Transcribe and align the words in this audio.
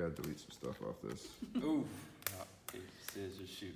gotta 0.00 0.22
delete 0.22 0.40
some 0.40 0.50
stuff 0.50 0.76
off 0.88 0.96
this. 1.02 1.28
Ooh. 1.62 1.84
Rock, 2.38 2.48
paper, 2.72 2.84
scissors, 3.12 3.48
shoot. 3.50 3.74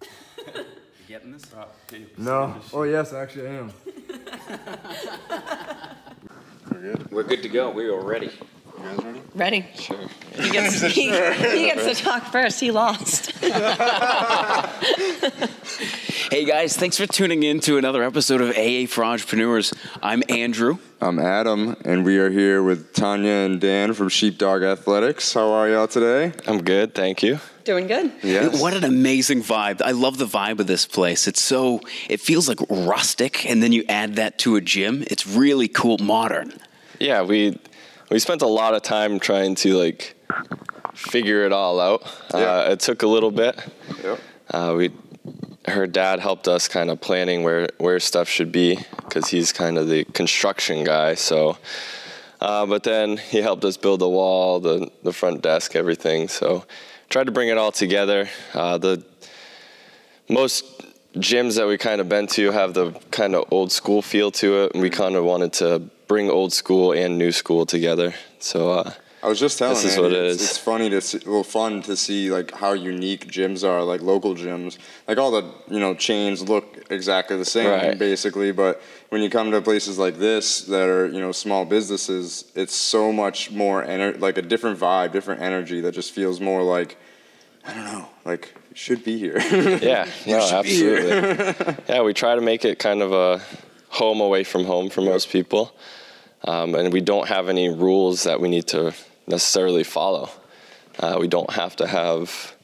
you 0.56 0.64
getting 1.06 1.32
this? 1.32 1.44
Rock, 1.54 1.74
paper, 1.88 2.08
No. 2.20 2.54
scissors, 2.56 2.74
Oh 2.74 2.82
yes, 2.84 3.12
I 3.12 3.20
actually 3.22 3.48
I 3.48 3.52
am. 3.54 3.72
We're 6.72 6.80
good. 6.80 7.10
We're 7.10 7.22
good 7.24 7.42
to 7.42 7.48
go. 7.48 7.70
We 7.70 7.88
are 7.88 8.00
ready. 8.00 8.26
You 8.26 8.84
guys 8.84 9.04
ready? 9.04 9.20
Ready. 9.34 9.66
Sure. 9.74 9.98
He 10.36 10.50
gets, 10.50 10.80
he, 10.94 11.10
he 11.10 11.66
gets 11.66 11.84
to 11.84 11.94
talk 12.02 12.24
first. 12.24 12.60
He 12.60 12.70
lost. 12.70 13.32
Hey 16.30 16.44
guys, 16.44 16.76
thanks 16.76 16.98
for 16.98 17.06
tuning 17.06 17.42
in 17.42 17.58
to 17.60 17.78
another 17.78 18.02
episode 18.02 18.42
of 18.42 18.50
AA 18.50 18.86
for 18.86 19.02
Entrepreneurs. 19.02 19.72
I'm 20.02 20.22
Andrew. 20.28 20.76
I'm 21.00 21.18
Adam, 21.18 21.74
and 21.86 22.04
we 22.04 22.18
are 22.18 22.28
here 22.28 22.62
with 22.62 22.92
Tanya 22.92 23.30
and 23.30 23.58
Dan 23.58 23.94
from 23.94 24.10
Sheepdog 24.10 24.62
Athletics. 24.62 25.32
How 25.32 25.50
are 25.52 25.70
y'all 25.70 25.88
today? 25.88 26.34
I'm 26.46 26.62
good, 26.62 26.94
thank 26.94 27.22
you. 27.22 27.40
Doing 27.64 27.86
good. 27.86 28.12
Yes. 28.22 28.60
What 28.60 28.74
an 28.74 28.84
amazing 28.84 29.42
vibe. 29.42 29.80
I 29.80 29.92
love 29.92 30.18
the 30.18 30.26
vibe 30.26 30.60
of 30.60 30.66
this 30.66 30.84
place. 30.84 31.26
It's 31.26 31.40
so, 31.42 31.80
it 32.10 32.20
feels 32.20 32.46
like 32.46 32.58
rustic, 32.68 33.46
and 33.46 33.62
then 33.62 33.72
you 33.72 33.84
add 33.88 34.16
that 34.16 34.38
to 34.40 34.56
a 34.56 34.60
gym. 34.60 35.04
It's 35.06 35.26
really 35.26 35.66
cool, 35.66 35.96
modern. 35.96 36.52
Yeah, 37.00 37.22
we 37.22 37.58
we 38.10 38.18
spent 38.18 38.42
a 38.42 38.46
lot 38.46 38.74
of 38.74 38.82
time 38.82 39.18
trying 39.18 39.54
to 39.56 39.78
like 39.78 40.14
figure 40.92 41.46
it 41.46 41.52
all 41.52 41.80
out. 41.80 42.02
Yeah. 42.34 42.40
Uh, 42.40 42.72
it 42.72 42.80
took 42.80 43.02
a 43.02 43.06
little 43.06 43.30
bit. 43.30 43.58
Yep. 44.02 44.20
Uh, 44.50 44.74
we 44.76 44.90
her 45.68 45.86
dad 45.86 46.20
helped 46.20 46.48
us 46.48 46.68
kind 46.68 46.90
of 46.90 47.00
planning 47.00 47.42
where 47.42 47.68
where 47.78 48.00
stuff 48.00 48.28
should 48.28 48.52
be 48.52 48.78
because 48.96 49.28
he's 49.28 49.52
kind 49.52 49.78
of 49.78 49.88
the 49.88 50.04
construction 50.04 50.84
guy. 50.84 51.14
So, 51.14 51.58
uh, 52.40 52.66
but 52.66 52.82
then 52.82 53.16
he 53.16 53.38
helped 53.38 53.64
us 53.64 53.76
build 53.76 54.00
the 54.00 54.08
wall, 54.08 54.60
the 54.60 54.90
the 55.02 55.12
front 55.12 55.42
desk, 55.42 55.76
everything. 55.76 56.28
So, 56.28 56.64
tried 57.08 57.24
to 57.24 57.32
bring 57.32 57.48
it 57.48 57.58
all 57.58 57.72
together. 57.72 58.28
Uh, 58.54 58.78
the 58.78 59.04
most 60.28 60.64
gyms 61.14 61.56
that 61.56 61.66
we 61.66 61.78
kind 61.78 62.00
of 62.00 62.08
been 62.08 62.26
to 62.28 62.50
have 62.52 62.74
the 62.74 62.92
kind 63.10 63.34
of 63.34 63.44
old 63.50 63.72
school 63.72 64.02
feel 64.02 64.30
to 64.32 64.64
it, 64.64 64.72
and 64.74 64.82
we 64.82 64.90
kind 64.90 65.16
of 65.16 65.24
wanted 65.24 65.52
to 65.54 65.80
bring 66.06 66.30
old 66.30 66.52
school 66.52 66.92
and 66.92 67.18
new 67.18 67.32
school 67.32 67.66
together. 67.66 68.14
So. 68.38 68.70
Uh, 68.72 68.92
I 69.22 69.28
was 69.28 69.40
just 69.40 69.58
telling 69.58 69.74
This 69.74 69.84
is 69.84 69.90
Andy, 69.96 70.02
what 70.02 70.12
it 70.12 70.24
it's, 70.26 70.42
is. 70.42 70.48
it's 70.50 70.58
funny 70.58 70.90
to 70.90 71.00
see, 71.00 71.20
well, 71.26 71.42
fun 71.42 71.82
to 71.82 71.96
see 71.96 72.30
like 72.30 72.52
how 72.52 72.72
unique 72.72 73.26
gyms 73.26 73.66
are, 73.68 73.82
like 73.82 74.00
local 74.00 74.34
gyms. 74.36 74.78
Like 75.08 75.18
all 75.18 75.30
the 75.32 75.44
you 75.68 75.80
know 75.80 75.94
chains 75.94 76.48
look 76.48 76.84
exactly 76.90 77.36
the 77.36 77.44
same, 77.44 77.68
Right. 77.68 77.98
basically. 77.98 78.52
But 78.52 78.80
when 79.08 79.20
you 79.20 79.28
come 79.28 79.50
to 79.50 79.60
places 79.60 79.98
like 79.98 80.18
this 80.18 80.62
that 80.62 80.88
are 80.88 81.06
you 81.08 81.20
know 81.20 81.32
small 81.32 81.64
businesses, 81.64 82.44
it's 82.54 82.74
so 82.76 83.12
much 83.12 83.50
more 83.50 83.82
ener- 83.84 84.18
like 84.20 84.38
a 84.38 84.42
different 84.42 84.78
vibe, 84.78 85.10
different 85.12 85.42
energy 85.42 85.80
that 85.80 85.92
just 85.92 86.12
feels 86.12 86.40
more 86.40 86.62
like 86.62 86.96
I 87.66 87.74
don't 87.74 87.84
know, 87.84 88.08
like 88.24 88.54
should 88.74 89.02
be 89.02 89.18
here. 89.18 89.38
Yeah, 89.82 90.06
no, 90.28 90.40
should 90.46 90.62
be 90.62 90.68
here. 90.70 90.96
absolutely. 90.98 91.84
yeah, 91.88 92.02
we 92.02 92.14
try 92.14 92.36
to 92.36 92.40
make 92.40 92.64
it 92.64 92.78
kind 92.78 93.02
of 93.02 93.12
a 93.12 93.42
home 93.88 94.20
away 94.20 94.44
from 94.44 94.64
home 94.64 94.90
for 94.90 95.00
most 95.00 95.28
people, 95.30 95.74
um, 96.44 96.76
and 96.76 96.92
we 96.92 97.00
don't 97.00 97.26
have 97.26 97.48
any 97.48 97.68
rules 97.68 98.22
that 98.22 98.40
we 98.40 98.48
need 98.48 98.68
to 98.68 98.94
necessarily 99.28 99.84
follow. 99.84 100.30
Uh, 100.98 101.16
we 101.20 101.28
don't 101.28 101.50
have 101.52 101.76
to 101.76 101.86
have 101.86 102.54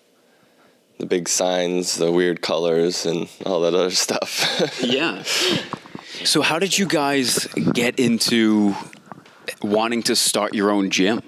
the 0.98 1.06
big 1.06 1.28
signs, 1.28 1.96
the 1.96 2.10
weird 2.10 2.40
colors, 2.42 3.06
and 3.06 3.28
all 3.46 3.60
that 3.60 3.74
other 3.74 3.90
stuff. 3.90 4.80
Yeah. 4.82 5.22
So, 6.24 6.42
how 6.42 6.58
did 6.60 6.78
you 6.78 6.86
guys 6.86 7.46
get 7.72 7.98
into 7.98 8.74
wanting 9.62 10.02
to 10.04 10.14
start 10.16 10.54
your 10.54 10.70
own 10.70 10.90
gym? 10.90 11.22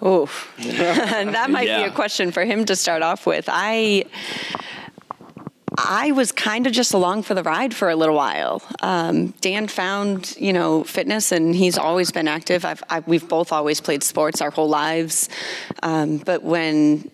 Oh, 0.00 0.30
that 0.58 1.50
might 1.50 1.66
Yeah. 1.66 1.82
be 1.82 1.88
a 1.88 1.90
question 1.90 2.30
for 2.30 2.44
him 2.44 2.64
to 2.66 2.76
start 2.76 3.02
off 3.02 3.26
with. 3.26 3.48
I 3.48 4.04
I 5.78 6.12
was 6.12 6.32
kind 6.32 6.66
of 6.66 6.72
just 6.72 6.94
along 6.94 7.22
for 7.22 7.34
the 7.34 7.42
ride 7.42 7.74
for 7.74 7.90
a 7.90 7.96
little 7.96 8.14
while. 8.14 8.62
Um, 8.80 9.28
Dan 9.40 9.68
found, 9.68 10.34
you 10.38 10.52
know, 10.52 10.84
fitness, 10.84 11.32
and 11.32 11.54
he's 11.54 11.76
always 11.76 12.10
been 12.10 12.28
active. 12.28 12.64
I've, 12.64 12.82
I, 12.88 13.00
we've 13.00 13.28
both 13.28 13.52
always 13.52 13.80
played 13.80 14.02
sports 14.02 14.40
our 14.40 14.50
whole 14.50 14.68
lives. 14.68 15.28
Um, 15.82 16.18
but 16.18 16.42
when 16.42 17.10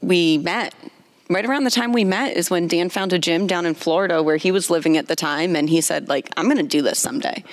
we 0.00 0.38
met, 0.38 0.74
right 1.28 1.44
around 1.44 1.64
the 1.64 1.70
time 1.70 1.92
we 1.92 2.04
met, 2.04 2.36
is 2.36 2.50
when 2.50 2.68
Dan 2.68 2.88
found 2.88 3.12
a 3.12 3.18
gym 3.18 3.46
down 3.46 3.66
in 3.66 3.74
Florida 3.74 4.22
where 4.22 4.36
he 4.36 4.50
was 4.52 4.70
living 4.70 4.96
at 4.96 5.08
the 5.08 5.16
time, 5.16 5.56
and 5.56 5.68
he 5.68 5.80
said, 5.80 6.08
like, 6.08 6.30
I'm 6.36 6.46
going 6.46 6.56
to 6.56 6.62
do 6.62 6.82
this 6.82 6.98
someday. 6.98 7.44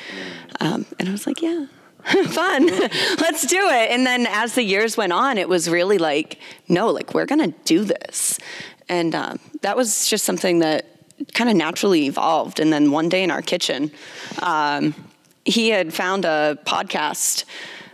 Um, 0.60 0.86
and 1.00 1.10
I 1.10 1.12
was 1.12 1.28
like, 1.28 1.42
yeah. 1.42 1.68
Fun. 2.28 2.68
Let's 2.68 3.48
do 3.48 3.70
it. 3.70 3.92
And 3.92 4.06
then 4.06 4.28
as 4.28 4.56
the 4.56 4.64
years 4.64 4.98
went 4.98 5.14
on, 5.14 5.38
it 5.38 5.48
was 5.48 5.70
really 5.70 5.98
like, 5.98 6.38
no, 6.68 6.90
like 6.90 7.14
we're 7.14 7.26
gonna 7.26 7.54
do 7.64 7.86
this. 7.86 8.40
And 8.90 9.16
um, 9.16 9.40
that 9.62 9.78
was 9.78 10.08
just 10.08 10.26
something 10.26 10.60
that 10.60 10.86
kind 11.34 11.50
of 11.50 11.56
naturally 11.56 12.06
evolved. 12.06 12.60
And 12.60 12.72
then 12.72 12.92
one 12.92 13.10
day 13.10 13.24
in 13.24 13.32
our 13.32 13.42
kitchen, 13.42 13.92
um, 14.42 14.94
he 15.46 15.70
had 15.70 15.94
found 15.94 16.26
a 16.26 16.58
podcast. 16.66 17.46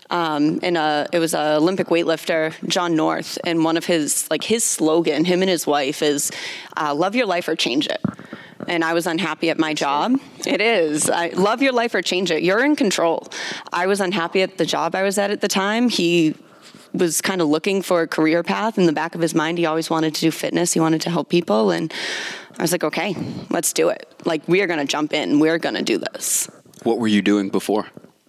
Um, 0.10 0.60
and 0.64 0.76
it 1.14 1.20
was 1.20 1.36
a 1.36 1.58
Olympic 1.58 1.88
weightlifter, 1.88 2.54
John 2.68 2.96
North, 2.96 3.38
and 3.44 3.64
one 3.64 3.78
of 3.78 3.86
his 3.86 4.28
like 4.32 4.44
his 4.44 4.64
slogan, 4.64 5.24
him 5.24 5.42
and 5.44 5.50
his 5.50 5.68
wife, 5.68 6.02
is 6.02 6.32
uh, 6.78 6.96
"Love 6.96 7.16
your 7.16 7.28
life 7.28 7.48
or 7.48 7.56
change 7.56 7.86
it." 7.86 8.02
and 8.70 8.84
I 8.84 8.94
was 8.94 9.08
unhappy 9.08 9.50
at 9.50 9.58
my 9.58 9.74
job. 9.74 10.20
It 10.46 10.62
is. 10.62 11.10
I 11.10 11.30
love 11.30 11.62
your 11.62 11.74
life 11.74 11.94
or 11.96 12.02
change 12.02 12.32
it. 12.32 12.44
You're 12.44 12.64
in 12.64 12.76
control. 12.76 13.28
I 13.74 13.88
was 13.88 14.00
unhappy 14.00 14.42
at 14.42 14.58
the 14.58 14.66
job 14.66 14.96
I 14.96 15.04
was 15.04 15.18
at 15.18 15.32
at 15.32 15.42
the 15.42 15.48
time. 15.48 15.90
He 15.90 16.36
was 16.94 17.22
kind 17.22 17.42
of 17.42 17.48
looking 17.48 17.82
for 17.82 18.02
a 18.02 18.08
career 18.08 18.44
path 18.44 18.78
in 18.78 18.86
the 18.86 18.94
back 18.94 19.16
of 19.16 19.22
his 19.22 19.36
mind. 19.36 19.58
He 19.58 19.66
always 19.66 19.90
wanted 19.90 20.16
to 20.16 20.22
do 20.22 20.32
fitness. 20.32 20.74
He 20.74 20.80
wanted 20.80 21.02
to 21.02 21.10
help 21.10 21.30
people 21.30 21.72
and 21.72 21.94
I 22.58 22.62
was 22.62 22.72
like, 22.72 22.84
"Okay, 22.84 23.16
let's 23.50 23.72
do 23.74 23.90
it. 23.90 24.08
Like 24.26 24.42
we 24.48 24.62
are 24.62 24.68
going 24.68 24.80
to 24.80 24.86
jump 24.86 25.14
in. 25.14 25.40
We're 25.40 25.60
going 25.60 25.76
to 25.76 25.84
do 25.84 25.98
this." 25.98 26.50
What 26.84 27.00
were 27.00 27.08
you 27.08 27.22
doing 27.22 27.50
before? 27.50 27.88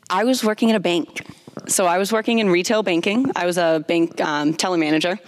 I 0.09 0.25
was 0.25 0.45
working 0.45 0.71
at 0.71 0.77
a 0.77 0.81
bank. 0.81 1.27
So 1.67 1.87
I 1.87 1.99
was 1.99 2.13
working 2.13 2.39
in 2.39 2.49
retail 2.51 2.83
banking. 2.83 3.31
I 3.37 3.47
was 3.47 3.59
a 3.59 3.85
bank 3.87 4.21
um, 4.21 4.55
teller 4.55 4.77
manager, 4.79 5.19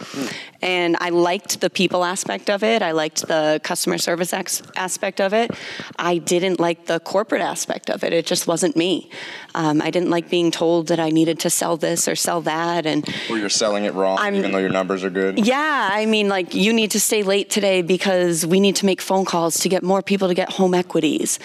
and 0.60 0.96
I 1.00 1.10
liked 1.10 1.60
the 1.60 1.68
people 1.70 2.04
aspect 2.04 2.48
of 2.50 2.62
it. 2.64 2.82
I 2.82 2.92
liked 2.92 3.26
the 3.28 3.60
customer 3.62 3.98
service 3.98 4.32
ex- 4.32 4.62
aspect 4.74 5.20
of 5.20 5.34
it. 5.34 5.50
I 5.98 6.18
didn't 6.18 6.58
like 6.58 6.86
the 6.86 7.00
corporate 7.00 7.42
aspect 7.42 7.90
of 7.90 8.02
it. 8.02 8.12
It 8.12 8.26
just 8.26 8.46
wasn't 8.46 8.76
me. 8.76 9.10
Um, 9.54 9.82
I 9.82 9.90
didn't 9.90 10.10
like 10.10 10.30
being 10.30 10.50
told 10.50 10.88
that 10.88 10.98
I 10.98 11.10
needed 11.10 11.38
to 11.40 11.50
sell 11.50 11.76
this 11.76 12.08
or 12.08 12.16
sell 12.16 12.40
that, 12.42 12.86
and 12.86 13.06
or 13.30 13.38
you're 13.38 13.48
selling 13.48 13.84
it 13.84 13.94
wrong, 13.94 14.18
I'm- 14.18 14.34
even 14.34 14.52
though 14.52 14.58
your 14.58 14.70
numbers 14.70 15.04
are 15.04 15.10
good. 15.10 15.46
yeah, 15.46 15.90
I 15.92 16.06
mean, 16.06 16.28
like, 16.28 16.54
you 16.54 16.72
need 16.72 16.90
to 16.92 17.00
stay 17.00 17.22
late 17.22 17.50
today 17.50 17.82
because 17.82 18.46
we 18.46 18.58
need 18.58 18.76
to 18.76 18.86
make 18.86 19.00
phone 19.00 19.24
calls 19.24 19.58
to 19.60 19.68
get 19.68 19.82
more 19.82 20.02
people 20.02 20.28
to 20.28 20.34
get 20.34 20.50
home 20.52 20.74
equities. 20.74 21.38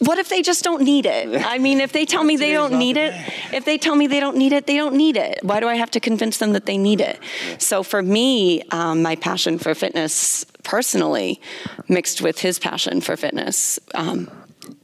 What 0.00 0.18
if 0.18 0.28
they 0.28 0.42
just 0.42 0.62
don't 0.64 0.82
need 0.82 1.06
it? 1.06 1.44
I 1.44 1.58
mean, 1.58 1.80
if 1.80 1.92
they 1.92 2.04
tell 2.04 2.22
me 2.22 2.36
they 2.36 2.52
don't 2.52 2.78
need 2.78 2.96
it, 2.96 3.14
if 3.52 3.64
they 3.64 3.78
tell 3.78 3.96
me 3.96 4.06
they 4.06 4.20
don't 4.20 4.36
need 4.36 4.52
it, 4.52 4.66
they 4.66 4.76
don't 4.76 4.94
need 4.94 5.16
it. 5.16 5.40
Why 5.42 5.60
do 5.60 5.68
I 5.68 5.74
have 5.74 5.90
to 5.92 6.00
convince 6.00 6.38
them 6.38 6.52
that 6.52 6.66
they 6.66 6.78
need 6.78 7.00
it? 7.00 7.18
So 7.58 7.82
for 7.82 8.02
me, 8.02 8.62
um, 8.70 9.02
my 9.02 9.16
passion 9.16 9.58
for 9.58 9.74
fitness 9.74 10.44
personally 10.62 11.40
mixed 11.88 12.22
with 12.22 12.38
his 12.38 12.58
passion 12.58 13.00
for 13.00 13.16
fitness. 13.16 13.78
Um, 13.94 14.30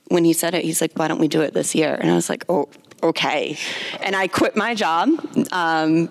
when 0.08 0.24
he 0.24 0.32
said 0.32 0.54
it, 0.54 0.64
he's 0.64 0.80
like, 0.80 0.92
why 0.98 1.08
don't 1.08 1.20
we 1.20 1.28
do 1.28 1.42
it 1.42 1.54
this 1.54 1.74
year? 1.74 1.94
And 1.94 2.10
I 2.10 2.14
was 2.14 2.28
like, 2.28 2.44
oh, 2.48 2.68
okay. 3.02 3.56
And 4.00 4.16
I 4.16 4.26
quit 4.28 4.56
my 4.56 4.74
job. 4.74 5.10
Um, 5.52 6.08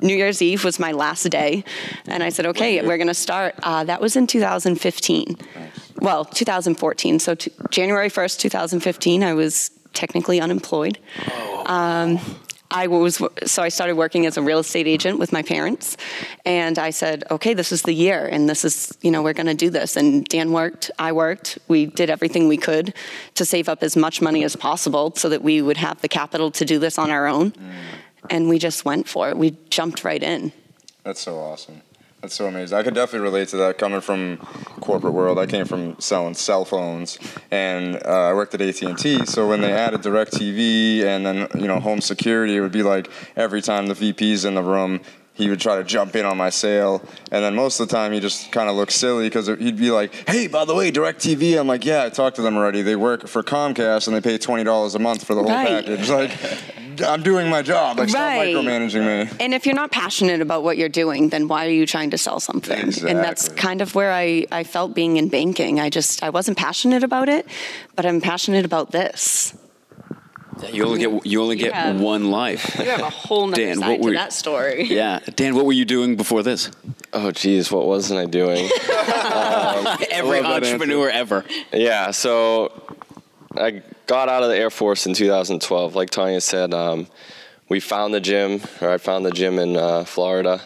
New 0.00 0.14
Year's 0.14 0.42
Eve 0.42 0.62
was 0.64 0.78
my 0.78 0.92
last 0.92 1.24
day. 1.30 1.64
And 2.06 2.22
I 2.22 2.28
said, 2.28 2.46
okay, 2.46 2.82
we're 2.82 2.98
going 2.98 3.06
to 3.08 3.14
start. 3.14 3.54
Uh, 3.62 3.84
that 3.84 4.00
was 4.00 4.16
in 4.16 4.26
2015. 4.26 5.36
Well, 6.00 6.24
2014. 6.24 7.18
So 7.18 7.34
t- 7.34 7.52
January 7.70 8.08
1st, 8.08 8.38
2015, 8.38 9.22
I 9.22 9.34
was 9.34 9.70
technically 9.92 10.40
unemployed. 10.40 10.98
Um, 11.66 12.20
I 12.70 12.88
was 12.88 13.22
so 13.44 13.62
I 13.62 13.68
started 13.68 13.96
working 13.96 14.26
as 14.26 14.36
a 14.36 14.42
real 14.42 14.58
estate 14.58 14.86
agent 14.86 15.18
with 15.18 15.32
my 15.32 15.42
parents, 15.42 15.96
and 16.44 16.78
I 16.78 16.90
said, 16.90 17.22
"Okay, 17.30 17.54
this 17.54 17.70
is 17.70 17.82
the 17.82 17.92
year, 17.92 18.26
and 18.26 18.48
this 18.48 18.64
is 18.64 18.92
you 19.02 19.10
know 19.10 19.22
we're 19.22 19.34
going 19.34 19.46
to 19.46 19.54
do 19.54 19.70
this." 19.70 19.96
And 19.96 20.24
Dan 20.24 20.52
worked, 20.52 20.90
I 20.98 21.12
worked. 21.12 21.58
We 21.68 21.86
did 21.86 22.10
everything 22.10 22.48
we 22.48 22.56
could 22.56 22.92
to 23.34 23.44
save 23.44 23.68
up 23.68 23.82
as 23.82 23.96
much 23.96 24.20
money 24.20 24.42
as 24.42 24.56
possible 24.56 25.12
so 25.14 25.28
that 25.28 25.42
we 25.42 25.62
would 25.62 25.76
have 25.76 26.00
the 26.02 26.08
capital 26.08 26.50
to 26.52 26.64
do 26.64 26.78
this 26.78 26.98
on 26.98 27.10
our 27.10 27.26
own. 27.26 27.52
And 28.30 28.48
we 28.48 28.58
just 28.58 28.84
went 28.84 29.08
for 29.08 29.28
it. 29.28 29.36
We 29.36 29.56
jumped 29.70 30.02
right 30.02 30.22
in. 30.22 30.52
That's 31.04 31.20
so 31.20 31.38
awesome. 31.38 31.82
That's 32.22 32.34
so 32.34 32.46
amazing. 32.46 32.76
I 32.76 32.82
could 32.82 32.94
definitely 32.94 33.28
relate 33.28 33.48
to 33.48 33.56
that 33.58 33.78
coming 33.78 34.00
from 34.00 34.38
corporate 34.80 35.12
world. 35.12 35.38
I 35.38 35.46
came 35.46 35.66
from 35.66 36.00
selling 36.00 36.34
cell 36.34 36.64
phones, 36.64 37.18
and 37.50 37.96
uh, 38.04 38.08
I 38.08 38.34
worked 38.34 38.54
at 38.54 38.60
AT 38.62 38.82
and 38.82 38.98
T. 38.98 39.24
So 39.26 39.46
when 39.48 39.60
they 39.60 39.72
added 39.72 40.00
Direct 40.00 40.32
TV 40.32 41.04
and 41.04 41.24
then 41.26 41.46
you 41.54 41.68
know 41.68 41.78
home 41.78 42.00
security, 42.00 42.56
it 42.56 42.60
would 42.60 42.72
be 42.72 42.82
like 42.82 43.10
every 43.36 43.60
time 43.62 43.86
the 43.86 43.94
VP's 43.94 44.44
in 44.46 44.54
the 44.54 44.62
room, 44.62 45.00
he 45.34 45.50
would 45.50 45.60
try 45.60 45.76
to 45.76 45.84
jump 45.84 46.16
in 46.16 46.24
on 46.24 46.38
my 46.38 46.48
sale, 46.50 47.06
and 47.30 47.44
then 47.44 47.54
most 47.54 47.78
of 47.80 47.88
the 47.88 47.94
time 47.94 48.12
he 48.12 48.18
just 48.18 48.50
kind 48.50 48.70
of 48.70 48.76
looked 48.76 48.92
silly 48.92 49.26
because 49.26 49.46
he'd 49.48 49.76
be 49.76 49.90
like, 49.90 50.12
"Hey, 50.28 50.46
by 50.46 50.64
the 50.64 50.74
way, 50.74 50.90
Directv." 50.90 51.60
I'm 51.60 51.68
like, 51.68 51.84
"Yeah, 51.84 52.04
I 52.04 52.08
talked 52.08 52.36
to 52.36 52.42
them 52.42 52.56
already. 52.56 52.80
They 52.80 52.96
work 52.96 53.28
for 53.28 53.42
Comcast 53.42 54.08
and 54.08 54.16
they 54.16 54.22
pay 54.22 54.38
twenty 54.38 54.64
dollars 54.64 54.94
a 54.94 54.98
month 54.98 55.22
for 55.24 55.34
the 55.34 55.42
whole 55.42 55.50
Right. 55.50 55.84
package." 55.84 56.08
Like, 56.08 56.30
I'm 57.02 57.22
doing 57.22 57.48
my 57.50 57.62
job. 57.62 57.98
Like, 57.98 58.12
Right. 58.12 58.52
stop 58.52 58.64
micromanaging 58.64 59.04
me. 59.30 59.36
And 59.40 59.54
if 59.54 59.66
you're 59.66 59.74
not 59.74 59.90
passionate 59.90 60.40
about 60.40 60.62
what 60.62 60.76
you're 60.76 60.88
doing, 60.88 61.28
then 61.30 61.48
why 61.48 61.66
are 61.66 61.70
you 61.70 61.86
trying 61.86 62.10
to 62.10 62.18
sell 62.18 62.40
something? 62.40 62.78
And 63.06 63.18
that's 63.18 63.48
kind 63.50 63.80
of 63.82 63.94
where 63.94 64.12
I, 64.12 64.46
I 64.52 64.64
felt 64.64 64.94
being 64.94 65.16
in 65.16 65.28
banking. 65.28 65.80
I 65.80 65.90
just 65.90 66.22
I 66.22 66.30
wasn't 66.30 66.56
passionate 66.58 67.02
about 67.04 67.28
it, 67.28 67.46
but 67.96 68.06
I'm 68.06 68.20
passionate 68.20 68.64
about 68.64 68.90
this. 68.92 69.54
You 70.72 70.86
only 70.86 70.98
get 70.98 71.26
you 71.26 71.42
only 71.42 71.56
get 71.56 71.72
Yeah. 71.72 71.92
one 71.92 72.30
life. 72.30 72.78
You 72.78 72.86
have 72.86 73.00
a 73.00 73.10
whole 73.10 73.46
nother 73.50 73.62
Dan, 73.62 73.78
what 73.80 73.86
side 74.00 74.02
to 74.02 74.12
that 74.12 74.32
story. 74.32 74.84
Yeah, 74.84 75.18
Dan, 75.34 75.54
what 75.54 75.66
were 75.66 75.74
you 75.74 75.84
doing 75.84 76.16
before 76.16 76.42
this? 76.42 76.70
Oh, 77.12 77.30
geez, 77.30 77.70
what 77.70 77.86
wasn't 77.86 78.20
I 78.20 78.24
doing? 78.26 78.68
Um, 79.36 79.86
Every 80.10 80.40
entrepreneur 80.40 81.10
ever. 81.10 81.44
Yeah, 81.72 82.10
so 82.10 82.72
I 83.56 83.82
got 84.06 84.28
out 84.28 84.42
of 84.42 84.48
the 84.48 84.56
Air 84.56 84.70
Force 84.70 85.06
in 85.06 85.14
2012. 85.14 85.94
Like 85.94 86.10
Tanya 86.10 86.40
said, 86.40 86.72
um, 86.72 87.06
we 87.68 87.80
found 87.80 88.14
the 88.14 88.20
gym, 88.20 88.60
or 88.80 88.90
I 88.90 88.98
found 88.98 89.26
the 89.26 89.32
gym 89.32 89.58
in 89.58 89.76
uh, 89.76 90.04
Florida, 90.04 90.62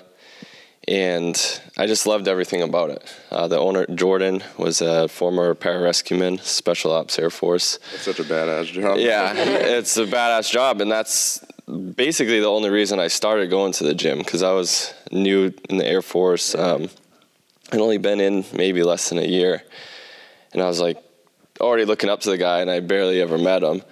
and 0.87 1.61
I 1.77 1.87
just 1.87 2.07
loved 2.07 2.29
everything 2.29 2.63
about 2.63 2.91
it. 2.91 3.17
Uh, 3.31 3.49
the 3.49 3.59
owner, 3.59 3.87
Jordan, 3.87 4.43
was 4.59 4.81
a 4.81 5.09
former 5.09 5.55
pararescueman, 5.55 6.41
Special 6.41 6.93
Ops 6.93 7.19
Air 7.19 7.31
Force. 7.31 7.79
It's 7.95 8.03
such 8.03 8.21
a 8.21 8.25
badass 8.25 8.67
job. 8.67 8.99
Yeah, 8.99 9.33
it's 9.37 9.97
a 9.97 10.07
badass 10.07 10.51
job, 10.51 10.81
and 10.81 10.91
that's 10.91 11.45
basically 11.95 12.41
the 12.41 12.51
only 12.51 12.71
reason 12.71 12.99
I 12.99 13.09
started 13.09 13.49
going 13.49 13.73
to 13.75 13.85
the 13.85 13.95
gym 13.95 14.19
because 14.19 14.43
I 14.43 14.53
was 14.53 14.93
new 15.11 15.53
in 15.69 15.79
the 15.79 15.87
Air 15.87 16.03
Force. 16.03 16.55
Um, 16.55 16.91
I'd 17.73 17.81
only 17.81 17.99
been 17.99 18.21
in 18.21 18.45
maybe 18.53 18.83
less 18.83 19.09
than 19.09 19.19
a 19.19 19.27
year, 19.27 19.63
and 20.53 20.61
I 20.61 20.67
was 20.67 20.81
like 20.81 21.03
already 21.61 21.85
looking 21.85 22.11
up 22.11 22.21
to 22.21 22.31
the 22.31 22.39
guy, 22.39 22.61
and 22.61 22.71
I 22.71 22.81
barely 22.81 23.21
ever 23.21 23.39
met 23.39 23.63
him. 23.63 23.83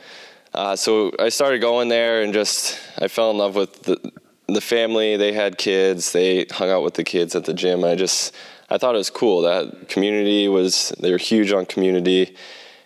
Uh, 0.54 0.76
so 0.76 1.12
I 1.18 1.28
started 1.28 1.60
going 1.60 1.88
there, 1.88 2.22
and 2.22 2.32
just 2.32 2.78
I 2.98 3.08
fell 3.08 3.30
in 3.30 3.38
love 3.38 3.54
with 3.54 3.82
the 3.82 4.12
the 4.48 4.60
family. 4.60 5.16
They 5.16 5.32
had 5.32 5.58
kids. 5.58 6.12
They 6.12 6.46
hung 6.50 6.70
out 6.70 6.82
with 6.82 6.94
the 6.94 7.04
kids 7.04 7.34
at 7.34 7.44
the 7.44 7.54
gym. 7.54 7.84
I 7.84 7.94
just 7.94 8.34
I 8.70 8.78
thought 8.78 8.94
it 8.94 8.98
was 8.98 9.10
cool. 9.10 9.42
That 9.42 9.88
community 9.88 10.48
was 10.48 10.92
they 11.00 11.10
were 11.10 11.18
huge 11.18 11.52
on 11.52 11.66
community, 11.66 12.36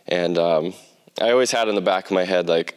and 0.06 0.38
um, 0.38 0.75
I 1.20 1.31
always 1.31 1.50
had 1.50 1.69
in 1.69 1.75
the 1.75 1.81
back 1.81 2.06
of 2.06 2.12
my 2.12 2.25
head 2.25 2.49
like 2.49 2.75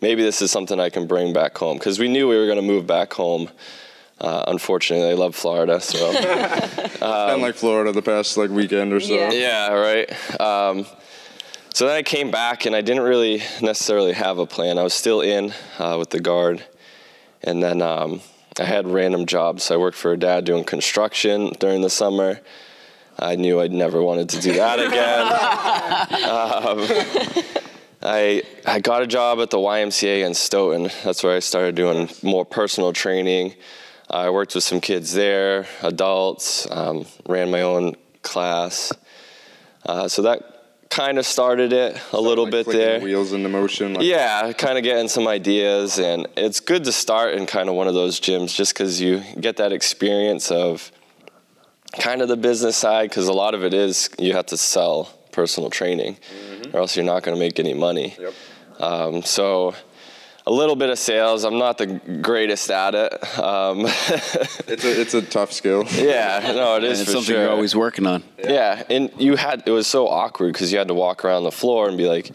maybe 0.00 0.22
this 0.22 0.42
is 0.42 0.50
something 0.50 0.78
I 0.78 0.90
can 0.90 1.06
bring 1.06 1.32
back 1.32 1.56
home 1.56 1.78
because 1.78 1.98
we 1.98 2.08
knew 2.08 2.28
we 2.28 2.36
were 2.36 2.46
going 2.46 2.56
to 2.56 2.62
move 2.62 2.86
back 2.86 3.12
home. 3.12 3.50
Uh, 4.20 4.44
unfortunately, 4.46 5.10
I 5.10 5.14
love 5.14 5.34
Florida, 5.34 5.80
so 5.80 6.12
been 7.00 7.40
like 7.40 7.56
Florida 7.56 7.90
the 7.90 8.02
past 8.02 8.36
like 8.36 8.50
weekend 8.50 8.92
or 8.92 9.00
so. 9.00 9.14
Yeah. 9.14 9.32
yeah, 9.32 9.72
right. 9.72 10.40
Um, 10.40 10.86
so 11.74 11.88
then 11.88 11.96
I 11.96 12.04
came 12.04 12.30
back 12.30 12.66
and 12.66 12.76
I 12.76 12.82
didn't 12.82 13.02
really 13.02 13.42
necessarily 13.60 14.12
have 14.12 14.38
a 14.38 14.46
plan. 14.46 14.78
I 14.78 14.84
was 14.84 14.94
still 14.94 15.22
in 15.22 15.52
uh, 15.76 15.96
with 15.98 16.10
the 16.10 16.20
guard, 16.20 16.64
and 17.42 17.60
then 17.60 17.82
um, 17.82 18.20
I 18.60 18.62
had 18.62 18.86
random 18.86 19.26
jobs. 19.26 19.72
I 19.72 19.76
worked 19.76 19.96
for 19.96 20.12
a 20.12 20.16
dad 20.16 20.44
doing 20.44 20.62
construction 20.62 21.50
during 21.58 21.80
the 21.80 21.90
summer. 21.90 22.38
I 23.18 23.34
knew 23.34 23.60
I'd 23.60 23.72
never 23.72 24.00
wanted 24.00 24.28
to 24.28 24.40
do 24.40 24.52
that 24.52 24.78
again. 24.78 25.22
um, 26.30 27.66
I 28.02 28.44
I 28.64 28.78
got 28.78 29.02
a 29.02 29.06
job 29.08 29.40
at 29.40 29.50
the 29.50 29.58
YMCA 29.58 30.24
in 30.24 30.34
Stoughton. 30.34 30.90
That's 31.02 31.24
where 31.24 31.34
I 31.34 31.40
started 31.40 31.74
doing 31.74 32.08
more 32.22 32.44
personal 32.44 32.92
training. 32.92 33.54
I 34.08 34.30
worked 34.30 34.54
with 34.54 34.62
some 34.62 34.80
kids 34.80 35.12
there, 35.12 35.66
adults, 35.82 36.70
um, 36.70 37.06
ran 37.26 37.50
my 37.50 37.62
own 37.62 37.96
class. 38.22 38.92
Uh, 39.84 40.06
so 40.06 40.22
that 40.22 40.53
kind 40.94 41.18
of 41.18 41.26
started 41.26 41.72
it 41.72 42.00
a 42.12 42.20
little 42.20 42.44
Like 42.44 42.52
bit 42.52 42.66
there. 42.68 43.00
Wheels 43.00 43.32
into 43.32 43.48
motion. 43.48 43.94
Like, 43.94 44.04
Yeah, 44.04 44.52
kind 44.52 44.78
of 44.78 44.84
getting 44.84 45.08
some 45.08 45.26
ideas, 45.26 45.98
and 45.98 46.26
it's 46.36 46.60
good 46.60 46.84
to 46.84 46.92
start 46.92 47.34
in 47.34 47.46
kind 47.46 47.68
of 47.68 47.74
one 47.74 47.88
of 47.88 47.94
those 47.94 48.20
gyms 48.20 48.54
just 48.54 48.74
because 48.74 49.00
you 49.00 49.22
get 49.40 49.56
that 49.56 49.72
experience 49.72 50.50
of 50.50 50.92
kind 51.98 52.22
of 52.22 52.28
the 52.28 52.36
business 52.36 52.76
side, 52.76 53.10
because 53.10 53.26
a 53.28 53.32
lot 53.32 53.54
of 53.54 53.64
it 53.64 53.74
is 53.74 54.08
you 54.18 54.34
have 54.34 54.46
to 54.46 54.56
sell 54.56 55.12
personal 55.32 55.68
training, 55.68 56.16
or 56.72 56.80
else 56.80 56.96
you're 56.96 57.04
not 57.04 57.24
going 57.24 57.36
to 57.36 57.40
make 57.40 57.58
any 57.58 57.74
money. 57.74 58.14
Yep. 58.18 58.34
Um, 58.80 59.22
so 59.22 59.74
a 60.46 60.50
little 60.52 60.76
bit 60.76 60.90
of 60.90 60.98
sales. 60.98 61.44
I'm 61.44 61.58
not 61.58 61.78
the 61.78 61.86
greatest 62.22 62.70
at 62.70 62.94
it. 62.94 63.38
Um, 63.38 63.80
It's 64.66 64.84
a 64.84 65.00
it's 65.00 65.14
a 65.14 65.22
tough 65.22 65.52
skill. 65.52 65.84
yeah, 65.92 66.52
no, 66.54 66.74
it 66.76 66.84
And 66.84 66.92
is 66.92 67.00
it's 67.00 67.08
for 67.10 67.16
something 67.16 67.34
sure. 67.34 67.42
you're 67.42 67.50
always 67.50 67.74
working 67.76 68.06
on. 68.06 68.22
Yeah, 68.42 68.82
and 68.90 69.10
you 69.18 69.36
had 69.36 69.62
it 69.66 69.70
was 69.70 69.86
so 69.86 70.08
awkward 70.08 70.52
because 70.52 70.72
you 70.72 70.78
had 70.78 70.88
to 70.88 70.94
walk 70.94 71.24
around 71.24 71.44
the 71.44 71.52
floor 71.52 71.88
and 71.88 71.96
be 71.96 72.06
like, 72.06 72.30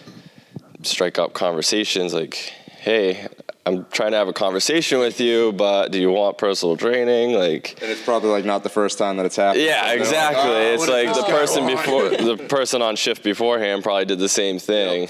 strike 0.83 1.19
up 1.19 1.33
conversations 1.33 2.13
like, 2.13 2.35
"Hey, 2.35 3.27
I'm 3.65 3.85
trying 3.91 4.11
to 4.11 4.17
have 4.17 4.27
a 4.29 4.33
conversation 4.33 4.99
with 4.99 5.19
you, 5.19 5.51
but 5.51 5.91
do 5.91 5.99
you 5.99 6.09
want 6.11 6.37
personal 6.37 6.77
training?" 6.77 7.33
Like, 7.33 7.77
And 7.81 7.91
it's 7.91 8.01
probably 8.03 8.29
like 8.29 8.45
not 8.45 8.63
the 8.63 8.69
first 8.69 8.97
time 8.97 9.17
that 9.17 9.25
it's 9.25 9.35
happened. 9.35 9.63
yeah, 9.63 9.81
They're 9.81 9.91
like, 9.91 9.99
exactly. 9.99 10.51
"Ah, 10.51 10.73
it's 10.73 10.87
like 10.87 11.13
the 11.13 11.23
person 11.23 11.67
before 11.67 12.09
the 12.09 12.37
person 12.47 12.81
on 12.81 12.95
shift 12.95 13.23
beforehand 13.23 13.83
probably 13.83 14.05
did 14.05 14.19
the 14.19 14.29
same 14.29 14.57
thing. 14.59 15.09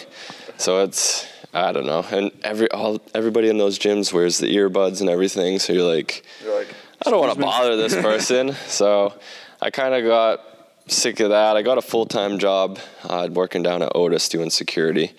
So 0.58 0.84
it's 0.84 1.26
I 1.54 1.72
don't 1.72 1.86
know, 1.88 2.06
and 2.12 2.32
every 2.44 2.70
all 2.72 3.02
everybody 3.16 3.50
in 3.50 3.58
those 3.58 3.80
gyms 3.80 4.14
wears 4.14 4.38
the 4.38 4.56
earbuds 4.56 5.02
and 5.02 5.10
everything. 5.10 5.58
So 5.60 5.74
you're 5.74 5.92
like, 5.96 6.24
You're 6.44 6.58
like, 6.60 6.68
I 7.06 7.10
don't 7.10 7.20
want 7.20 7.34
to 7.34 7.40
bother 7.40 7.76
this 7.76 7.96
person. 8.10 8.54
so 8.68 9.14
I 9.62 9.70
kind 9.72 9.94
of 9.96 10.04
got 10.06 10.42
sick 10.88 11.20
of 11.20 11.30
that. 11.30 11.58
I 11.58 11.62
got 11.64 11.78
a 11.78 11.82
full 11.82 12.06
time 12.06 12.38
job 12.40 12.78
uh, 13.04 13.30
working 13.32 13.64
down 13.64 13.82
at 13.82 13.92
Otis 13.96 14.30
doing 14.30 14.50
security. 14.52 15.12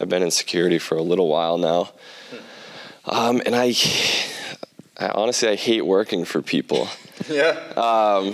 I've 0.00 0.08
been 0.08 0.22
in 0.22 0.30
security 0.30 0.78
for 0.78 0.96
a 0.96 1.02
little 1.02 1.28
while 1.28 1.58
now. 1.58 1.90
Um, 3.06 3.42
and 3.44 3.54
I, 3.54 3.74
I 4.98 5.08
honestly, 5.14 5.48
I 5.50 5.54
hate 5.56 5.82
working 5.84 6.24
for 6.24 6.40
people. 6.42 6.88
yeah. 7.30 8.32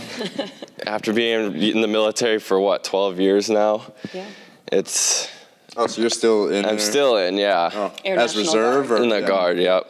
After 0.87 1.13
being 1.13 1.61
in 1.61 1.81
the 1.81 1.89
military 1.89 2.39
for 2.39 2.59
what, 2.61 2.85
12 2.85 3.21
years 3.21 3.51
now, 3.51 3.93
Yeah. 4.15 4.27
it's, 4.73 5.29
oh, 5.77 5.87
so 5.87 6.01
you're 6.01 6.11
still 6.11 6.49
in 6.49 6.65
I'm 6.65 6.77
there? 6.77 6.79
still 6.79 7.17
in, 7.17 7.37
yeah. 7.37 7.71
Oh, 7.73 7.93
Air 8.05 8.19
as 8.19 8.35
National 8.37 8.45
reserve 8.45 8.91
or 8.93 9.03
In 9.03 9.09
the 9.09 9.21
yeah. 9.21 9.27
guard, 9.27 9.59
yep. 9.59 9.87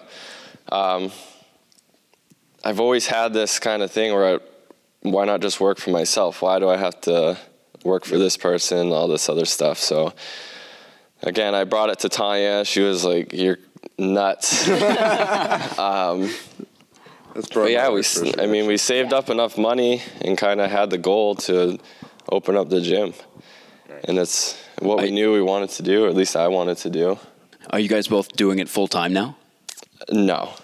Um, 0.71 1.11
I've 2.65 2.81
always 2.81 3.07
had 3.07 3.33
this 3.33 3.59
kind 3.59 3.83
of 3.83 3.91
thing 3.91 4.13
where 4.13 4.37
I, 4.37 4.39
why 5.03 5.25
not 5.25 5.41
just 5.41 5.61
work 5.61 5.79
for 5.79 5.91
myself? 5.91 6.43
Why 6.43 6.59
do 6.59 6.69
I 6.69 6.77
have 6.77 7.01
to 7.03 7.39
work 7.85 8.05
for 8.05 8.19
this 8.19 8.37
person, 8.37 8.93
all 8.93 9.09
this 9.09 9.29
other 9.29 9.47
stuff? 9.47 9.79
So, 9.79 10.13
again, 11.23 11.55
I 11.55 11.65
brought 11.65 11.89
it 11.91 12.01
to 12.01 12.09
Tanya. 12.09 12.65
She 12.65 12.81
was 12.83 13.05
like, 13.05 13.33
You're 13.33 13.59
nuts. 13.99 14.67
That's 17.35 17.47
but 17.47 17.53
probably 17.53 17.73
yeah, 17.75 17.89
we, 17.89 17.95
my 17.95 17.99
s- 18.01 18.19
first 18.19 18.41
I 18.41 18.47
mean, 18.47 18.67
we 18.67 18.77
saved 18.77 19.13
up 19.13 19.31
enough 19.31 19.57
money 19.57 20.03
and 20.23 20.37
kind 20.37 20.61
of 20.61 20.71
had 20.71 20.91
the 20.91 20.99
goal 20.99 21.37
to 21.37 21.79
open 22.29 22.57
up 22.57 22.69
the 22.69 22.81
gym. 22.81 23.15
And 24.05 24.19
it's 24.19 24.57
what 24.81 25.03
we 25.03 25.11
knew 25.11 25.33
we 25.33 25.43
wanted 25.43 25.71
to 25.71 25.83
do, 25.83 26.05
or 26.05 26.09
at 26.09 26.15
least 26.15 26.37
I 26.37 26.49
wanted 26.49 26.77
to 26.79 26.91
do. 26.91 27.19
Are 27.71 27.79
you 27.79 27.89
guys 27.89 28.09
both 28.09 28.33
doing 28.37 28.59
it 28.59 28.69
full 28.69 28.89
time 28.89 29.13
now? 29.13 29.37
No. 30.11 30.55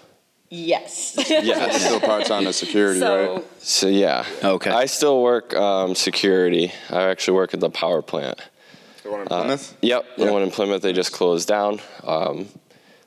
Yes. 0.49 1.15
yeah, 1.29 1.71
still 1.73 2.01
part 2.01 2.25
time 2.25 2.47
as 2.47 2.57
security, 2.57 3.01
so 3.01 3.35
right? 3.35 3.45
So 3.59 3.89
yeah. 3.89 4.25
Okay. 4.43 4.71
I 4.71 4.87
still 4.87 5.23
work 5.23 5.55
um, 5.55 5.95
security. 5.95 6.73
I 6.91 7.03
actually 7.03 7.35
work 7.37 7.53
at 7.55 7.61
the 7.61 7.71
power 7.71 8.01
plant. 8.03 8.41
The 9.03 9.11
one 9.11 9.21
in 9.23 9.27
Plymouth. 9.27 9.77
Yep, 9.83 10.07
Yeah. 10.17 10.25
the 10.27 10.33
one 10.33 10.43
in 10.43 10.51
Plymouth 10.51 10.83
they 10.83 10.93
just 10.93 11.13
closed 11.13 11.49
down. 11.49 11.81
Um, 12.05 12.49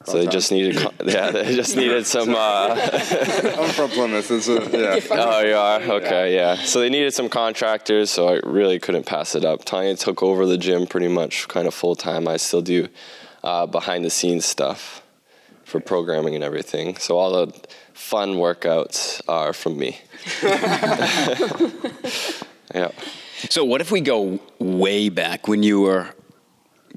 so 0.05 0.17
they 0.17 0.27
just 0.27 0.51
needed, 0.51 0.75
yeah, 1.05 1.31
they 1.31 1.55
just 1.55 1.75
needed 1.75 2.05
some. 2.05 2.29
Uh, 2.29 2.75
I'm 3.57 3.69
from 3.71 3.89
Plymouth. 3.89 4.31
It's 4.31 4.47
a, 4.47 4.53
yeah. 4.53 4.99
oh, 5.11 5.41
you 5.41 5.55
are 5.55 5.81
okay, 5.97 6.33
yeah. 6.33 6.55
So 6.55 6.79
they 6.79 6.89
needed 6.89 7.13
some 7.13 7.27
contractors, 7.27 8.09
so 8.09 8.29
I 8.29 8.39
really 8.43 8.79
couldn't 8.79 9.05
pass 9.05 9.35
it 9.35 9.43
up. 9.43 9.65
Tanya 9.65 9.95
took 9.95 10.23
over 10.23 10.45
the 10.45 10.57
gym 10.57 10.87
pretty 10.87 11.09
much, 11.09 11.47
kind 11.49 11.67
of 11.67 11.73
full 11.73 11.95
time. 11.95 12.27
I 12.27 12.37
still 12.37 12.61
do 12.61 12.87
uh, 13.43 13.65
behind 13.65 14.05
the 14.05 14.09
scenes 14.09 14.45
stuff 14.45 15.03
for 15.65 15.79
programming 15.79 16.33
and 16.33 16.43
everything. 16.43 16.95
So 16.97 17.17
all 17.17 17.45
the 17.45 17.67
fun 17.93 18.35
workouts 18.35 19.21
are 19.27 19.53
from 19.53 19.77
me. 19.77 19.99
yeah. 22.73 22.91
So 23.49 23.63
what 23.63 23.81
if 23.81 23.91
we 23.91 24.01
go 24.01 24.39
way 24.59 25.09
back 25.09 25.47
when 25.47 25.63
you 25.63 25.81
were 25.81 26.09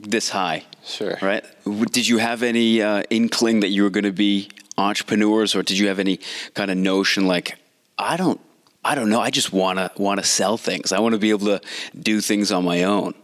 this 0.02 0.30
high? 0.30 0.64
Sure. 0.84 1.16
Right? 1.22 1.44
Did 1.92 2.08
you 2.08 2.18
have 2.18 2.42
any 2.42 2.82
uh, 2.82 3.02
inkling 3.10 3.60
that 3.60 3.68
you 3.68 3.82
were 3.82 3.90
going 3.90 4.04
to 4.04 4.12
be 4.12 4.50
entrepreneurs, 4.76 5.54
or 5.54 5.62
did 5.62 5.78
you 5.78 5.88
have 5.88 5.98
any 5.98 6.18
kind 6.54 6.70
of 6.70 6.76
notion 6.76 7.26
like, 7.26 7.58
I 7.98 8.16
don't, 8.16 8.40
I 8.84 8.94
don't 8.94 9.10
know, 9.10 9.20
I 9.20 9.30
just 9.30 9.52
want 9.52 9.78
to 9.78 9.90
want 9.96 10.20
to 10.20 10.26
sell 10.26 10.56
things. 10.56 10.92
I 10.92 10.98
want 10.98 11.12
to 11.12 11.18
be 11.18 11.30
able 11.30 11.46
to 11.46 11.60
do 11.98 12.20
things 12.20 12.50
on 12.50 12.64
my 12.64 12.82
own. 12.82 13.14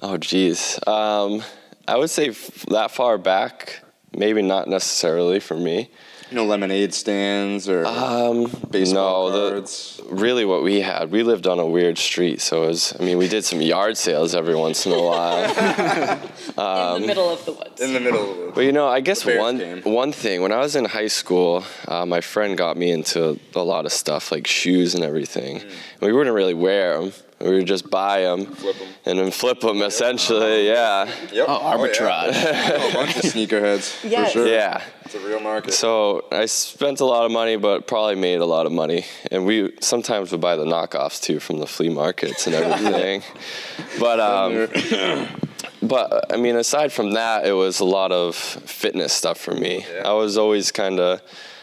Oh, 0.00 0.18
geez. 0.18 0.78
Um, 0.86 1.42
I 1.88 1.96
would 1.96 2.10
say 2.10 2.28
f- 2.28 2.66
that 2.68 2.90
far 2.90 3.16
back, 3.16 3.82
maybe 4.14 4.42
not 4.42 4.68
necessarily 4.68 5.40
for 5.40 5.56
me. 5.56 5.90
You 6.32 6.36
know, 6.36 6.44
lemonade 6.46 6.94
stands 6.94 7.68
or 7.68 7.84
Um, 7.84 8.50
baseball 8.70 9.28
no, 9.28 9.36
the- 9.38 9.50
cards. 9.50 10.00
Really, 10.08 10.46
what 10.46 10.62
we 10.62 10.80
had, 10.80 11.10
we 11.10 11.22
lived 11.22 11.46
on 11.46 11.58
a 11.58 11.66
weird 11.66 11.98
street, 11.98 12.40
so 12.40 12.64
it 12.64 12.68
was. 12.68 12.96
I 12.98 13.02
mean, 13.04 13.18
we 13.18 13.28
did 13.28 13.44
some 13.44 13.60
yard 13.60 13.98
sales 13.98 14.34
every 14.34 14.54
once 14.54 14.86
in 14.86 14.92
a 14.92 15.02
while. 15.02 15.44
in 16.96 17.02
the 17.02 17.06
middle 17.06 17.28
of 17.28 17.44
the 17.44 17.52
woods. 17.52 17.80
in 17.82 17.92
the 17.92 18.00
middle 18.00 18.32
of 18.32 18.38
it. 18.48 18.54
But 18.54 18.62
you 18.62 18.72
know, 18.72 18.88
I 18.88 19.00
guess 19.00 19.26
one 19.26 19.58
game. 19.58 19.82
one 19.82 20.10
thing 20.10 20.40
when 20.40 20.52
I 20.52 20.58
was 20.60 20.74
in 20.74 20.86
high 20.86 21.08
school, 21.08 21.64
uh, 21.86 22.06
my 22.06 22.22
friend 22.22 22.56
got 22.56 22.78
me 22.78 22.90
into 22.92 23.38
a 23.54 23.62
lot 23.62 23.84
of 23.84 23.92
stuff 23.92 24.32
like 24.32 24.46
shoes 24.46 24.94
and 24.94 25.04
everything. 25.04 25.58
Mm. 25.60 25.70
We 26.00 26.12
wouldn't 26.14 26.34
really 26.34 26.54
wear 26.54 26.98
them. 26.98 27.12
We 27.42 27.50
would 27.56 27.66
just 27.66 27.90
buy 27.90 28.22
them 28.22 28.46
Flip 28.46 28.76
'em. 28.80 28.88
and 29.06 29.18
then 29.18 29.30
flip 29.32 29.60
them. 29.60 29.82
Essentially, 29.82 30.66
yeah, 30.68 31.10
Yep. 31.32 31.46
Oh, 31.48 31.58
arbitrage. 31.76 32.32
yeah. 32.32 32.70
A 32.90 32.94
bunch 32.94 33.16
of 33.16 33.22
sneakerheads 33.22 34.08
Yes. 34.08 34.32
for 34.32 34.38
sure. 34.40 34.46
yeah. 34.48 34.80
It's 35.04 35.14
a 35.16 35.20
real 35.20 35.40
market. 35.40 35.74
So 35.74 36.24
I 36.30 36.46
spent 36.46 37.00
a 37.00 37.04
lot 37.04 37.24
of 37.26 37.32
money, 37.32 37.56
but 37.56 37.86
probably 37.86 38.14
made 38.14 38.40
a 38.40 38.46
lot 38.46 38.64
of 38.66 38.72
money. 38.72 39.04
And 39.30 39.44
we 39.44 39.72
sometimes 39.80 40.30
would 40.32 40.40
buy 40.40 40.56
the 40.56 40.64
knockoffs 40.64 41.20
too 41.20 41.40
from 41.40 41.58
the 41.58 41.66
flea 41.66 41.88
markets 41.90 42.46
and 42.46 42.54
everything. 42.54 43.22
but 43.98 44.20
um, 44.20 44.68
but 45.82 46.32
I 46.32 46.36
mean, 46.36 46.56
aside 46.56 46.92
from 46.92 47.12
that, 47.14 47.44
it 47.46 47.52
was 47.52 47.80
a 47.80 47.84
lot 47.84 48.12
of 48.12 48.36
fitness 48.36 49.12
stuff 49.12 49.38
for 49.38 49.52
me. 49.54 49.84
Yeah. 49.92 50.08
I 50.08 50.12
was 50.12 50.38
always 50.38 50.70
kind 50.70 51.00
of, 51.00 51.20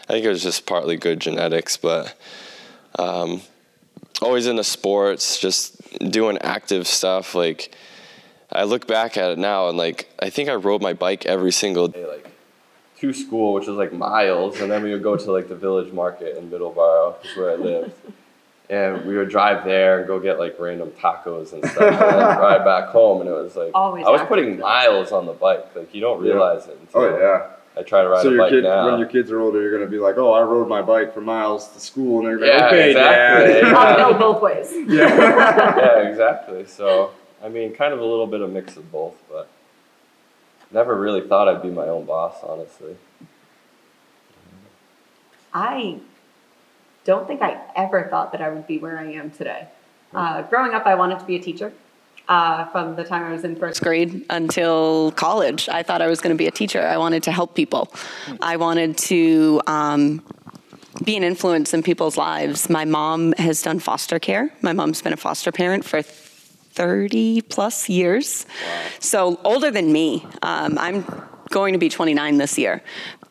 I 0.08 0.12
think 0.12 0.24
it 0.24 0.28
was 0.28 0.42
just 0.42 0.66
partly 0.66 0.96
good 0.96 1.20
genetics, 1.20 1.76
but 1.76 2.14
um, 2.98 3.40
always 4.20 4.46
into 4.46 4.64
sports, 4.64 5.38
just 5.38 5.80
doing 6.10 6.38
active 6.38 6.86
stuff. 6.86 7.34
Like 7.34 7.74
I 8.52 8.64
look 8.64 8.86
back 8.86 9.16
at 9.16 9.30
it 9.30 9.38
now, 9.38 9.68
and 9.68 9.78
like 9.78 10.08
I 10.18 10.30
think 10.30 10.48
I 10.48 10.54
rode 10.54 10.82
my 10.82 10.92
bike 10.92 11.26
every 11.26 11.52
single 11.52 11.88
day, 11.88 12.06
like 12.06 12.30
to 12.98 13.12
school, 13.12 13.54
which 13.54 13.66
was 13.66 13.76
like 13.76 13.92
miles, 13.92 14.60
and 14.60 14.70
then 14.70 14.82
we 14.82 14.92
would 14.92 15.02
go 15.02 15.16
to 15.16 15.32
like 15.32 15.48
the 15.48 15.56
village 15.56 15.92
market 15.92 16.36
in 16.36 16.50
Middleborough, 16.50 17.24
is 17.24 17.36
where 17.36 17.50
I 17.50 17.54
lived. 17.54 17.92
And 18.68 19.04
we 19.04 19.16
would 19.16 19.30
drive 19.30 19.64
there 19.64 19.98
and 19.98 20.06
go 20.06 20.20
get 20.20 20.38
like 20.38 20.54
random 20.60 20.90
tacos 20.92 21.52
and 21.52 21.64
stuff, 21.64 21.82
and 21.82 21.98
then 21.98 22.38
ride 22.38 22.64
back 22.64 22.90
home. 22.90 23.20
And 23.20 23.28
it 23.28 23.32
was 23.32 23.56
like 23.56 23.72
Always 23.74 24.06
I 24.06 24.10
was 24.10 24.20
active 24.20 24.36
putting 24.36 24.58
miles 24.60 25.10
on 25.10 25.26
the 25.26 25.32
bike. 25.32 25.74
Like 25.74 25.92
you 25.92 26.00
don't 26.00 26.20
realize 26.20 26.66
it. 26.66 26.78
Until 26.80 27.00
oh 27.00 27.18
yeah. 27.18 27.56
I 27.76 27.82
try 27.82 28.02
to 28.02 28.08
ride 28.08 28.22
So 28.22 28.28
a 28.28 28.32
your 28.32 28.40
bike 28.42 28.50
kid, 28.50 28.64
now. 28.64 28.90
when 28.90 28.98
your 28.98 29.08
kids 29.08 29.30
are 29.30 29.40
older, 29.40 29.60
you're 29.62 29.72
gonna 29.72 29.90
be 29.90 29.98
like, 29.98 30.18
"Oh, 30.18 30.32
I 30.32 30.42
rode 30.42 30.68
my 30.68 30.82
bike 30.82 31.14
for 31.14 31.20
miles 31.20 31.68
to 31.68 31.80
school," 31.80 32.18
and 32.18 32.26
they're 32.28 32.36
gonna 32.38 32.50
be 32.50 32.56
Yeah, 32.56 32.62
like, 32.64 32.72
"Okay, 32.72 32.90
exactly. 32.90 33.52
Dad." 33.60 33.74
I'll 33.74 34.12
go 34.12 34.18
both 34.32 34.42
ways. 34.42 34.72
yeah, 34.88 35.98
exactly. 36.00 36.66
So, 36.66 37.10
I 37.44 37.48
mean, 37.48 37.72
kind 37.74 37.92
of 37.94 38.00
a 38.00 38.04
little 38.04 38.26
bit 38.26 38.40
of 38.40 38.50
mix 38.50 38.76
of 38.76 38.90
both, 38.90 39.14
but 39.30 39.48
never 40.72 40.94
really 40.96 41.20
thought 41.20 41.48
I'd 41.48 41.62
be 41.62 41.70
my 41.70 41.86
own 41.86 42.04
boss, 42.04 42.36
honestly. 42.42 42.96
I 45.54 45.98
don't 47.04 47.26
think 47.26 47.42
I 47.42 47.60
ever 47.76 48.04
thought 48.10 48.32
that 48.32 48.40
I 48.40 48.50
would 48.50 48.66
be 48.66 48.78
where 48.78 48.98
I 48.98 49.12
am 49.12 49.30
today. 49.30 49.68
Uh, 50.14 50.42
growing 50.42 50.74
up, 50.74 50.86
I 50.86 50.94
wanted 50.96 51.18
to 51.20 51.24
be 51.24 51.36
a 51.36 51.40
teacher. 51.40 51.72
Uh, 52.30 52.64
from 52.66 52.94
the 52.94 53.02
time 53.02 53.24
I 53.24 53.32
was 53.32 53.42
in 53.42 53.56
first 53.56 53.82
grade, 53.82 54.24
until 54.30 55.10
college. 55.16 55.68
I 55.68 55.82
thought 55.82 56.00
I 56.00 56.06
was 56.06 56.20
going 56.20 56.32
to 56.32 56.38
be 56.38 56.46
a 56.46 56.52
teacher. 56.52 56.80
I 56.80 56.96
wanted 56.96 57.24
to 57.24 57.32
help 57.32 57.56
people. 57.56 57.92
I 58.40 58.56
wanted 58.56 58.96
to 58.98 59.60
um, 59.66 60.22
be 61.02 61.16
an 61.16 61.24
influence 61.24 61.74
in 61.74 61.82
people's 61.82 62.16
lives. 62.16 62.70
My 62.70 62.84
mom 62.84 63.32
has 63.32 63.62
done 63.62 63.80
foster 63.80 64.20
care. 64.20 64.54
My 64.62 64.72
mom's 64.72 65.02
been 65.02 65.12
a 65.12 65.16
foster 65.16 65.50
parent 65.50 65.84
for 65.84 66.02
30 66.02 67.42
plus 67.42 67.88
years. 67.88 68.46
So 69.00 69.40
older 69.42 69.72
than 69.72 69.92
me. 69.92 70.24
Um, 70.42 70.78
I'm 70.78 71.04
going 71.48 71.72
to 71.72 71.80
be 71.80 71.88
29 71.88 72.38
this 72.38 72.56
year. 72.56 72.80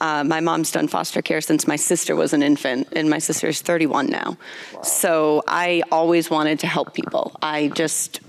Uh, 0.02 0.26
my 0.26 0.42
mom's 0.42 0.72
done 0.72 0.90
foster 0.90 1.22
care 1.22 1.40
since 1.40 1.66
my 1.68 1.78
sister 1.78 2.18
was 2.18 2.34
an 2.34 2.44
infant, 2.44 2.90
and 2.92 3.10
my 3.10 3.20
sister 3.20 3.48
is 3.48 3.62
31 3.62 4.08
now. 4.08 4.38
So 4.84 5.42
I 5.48 5.84
always 5.90 6.30
wanted 6.30 6.60
to 6.60 6.68
help 6.68 6.94
people. 6.94 7.38
I 7.42 7.70
just 7.70 8.20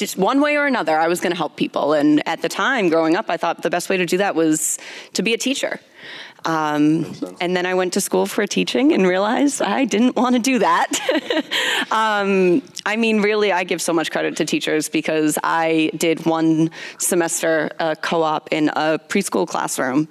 just 0.00 0.16
one 0.16 0.40
way 0.40 0.56
or 0.56 0.66
another, 0.66 0.98
I 0.98 1.06
was 1.06 1.20
going 1.20 1.30
to 1.30 1.36
help 1.36 1.56
people. 1.56 1.92
And 1.92 2.26
at 2.26 2.42
the 2.42 2.48
time, 2.48 2.88
growing 2.88 3.14
up, 3.14 3.26
I 3.28 3.36
thought 3.36 3.62
the 3.62 3.70
best 3.70 3.88
way 3.88 3.96
to 3.98 4.06
do 4.06 4.16
that 4.16 4.34
was 4.34 4.78
to 5.12 5.22
be 5.22 5.34
a 5.34 5.38
teacher. 5.38 5.78
Um, 6.46 7.14
and 7.38 7.54
then 7.54 7.66
I 7.66 7.74
went 7.74 7.92
to 7.92 8.00
school 8.00 8.24
for 8.24 8.46
teaching 8.46 8.94
and 8.94 9.06
realized 9.06 9.60
I 9.60 9.84
didn't 9.84 10.16
want 10.16 10.36
to 10.36 10.40
do 10.40 10.58
that. 10.60 10.88
um, 11.90 12.62
I 12.86 12.96
mean, 12.96 13.20
really, 13.20 13.52
I 13.52 13.64
give 13.64 13.82
so 13.82 13.92
much 13.92 14.10
credit 14.10 14.36
to 14.38 14.46
teachers 14.46 14.88
because 14.88 15.38
I 15.44 15.90
did 15.96 16.24
one 16.24 16.70
semester 16.96 17.70
uh, 17.78 17.94
co 18.00 18.22
op 18.22 18.48
in 18.52 18.70
a 18.70 18.98
preschool 18.98 19.46
classroom, 19.46 20.08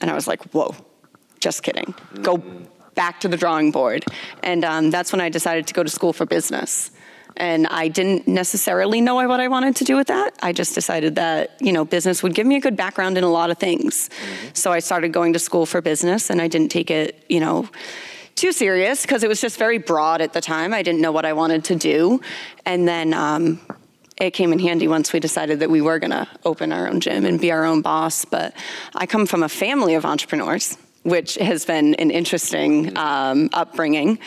and 0.00 0.08
I 0.08 0.14
was 0.14 0.28
like, 0.28 0.40
whoa, 0.52 0.72
just 1.40 1.64
kidding. 1.64 1.92
Go 2.22 2.40
back 2.94 3.18
to 3.20 3.28
the 3.28 3.36
drawing 3.36 3.72
board. 3.72 4.04
And 4.44 4.64
um, 4.64 4.90
that's 4.90 5.10
when 5.10 5.20
I 5.20 5.30
decided 5.30 5.66
to 5.66 5.74
go 5.74 5.82
to 5.82 5.90
school 5.90 6.12
for 6.12 6.26
business. 6.26 6.92
And 7.36 7.66
I 7.68 7.88
didn't 7.88 8.28
necessarily 8.28 9.00
know 9.00 9.14
what 9.14 9.40
I 9.40 9.48
wanted 9.48 9.76
to 9.76 9.84
do 9.84 9.96
with 9.96 10.08
that. 10.08 10.34
I 10.42 10.52
just 10.52 10.74
decided 10.74 11.14
that, 11.16 11.56
you 11.60 11.72
know, 11.72 11.84
business 11.84 12.22
would 12.22 12.34
give 12.34 12.46
me 12.46 12.56
a 12.56 12.60
good 12.60 12.76
background 12.76 13.16
in 13.18 13.24
a 13.24 13.30
lot 13.30 13.50
of 13.50 13.58
things. 13.58 14.10
So 14.52 14.72
I 14.72 14.80
started 14.80 15.12
going 15.12 15.32
to 15.32 15.38
school 15.38 15.66
for 15.66 15.80
business 15.80 16.30
and 16.30 16.40
I 16.40 16.48
didn't 16.48 16.70
take 16.70 16.90
it, 16.90 17.24
you 17.28 17.40
know, 17.40 17.68
too 18.34 18.52
serious 18.52 19.02
because 19.02 19.22
it 19.22 19.28
was 19.28 19.40
just 19.40 19.58
very 19.58 19.78
broad 19.78 20.20
at 20.20 20.32
the 20.32 20.40
time. 20.40 20.74
I 20.74 20.82
didn't 20.82 21.00
know 21.00 21.12
what 21.12 21.24
I 21.24 21.32
wanted 21.32 21.64
to 21.64 21.74
do. 21.76 22.20
And 22.64 22.86
then 22.88 23.14
um, 23.14 23.60
it 24.16 24.32
came 24.32 24.52
in 24.52 24.58
handy 24.58 24.88
once 24.88 25.12
we 25.12 25.20
decided 25.20 25.60
that 25.60 25.70
we 25.70 25.80
were 25.80 25.98
going 25.98 26.10
to 26.10 26.28
open 26.44 26.72
our 26.72 26.88
own 26.88 27.00
gym 27.00 27.24
and 27.24 27.40
be 27.40 27.50
our 27.50 27.64
own 27.64 27.82
boss. 27.82 28.24
But 28.24 28.54
I 28.94 29.06
come 29.06 29.26
from 29.26 29.42
a 29.42 29.48
family 29.48 29.94
of 29.94 30.04
entrepreneurs, 30.04 30.76
which 31.02 31.34
has 31.36 31.64
been 31.64 31.94
an 31.96 32.10
interesting 32.10 32.96
um, 32.96 33.50
upbringing. 33.52 34.18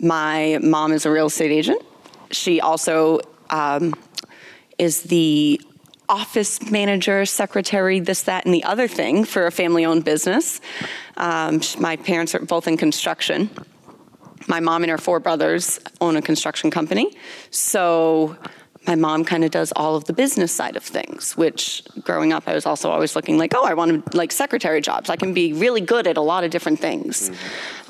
My 0.00 0.58
mom 0.62 0.92
is 0.92 1.06
a 1.06 1.10
real 1.10 1.26
estate 1.26 1.50
agent. 1.50 1.82
She 2.30 2.60
also 2.60 3.20
um, 3.50 3.94
is 4.78 5.02
the 5.02 5.60
office 6.08 6.70
manager, 6.70 7.26
secretary, 7.26 8.00
this, 8.00 8.22
that, 8.22 8.44
and 8.44 8.54
the 8.54 8.64
other 8.64 8.88
thing 8.88 9.24
for 9.24 9.46
a 9.46 9.50
family 9.50 9.84
owned 9.84 10.04
business. 10.04 10.60
Um, 11.16 11.60
my 11.78 11.96
parents 11.96 12.34
are 12.34 12.40
both 12.40 12.66
in 12.66 12.76
construction. 12.76 13.50
My 14.46 14.60
mom 14.60 14.82
and 14.82 14.90
her 14.90 14.98
four 14.98 15.20
brothers 15.20 15.78
own 16.00 16.16
a 16.16 16.22
construction 16.22 16.70
company. 16.70 17.14
So 17.50 18.36
my 18.86 18.94
mom 18.94 19.22
kind 19.22 19.44
of 19.44 19.50
does 19.50 19.70
all 19.76 19.96
of 19.96 20.04
the 20.04 20.14
business 20.14 20.50
side 20.50 20.74
of 20.76 20.82
things, 20.82 21.36
which 21.36 21.82
growing 22.00 22.32
up, 22.32 22.44
I 22.46 22.54
was 22.54 22.64
also 22.64 22.90
always 22.90 23.14
looking 23.14 23.36
like, 23.36 23.52
oh, 23.54 23.64
I 23.64 23.74
want 23.74 24.10
to 24.10 24.16
like 24.16 24.32
secretary 24.32 24.80
jobs. 24.80 25.10
I 25.10 25.16
can 25.16 25.34
be 25.34 25.52
really 25.52 25.82
good 25.82 26.06
at 26.06 26.16
a 26.16 26.22
lot 26.22 26.42
of 26.42 26.50
different 26.50 26.80
things. 26.80 27.30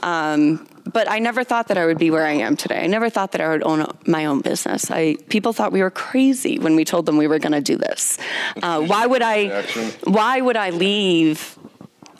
Um, 0.02 0.66
but 0.92 1.10
I 1.10 1.18
never 1.18 1.44
thought 1.44 1.68
that 1.68 1.78
I 1.78 1.86
would 1.86 1.98
be 1.98 2.10
where 2.10 2.26
I 2.26 2.32
am 2.32 2.56
today. 2.56 2.82
I 2.82 2.86
never 2.86 3.10
thought 3.10 3.32
that 3.32 3.40
I 3.40 3.48
would 3.48 3.62
own 3.62 3.86
my 4.06 4.26
own 4.26 4.40
business. 4.40 4.90
I 4.90 5.16
people 5.28 5.52
thought 5.52 5.72
we 5.72 5.82
were 5.82 5.90
crazy 5.90 6.58
when 6.58 6.76
we 6.76 6.84
told 6.84 7.06
them 7.06 7.16
we 7.16 7.26
were 7.26 7.38
going 7.38 7.52
to 7.52 7.60
do 7.60 7.76
this. 7.76 8.18
Uh, 8.62 8.80
why 8.82 9.06
would 9.06 9.22
I? 9.22 9.62
Why 10.04 10.40
would 10.40 10.56
I 10.56 10.70
leave 10.70 11.58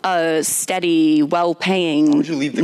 a 0.04 0.42
steady, 0.44 1.22
well-paying 1.22 2.20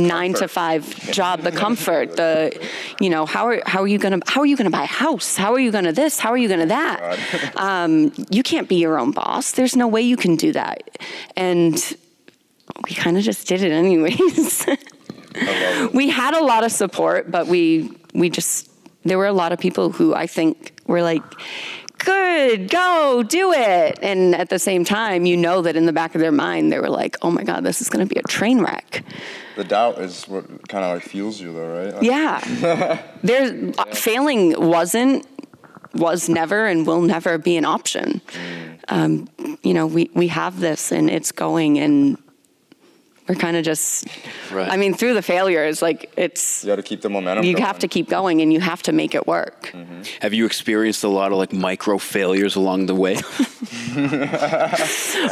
nine-to-five 0.07 1.11
job, 1.11 1.41
the 1.41 1.51
comfort, 1.51 2.15
the 2.15 2.57
you 3.01 3.09
know 3.09 3.25
how 3.25 3.47
are 3.47 3.61
how 3.65 3.81
are 3.81 3.87
you 3.87 3.97
gonna 3.97 4.19
how 4.27 4.41
are 4.41 4.45
you 4.45 4.55
gonna 4.55 4.69
buy 4.69 4.83
a 4.83 4.87
house? 4.87 5.35
How 5.35 5.53
are 5.53 5.59
you 5.59 5.71
gonna 5.71 5.91
this? 5.91 6.19
How 6.19 6.31
are 6.31 6.37
you 6.37 6.47
gonna 6.47 6.67
that? 6.67 7.19
um, 7.57 8.13
you 8.29 8.43
can't 8.43 8.69
be 8.69 8.75
your 8.75 8.97
own 8.97 9.11
boss. 9.11 9.51
There's 9.51 9.75
no 9.75 9.87
way 9.87 10.01
you 10.01 10.17
can 10.17 10.35
do 10.35 10.51
that, 10.53 10.97
and 11.35 11.73
we 12.87 12.95
kind 12.95 13.17
of 13.17 13.23
just 13.23 13.47
did 13.47 13.61
it 13.61 13.71
anyways. 13.71 14.65
we 15.93 16.09
had 16.09 16.33
a 16.33 16.43
lot 16.43 16.63
of 16.63 16.71
support, 16.71 17.31
but 17.31 17.47
we 17.47 17.91
we 18.13 18.29
just 18.29 18.69
there 19.03 19.17
were 19.17 19.27
a 19.27 19.33
lot 19.33 19.51
of 19.51 19.59
people 19.59 19.91
who 19.91 20.13
I 20.13 20.27
think 20.27 20.73
were 20.87 21.01
like, 21.01 21.23
"Good, 21.99 22.69
go 22.69 23.23
do 23.23 23.53
it," 23.53 23.99
and 24.01 24.35
at 24.35 24.49
the 24.49 24.59
same 24.59 24.83
time, 24.85 25.25
you 25.25 25.37
know 25.37 25.61
that 25.61 25.75
in 25.75 25.85
the 25.85 25.93
back 25.93 26.15
of 26.15 26.21
their 26.21 26.31
mind, 26.31 26.71
they 26.71 26.79
were 26.79 26.89
like, 26.89 27.17
"Oh 27.21 27.31
my 27.31 27.43
God, 27.43 27.63
this 27.63 27.81
is 27.81 27.89
going 27.89 28.07
to 28.07 28.13
be 28.13 28.19
a 28.19 28.23
train 28.23 28.61
wreck." 28.61 29.03
The 29.55 29.63
doubt 29.63 29.99
is 29.99 30.27
what 30.27 30.67
kind 30.67 30.83
of 30.83 30.95
like 30.95 31.03
fuels 31.03 31.39
you, 31.39 31.53
though, 31.53 31.83
right? 31.83 31.93
Like, 31.93 32.03
Yeah, 32.03 33.01
there's 33.23 33.77
uh, 33.77 33.85
failing 33.85 34.59
wasn't 34.59 35.25
was 35.93 36.27
never 36.27 36.65
and 36.65 36.85
will 36.85 37.01
never 37.01 37.37
be 37.37 37.55
an 37.55 37.63
option. 37.63 38.21
Um, 38.89 39.29
you 39.63 39.73
know, 39.73 39.87
we 39.87 40.09
we 40.13 40.27
have 40.27 40.59
this 40.59 40.91
and 40.91 41.09
it's 41.09 41.31
going 41.31 41.79
and. 41.79 42.17
We're 43.27 43.35
kind 43.35 43.57
of 43.57 43.63
just, 43.65 44.07
Right. 44.51 44.71
I 44.71 44.77
mean, 44.77 44.93
through 44.93 45.15
the 45.15 45.21
failures, 45.23 45.81
like 45.81 46.11
it's, 46.15 46.63
You 46.63 46.67
got 46.67 46.75
to 46.75 46.83
keep 46.83 47.01
the 47.01 47.09
momentum. 47.09 47.43
you 47.43 47.53
going. 47.53 47.65
have 47.65 47.79
to 47.79 47.87
keep 47.87 48.07
going 48.07 48.41
and 48.41 48.53
you 48.53 48.59
have 48.59 48.83
to 48.83 48.91
make 48.91 49.15
it 49.15 49.25
work. 49.25 49.73
Have 50.21 50.33
you 50.35 50.45
experienced 50.45 51.03
a 51.03 51.07
lot 51.07 51.31
of 51.31 51.39
like 51.39 51.51
micro 51.51 51.97
failures 51.97 52.55
along 52.55 52.85
the 52.85 52.93
way? 52.95 53.15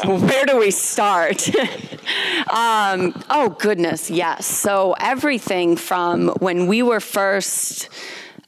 Where 0.06 0.46
do 0.46 0.58
we 0.58 0.72
start? 0.72 1.48
um, 2.50 3.14
oh, 3.30 3.56
goodness, 3.60 4.10
yes. 4.10 4.46
So, 4.46 4.96
everything 5.00 5.76
from 5.76 6.30
when 6.40 6.68
we 6.68 6.82
were 6.82 7.00
first 7.00 7.90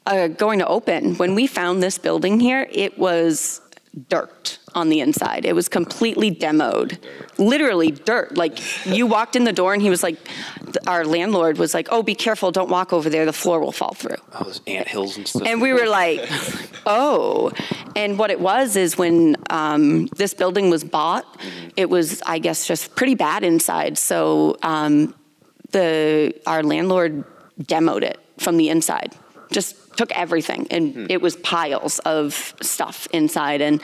uh, 0.06 0.28
going 0.28 0.60
to 0.60 0.68
open, 0.68 1.16
when 1.16 1.36
we 1.36 1.48
found 1.48 1.82
this 1.84 1.98
building 1.98 2.40
here, 2.40 2.68
it 2.72 2.98
was 2.98 3.62
dirt 4.10 4.60
on 4.74 4.90
the 4.90 5.00
inside. 5.00 5.46
It 5.46 5.54
was 5.54 5.70
completely 5.70 6.34
demoed, 6.34 6.98
literally 7.38 7.92
dirt. 7.92 8.38
Like 8.38 8.60
you 8.86 9.08
walked 9.08 9.36
in 9.36 9.46
the 9.46 9.54
door 9.54 9.74
and 9.74 9.82
he 9.82 9.90
was 9.90 10.04
like, 10.04 10.18
our 10.88 11.06
landlord 11.06 11.58
was 11.58 11.74
like, 11.74 11.88
"Oh, 11.92 12.04
be 12.04 12.16
careful! 12.16 12.52
Don't 12.52 12.70
walk 12.70 12.94
over 12.94 13.10
there. 13.10 13.26
The 13.26 13.34
floor 13.34 13.60
will 13.60 13.72
fall 13.72 13.94
through." 13.94 14.18
Oh, 14.34 14.44
those 14.44 14.62
ant 14.68 14.88
hills 14.88 15.18
and 15.18 15.28
stuff. 15.28 15.44
And 15.46 15.62
we 15.62 15.74
were 15.74 15.88
like, 15.88 16.28
"Oh!" 16.86 17.52
And 17.96 18.20
what 18.20 18.32
it 18.32 18.40
was 18.40 18.76
is 18.76 18.98
when 18.98 19.36
um, 19.50 20.08
this 20.08 20.34
building 20.34 20.70
was 20.70 20.84
bought, 20.84 21.26
it 21.78 21.90
was, 21.90 22.22
I 22.26 22.40
guess, 22.40 22.68
just 22.68 22.96
pretty 22.96 23.16
bad 23.16 23.44
inside. 23.44 23.98
So 23.98 24.58
um, 24.62 25.16
the 25.72 26.34
our 26.46 26.64
landlord 26.64 27.24
demoed 27.62 28.04
it 28.04 28.20
from 28.38 28.58
the 28.58 28.70
inside, 28.70 29.14
just 29.52 29.98
took 29.98 30.12
everything, 30.12 30.68
and 30.72 31.10
it 31.10 31.22
was 31.22 31.36
piles 31.38 32.00
of 32.00 32.54
stuff 32.62 33.08
inside. 33.14 33.62
And 33.62 33.82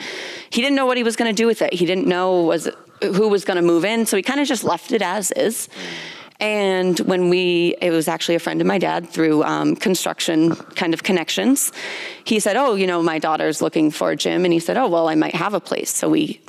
he 0.50 0.60
didn't 0.60 0.76
know 0.76 0.86
what 0.86 0.96
he 0.96 1.02
was 1.02 1.16
going 1.16 1.34
to 1.34 1.36
do 1.36 1.46
with 1.46 1.62
it. 1.62 1.72
He 1.72 1.86
didn't 1.86 2.06
know 2.06 2.42
was 2.42 2.68
who 3.02 3.28
was 3.28 3.44
going 3.44 3.56
to 3.56 3.62
move 3.62 3.84
in, 3.84 4.06
so 4.06 4.16
he 4.16 4.22
kind 4.22 4.40
of 4.40 4.46
just 4.46 4.64
left 4.64 4.92
it 4.92 5.02
as 5.02 5.32
is. 5.32 5.68
And 6.40 6.98
when 7.00 7.28
we, 7.28 7.76
it 7.80 7.90
was 7.90 8.08
actually 8.08 8.34
a 8.34 8.40
friend 8.40 8.60
of 8.60 8.66
my 8.66 8.78
dad 8.78 9.08
through 9.08 9.44
um, 9.44 9.76
construction 9.76 10.56
kind 10.56 10.92
of 10.92 11.04
connections. 11.04 11.72
He 12.24 12.40
said, 12.40 12.56
"Oh, 12.56 12.74
you 12.74 12.86
know, 12.86 13.02
my 13.02 13.18
daughter's 13.18 13.62
looking 13.62 13.90
for 13.90 14.10
a 14.10 14.16
gym," 14.16 14.44
and 14.44 14.52
he 14.52 14.58
said, 14.58 14.76
"Oh, 14.76 14.88
well, 14.88 15.08
I 15.08 15.14
might 15.14 15.34
have 15.34 15.54
a 15.54 15.60
place." 15.60 15.90
So 15.90 16.08
we 16.08 16.40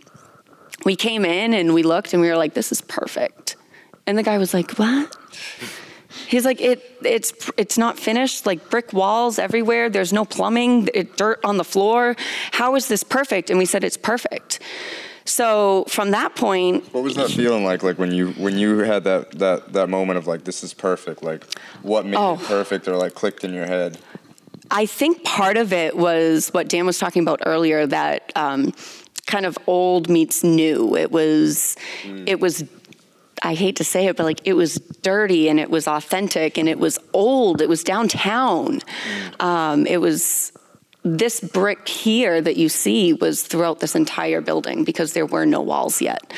we 0.83 0.95
came 0.95 1.25
in 1.25 1.53
and 1.53 1.73
we 1.73 1.83
looked 1.83 2.13
and 2.13 2.21
we 2.21 2.29
were 2.29 2.37
like, 2.37 2.53
"This 2.53 2.71
is 2.71 2.81
perfect." 2.81 3.55
And 4.07 4.17
the 4.17 4.23
guy 4.23 4.37
was 4.37 4.53
like, 4.53 4.71
"What?" 4.79 5.15
He's 6.33 6.45
like, 6.45 6.59
"It 6.61 6.79
it's 7.05 7.31
it's 7.57 7.77
not 7.77 7.99
finished. 7.99 8.47
Like 8.49 8.59
brick 8.71 8.91
walls 8.91 9.37
everywhere. 9.37 9.87
There's 9.87 10.11
no 10.11 10.25
plumbing. 10.25 10.89
It, 10.99 11.15
dirt 11.15 11.39
on 11.43 11.57
the 11.57 11.63
floor. 11.63 12.15
How 12.59 12.73
is 12.75 12.87
this 12.87 13.03
perfect?" 13.03 13.51
And 13.51 13.59
we 13.59 13.67
said, 13.67 13.83
"It's 13.83 13.97
perfect." 13.97 14.59
So 15.25 15.85
from 15.87 16.09
that 16.11 16.35
point, 16.35 16.91
What 16.91 17.03
was 17.03 17.15
that 17.17 17.29
feeling 17.29 17.63
like? 17.63 17.83
Like 17.83 17.99
when 17.99 18.11
you 18.11 18.31
when 18.45 18.57
you 18.57 18.79
had 18.79 19.03
that 19.03 19.31
that 19.37 19.73
that 19.73 19.89
moment 19.89 20.17
of 20.17 20.25
like 20.25 20.43
this 20.43 20.63
is 20.63 20.73
perfect. 20.73 21.21
Like 21.21 21.43
what 21.83 22.03
made 22.07 22.17
Oh. 22.17 22.33
it 22.33 22.39
perfect 22.57 22.87
or 22.87 22.95
like 22.97 23.13
clicked 23.13 23.43
in 23.43 23.53
your 23.53 23.67
head? 23.67 23.99
I 24.71 24.87
think 24.87 25.23
part 25.23 25.57
of 25.57 25.71
it 25.71 25.95
was 25.95 26.49
what 26.49 26.67
Dan 26.67 26.87
was 26.87 26.97
talking 26.97 27.21
about 27.21 27.41
earlier 27.45 27.85
that 27.85 28.31
um, 28.35 28.73
kind 29.27 29.45
of 29.45 29.55
old 29.67 30.09
meets 30.09 30.43
new. 30.43 30.95
It 30.95 31.11
was, 31.11 31.75
it 32.25 32.39
was. 32.39 32.63
I 33.43 33.53
hate 33.53 33.75
to 33.75 33.83
say 33.83 34.07
it, 34.07 34.15
but 34.15 34.23
like 34.23 34.41
it 34.45 34.53
was 34.53 34.75
dirty 35.01 35.49
and 35.49 35.59
it 35.59 35.69
was 35.69 35.87
authentic 35.87 36.57
and 36.57 36.69
it 36.69 36.79
was 36.79 36.97
old. 37.13 37.61
It 37.61 37.67
was 37.67 37.83
downtown. 37.83 38.79
Um, 39.39 39.85
it 39.85 39.97
was 39.97 40.53
this 41.03 41.41
brick 41.41 41.87
here 41.89 42.41
that 42.41 42.55
you 42.55 42.69
see 42.69 43.11
was 43.11 43.43
throughout 43.43 43.81
this 43.81 43.93
entire 43.93 44.39
building 44.39 44.85
because 44.85 45.11
there 45.11 45.25
were 45.25 45.45
no 45.45 45.61
walls 45.61 46.01
yet. 46.01 46.31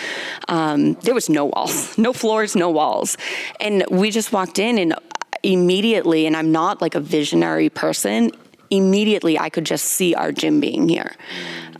Um, 0.47 0.95
there 0.95 1.13
was 1.13 1.29
no 1.29 1.45
walls, 1.45 1.95
no 1.99 2.11
floors, 2.11 2.55
no 2.55 2.71
walls. 2.71 3.17
And 3.59 3.85
we 3.91 4.09
just 4.09 4.33
walked 4.33 4.57
in 4.57 4.79
and 4.79 4.95
immediately, 5.43 6.25
and 6.25 6.35
I'm 6.35 6.51
not 6.51 6.81
like 6.81 6.95
a 6.95 6.99
visionary 6.99 7.69
person, 7.69 8.31
immediately 8.71 9.37
I 9.37 9.49
could 9.49 9.65
just 9.65 9.85
see 9.85 10.15
our 10.15 10.31
gym 10.31 10.59
being 10.59 10.89
here. 10.89 11.15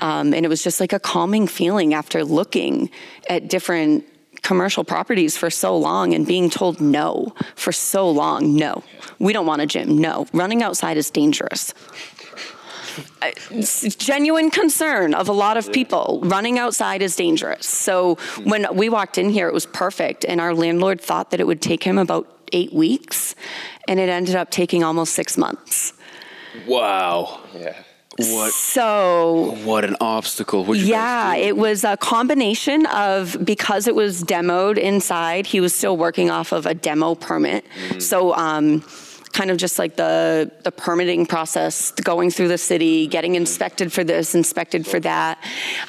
Um, 0.02 0.36
and 0.36 0.46
it 0.46 0.50
was 0.50 0.64
just 0.64 0.80
like 0.80 0.94
a 0.94 1.00
calming 1.00 1.48
feeling 1.48 1.96
after 1.96 2.24
looking 2.24 2.92
at 3.28 3.50
different 3.50 4.06
commercial 4.46 4.84
properties 4.84 5.36
for 5.36 5.50
so 5.50 5.76
long 5.76 6.14
and 6.14 6.26
being 6.26 6.50
told 6.50 6.80
no 6.80 7.34
for 7.56 7.72
so 7.72 8.10
long. 8.10 8.56
No, 8.56 8.84
we 9.20 9.34
don't 9.34 9.46
want 9.46 9.62
a 9.62 9.66
gym. 9.66 9.98
No, 9.98 10.28
running 10.34 10.64
outside 10.64 10.98
is 10.98 11.10
dangerous 11.10 11.74
it's 13.52 13.96
genuine 13.96 14.50
concern 14.50 15.14
of 15.14 15.28
a 15.28 15.34
lot 15.34 15.58
of 15.58 15.72
people. 15.72 16.22
Running 16.24 16.60
outside 16.60 17.02
is 17.02 17.16
dangerous. 17.16 17.66
So 17.66 18.16
when 18.44 18.68
we 18.76 18.90
walked 18.90 19.18
in 19.18 19.30
here, 19.30 19.48
it 19.48 19.54
was 19.54 19.66
perfect, 19.66 20.26
and 20.26 20.40
our 20.40 20.54
landlord 20.54 21.02
thought 21.02 21.32
that 21.32 21.40
it 21.40 21.48
would 21.48 21.62
take 21.62 21.84
him 21.84 21.98
about 21.98 22.28
eight 22.54 22.74
weeks, 22.74 23.36
and 23.88 24.00
it 24.00 24.10
ended 24.10 24.36
up 24.36 24.52
taking 24.52 24.84
almost 24.84 25.14
six 25.14 25.38
months. 25.38 25.94
wow. 26.68 27.42
Yeah. 27.54 27.76
What 28.18 28.54
So 28.54 29.58
what 29.66 29.84
an 29.84 29.98
obstacle. 30.00 30.74
Yeah, 30.76 31.36
it 31.36 31.58
was 31.58 31.84
a 31.84 31.98
combination 31.98 32.86
of 32.86 33.38
because 33.44 33.88
it 33.88 33.96
was 33.96 34.24
demoed 34.24 34.78
inside, 34.78 35.46
he 35.46 35.60
was 35.60 35.76
still 35.76 35.98
working 35.98 36.30
off 36.30 36.54
of 36.54 36.66
a 36.66 36.74
demo 36.74 37.16
permit. 37.16 37.66
So, 38.00 38.34
um, 38.36 38.86
kind 39.36 39.52
of 39.52 39.58
just 39.58 39.78
like 39.78 39.98
the 39.98 40.50
the 40.64 40.72
permitting 40.72 41.26
process, 41.26 41.92
going 41.92 42.32
through 42.32 42.48
the 42.48 42.58
city, 42.58 43.06
getting 43.06 43.36
inspected 43.36 43.92
for 43.92 44.04
this, 44.04 44.34
inspected 44.34 44.88
for 44.88 45.00
that. 45.02 45.38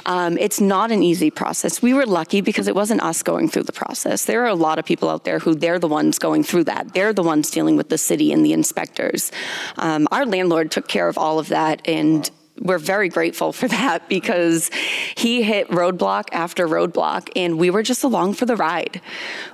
Um, 0.04 0.36
it's 0.38 0.60
not 0.60 0.90
an 0.90 1.02
easy 1.02 1.30
process. 1.30 1.80
We 1.80 1.94
were 1.94 2.06
lucky 2.06 2.40
because 2.40 2.66
it 2.66 2.74
wasn't 2.74 3.02
us 3.02 3.22
going 3.22 3.48
through 3.48 3.62
the 3.62 3.72
process. 3.72 4.24
There 4.24 4.42
are 4.42 4.48
a 4.48 4.60
lot 4.68 4.80
of 4.80 4.84
people 4.84 5.08
out 5.08 5.22
there 5.24 5.38
who 5.38 5.54
they're 5.54 5.78
the 5.78 5.88
ones 5.88 6.18
going 6.18 6.42
through 6.42 6.64
that. 6.64 6.92
They're 6.92 7.12
the 7.12 7.22
ones 7.22 7.48
dealing 7.50 7.76
with 7.76 7.88
the 7.88 7.98
city 7.98 8.32
and 8.32 8.44
the 8.44 8.52
inspectors. 8.52 9.30
Um, 9.76 10.08
our 10.10 10.26
landlord 10.26 10.72
took 10.72 10.88
care 10.88 11.06
of 11.06 11.16
all 11.16 11.38
of 11.38 11.48
that 11.48 11.86
and 11.86 12.28
we're 12.60 12.78
very 12.78 13.08
grateful 13.08 13.52
for 13.52 13.68
that 13.68 14.08
because 14.08 14.70
he 15.16 15.42
hit 15.42 15.68
roadblock 15.68 16.28
after 16.32 16.66
roadblock 16.66 17.28
and 17.36 17.58
we 17.58 17.70
were 17.70 17.82
just 17.82 18.04
along 18.04 18.34
for 18.34 18.46
the 18.46 18.56
ride. 18.56 19.00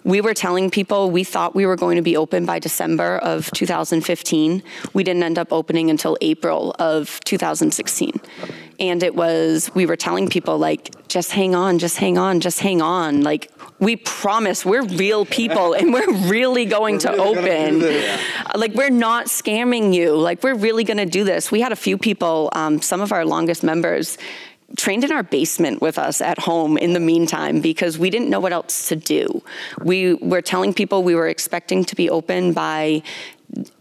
We 0.04 0.20
were 0.20 0.34
telling 0.34 0.70
people 0.70 1.10
we 1.10 1.24
thought 1.24 1.54
we 1.54 1.66
were 1.66 1.76
going 1.76 1.96
to 1.96 2.02
be 2.02 2.16
open 2.16 2.46
by 2.46 2.58
December 2.58 3.18
of 3.18 3.50
2015. 3.52 4.62
We 4.92 5.04
didn't 5.04 5.22
end 5.22 5.38
up 5.38 5.52
opening 5.52 5.90
until 5.90 6.16
April 6.20 6.74
of 6.78 7.20
2016. 7.24 8.20
And 8.80 9.02
it 9.02 9.14
was, 9.14 9.70
we 9.74 9.86
were 9.86 9.96
telling 9.96 10.28
people, 10.28 10.58
like, 10.58 10.90
just 11.06 11.30
hang 11.30 11.54
on, 11.54 11.78
just 11.78 11.98
hang 11.98 12.18
on, 12.18 12.40
just 12.40 12.58
hang 12.58 12.82
on. 12.82 13.22
Like, 13.22 13.51
we 13.82 13.96
promise 13.96 14.64
we're 14.64 14.84
real 14.84 15.26
people 15.26 15.72
and 15.72 15.92
we're 15.92 16.12
really 16.28 16.64
going 16.64 17.00
to 17.00 17.08
really 17.08 17.34
do 17.34 17.38
open. 17.40 17.82
Uh, 17.82 18.52
Like, 18.54 18.74
we're 18.74 18.90
not 18.90 19.26
scamming 19.26 19.92
you. 19.92 20.14
Like, 20.14 20.44
we're 20.44 20.54
really 20.54 20.84
going 20.84 20.98
to 20.98 21.06
do 21.06 21.24
this. 21.24 21.50
We 21.50 21.60
had 21.60 21.72
a 21.72 21.76
few 21.76 21.98
people, 21.98 22.48
um, 22.52 22.80
some 22.80 23.00
of 23.00 23.10
our 23.10 23.24
longest 23.24 23.64
members, 23.64 24.18
trained 24.76 25.02
in 25.02 25.10
our 25.10 25.24
basement 25.24 25.80
with 25.82 25.98
us 25.98 26.20
at 26.20 26.38
home 26.38 26.78
in 26.78 26.92
the 26.92 27.00
meantime 27.00 27.60
because 27.60 27.98
we 27.98 28.08
didn't 28.08 28.30
know 28.30 28.40
what 28.40 28.52
else 28.52 28.88
to 28.88 28.96
do. 28.96 29.42
We 29.82 30.14
were 30.14 30.42
telling 30.42 30.72
people 30.72 31.02
we 31.02 31.16
were 31.16 31.28
expecting 31.28 31.84
to 31.86 31.96
be 31.96 32.08
open 32.08 32.52
by 32.52 33.02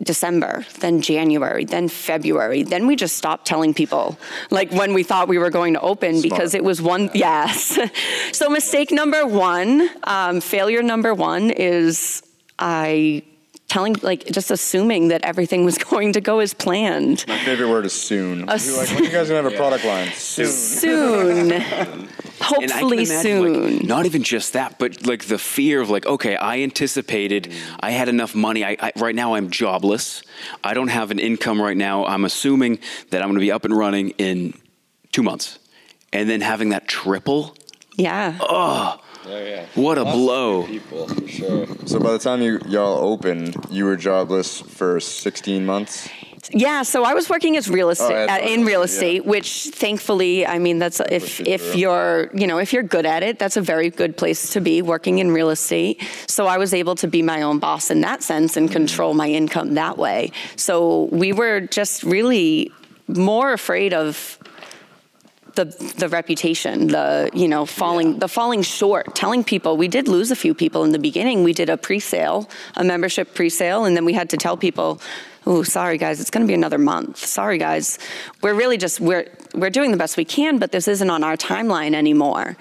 December, 0.04 0.66
then 0.80 1.02
January, 1.02 1.66
then 1.66 1.88
February. 1.88 2.64
Then 2.64 2.88
we 2.88 2.96
just 2.96 3.18
stopped 3.18 3.46
telling 3.46 3.74
people, 3.74 4.18
like 4.50 4.72
when 4.72 4.94
we 4.94 5.04
thought 5.04 5.28
we 5.28 5.38
were 5.38 5.50
going 5.50 5.74
to 5.74 5.82
open, 5.82 6.22
because 6.22 6.54
it 6.54 6.64
was 6.64 6.82
one, 6.82 7.10
yes. 7.14 7.80
so, 8.34 8.50
mistake 8.50 8.92
number 8.92 9.26
one, 9.26 9.90
um, 10.04 10.42
failure 10.42 10.84
number 10.84 11.14
one 11.14 11.52
is 11.52 12.24
I 12.60 13.24
telling, 13.72 13.96
like, 14.02 14.26
just 14.26 14.52
assuming 14.52 15.08
that 15.08 15.22
everything 15.24 15.64
was 15.64 15.78
going 15.92 16.12
to 16.14 16.20
go 16.22 16.40
as 16.40 16.54
planned. 16.54 17.24
My 17.28 17.38
favorite 17.40 17.70
word 17.70 17.86
is 17.86 17.94
soon. 17.94 18.40
You're 18.40 18.46
like, 18.48 18.60
when 18.60 19.02
are 19.02 19.04
you 19.06 19.12
guys 19.12 19.30
gonna 19.30 19.44
have 19.44 19.54
a 19.54 19.56
product 19.56 19.86
line? 19.86 20.12
Soon. 20.12 20.48
Soon. 20.48 21.64
And 22.42 22.72
I 22.72 22.80
can 22.80 22.80
Hopefully 22.80 23.04
imagine, 23.04 23.54
like, 23.54 23.72
soon. 23.82 23.88
not 23.88 24.06
even 24.08 24.24
just 24.24 24.54
that, 24.54 24.80
but 24.80 25.06
like 25.06 25.26
the 25.26 25.38
fear 25.38 25.80
of 25.80 25.92
like, 25.92 26.08
okay, 26.08 26.36
I 26.36 26.62
anticipated 26.62 27.54
I 27.80 27.92
had 27.92 28.10
enough 28.10 28.34
money. 28.34 28.66
I, 28.66 28.76
I 28.80 28.92
right 28.98 29.14
now 29.14 29.36
I'm 29.36 29.52
jobless. 29.52 30.24
I 30.64 30.74
don't 30.74 30.88
have 30.88 31.12
an 31.12 31.20
income 31.20 31.62
right 31.62 31.78
now. 31.78 32.04
I'm 32.06 32.26
assuming 32.26 32.80
that 33.12 33.22
I'm 33.22 33.28
going 33.28 33.36
to 33.40 33.46
be 33.46 33.52
up 33.52 33.64
and 33.64 33.78
running 33.78 34.10
in 34.18 34.56
two 35.12 35.22
months, 35.22 35.60
and 36.12 36.28
then 36.28 36.42
having 36.42 36.70
that 36.70 36.88
triple. 36.88 37.56
yeah. 37.96 38.36
Oh 38.42 39.00
yeah. 39.28 39.66
What 39.76 39.98
a 39.98 40.04
blow! 40.04 40.66
People 40.66 41.08
for 41.08 41.28
sure. 41.28 41.68
So 41.86 42.00
by 42.00 42.12
the 42.12 42.20
time 42.20 42.42
you 42.42 42.60
y'all 42.68 42.98
opened, 42.98 43.56
you 43.70 43.86
were 43.86 43.96
jobless 43.96 44.62
for 44.62 45.00
16 45.00 45.66
months. 45.66 46.10
Yeah, 46.50 46.82
so 46.82 47.04
I 47.04 47.14
was 47.14 47.30
working 47.30 47.56
as 47.56 47.70
real 47.70 47.92
estate 47.92 48.24
Oh, 48.24 48.26
that's 48.26 48.44
uh, 48.44 48.48
in 48.48 48.62
right, 48.62 48.68
real 48.68 48.80
yeah. 48.80 48.86
estate, 48.86 49.26
which 49.26 49.70
thankfully, 49.74 50.46
I 50.46 50.58
mean, 50.60 50.80
that's 50.80 51.00
if 51.00 51.40
if 51.42 51.62
through. 51.62 51.80
you're 51.80 52.30
you 52.34 52.48
know 52.48 52.58
if 52.58 52.74
you're 52.74 52.84
good 52.84 53.06
at 53.06 53.22
it, 53.24 53.38
that's 53.38 53.58
a 53.58 53.62
very 53.62 53.90
good 53.90 54.18
place 54.18 54.52
to 54.54 54.62
be 54.62 54.82
working 54.82 55.20
in 55.20 55.32
real 55.32 55.50
estate. 55.52 56.02
So 56.28 56.48
I 56.48 56.58
was 56.58 56.74
able 56.74 56.96
to 56.96 57.08
be 57.08 57.22
my 57.22 57.44
own 57.44 57.60
boss 57.60 57.92
in 57.92 58.02
that 58.02 58.24
sense 58.24 58.58
and 58.58 58.72
control 58.72 59.14
my 59.14 59.30
income 59.30 59.76
that 59.76 59.98
way. 59.98 60.32
So 60.56 61.04
we 61.12 61.32
were 61.32 61.62
just 61.62 62.04
really 62.04 62.72
more 63.08 63.54
afraid 63.54 63.94
of 63.94 64.38
the 65.56 65.66
the 65.98 66.10
reputation, 66.10 66.88
the 66.88 67.30
you 67.34 67.48
know 67.48 67.66
falling 67.66 68.20
the 68.20 68.28
falling 68.28 68.62
short, 68.62 69.16
telling 69.16 69.44
people 69.44 69.78
we 69.78 69.88
did 69.88 70.08
lose 70.08 70.32
a 70.32 70.36
few 70.36 70.54
people 70.54 70.84
in 70.84 70.92
the 70.92 71.00
beginning. 71.00 71.44
We 71.44 71.54
did 71.54 71.70
a 71.70 71.78
pre-sale, 71.78 72.50
a 72.76 72.84
membership 72.84 73.34
pre-sale, 73.34 73.86
and 73.86 73.96
then 73.96 74.06
we 74.06 74.14
had 74.14 74.30
to 74.32 74.38
tell 74.38 74.58
people, 74.58 75.02
"Oh, 75.46 75.64
sorry 75.64 75.98
guys, 75.98 76.20
it's 76.20 76.30
going 76.30 76.46
to 76.46 76.48
be 76.48 76.54
another 76.54 76.78
month. 76.78 77.18
Sorry 77.18 77.58
guys, 77.58 78.00
we're 78.42 78.54
really 78.54 78.78
just 78.78 79.00
we're 79.00 79.28
we're 79.54 79.70
doing 79.70 79.92
the 79.92 79.98
best 79.98 80.18
we 80.18 80.26
can, 80.26 80.58
but 80.58 80.72
this 80.72 80.88
isn't 80.88 81.10
on 81.10 81.24
our 81.24 81.38
timeline 81.38 81.94
anymore." 81.94 82.58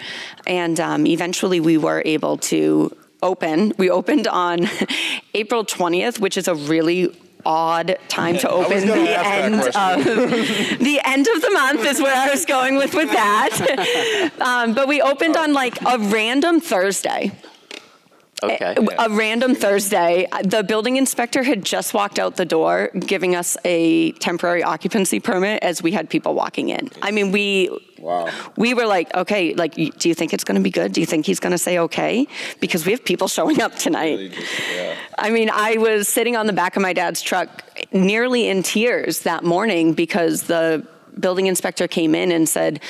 And 0.46 0.78
um, 0.80 1.06
eventually, 1.06 1.60
we 1.60 1.78
were 1.78 2.02
able 2.04 2.38
to 2.38 2.96
open. 3.22 3.72
We 3.78 3.90
opened 3.90 4.26
on 4.26 4.68
April 5.34 5.64
20th, 5.64 6.18
which 6.18 6.36
is 6.36 6.48
a 6.48 6.54
really 6.54 7.14
odd 7.50 7.98
time 8.06 8.38
to 8.38 8.48
open 8.48 8.86
the 8.86 9.18
end 9.18 9.54
of 9.54 9.64
the 9.74 11.00
end 11.04 11.26
of 11.26 11.42
the 11.42 11.50
month 11.50 11.84
is 11.84 12.00
where 12.00 12.14
I 12.14 12.30
was 12.30 12.46
going 12.46 12.76
with 12.76 12.94
with 12.94 13.10
that. 13.10 14.30
um, 14.40 14.72
but 14.72 14.86
we 14.86 15.02
opened 15.02 15.36
on 15.36 15.52
like 15.52 15.82
a 15.82 15.98
random 15.98 16.60
Thursday. 16.60 17.32
Okay. 18.42 18.76
A 18.98 19.10
random 19.10 19.54
Thursday, 19.54 20.26
the 20.44 20.62
building 20.62 20.96
inspector 20.96 21.42
had 21.42 21.64
just 21.64 21.94
walked 21.94 22.18
out 22.18 22.36
the 22.36 22.44
door 22.44 22.90
giving 22.98 23.34
us 23.36 23.56
a 23.64 24.12
temporary 24.12 24.62
occupancy 24.62 25.20
permit 25.20 25.62
as 25.62 25.82
we 25.82 25.92
had 25.92 26.08
people 26.08 26.34
walking 26.34 26.68
in. 26.70 26.90
I 27.02 27.10
mean, 27.10 27.32
we 27.32 27.70
Wow. 28.00 28.30
we 28.56 28.72
were 28.72 28.86
like, 28.86 29.14
okay, 29.14 29.52
like, 29.52 29.74
do 29.74 30.08
you 30.08 30.14
think 30.14 30.32
it's 30.32 30.44
going 30.44 30.56
to 30.56 30.62
be 30.62 30.70
good? 30.70 30.92
Do 30.92 31.00
you 31.00 31.06
think 31.06 31.26
he's 31.26 31.38
going 31.38 31.52
to 31.52 31.58
say 31.58 31.78
okay? 31.80 32.26
Because 32.58 32.86
we 32.86 32.92
have 32.92 33.04
people 33.04 33.28
showing 33.38 33.60
up 33.60 33.74
tonight. 33.74 34.34
I 35.18 35.30
mean, 35.30 35.50
I 35.52 35.76
was 35.76 36.08
sitting 36.08 36.34
on 36.34 36.46
the 36.46 36.54
back 36.54 36.76
of 36.76 36.82
my 36.82 36.94
dad's 36.94 37.20
truck 37.20 37.62
nearly 37.92 38.48
in 38.48 38.62
tears 38.62 39.20
that 39.20 39.44
morning 39.44 39.92
because 39.92 40.44
the 40.44 40.86
building 41.18 41.46
inspector 41.46 41.86
came 41.86 42.14
in 42.14 42.32
and 42.32 42.48
said, 42.48 42.80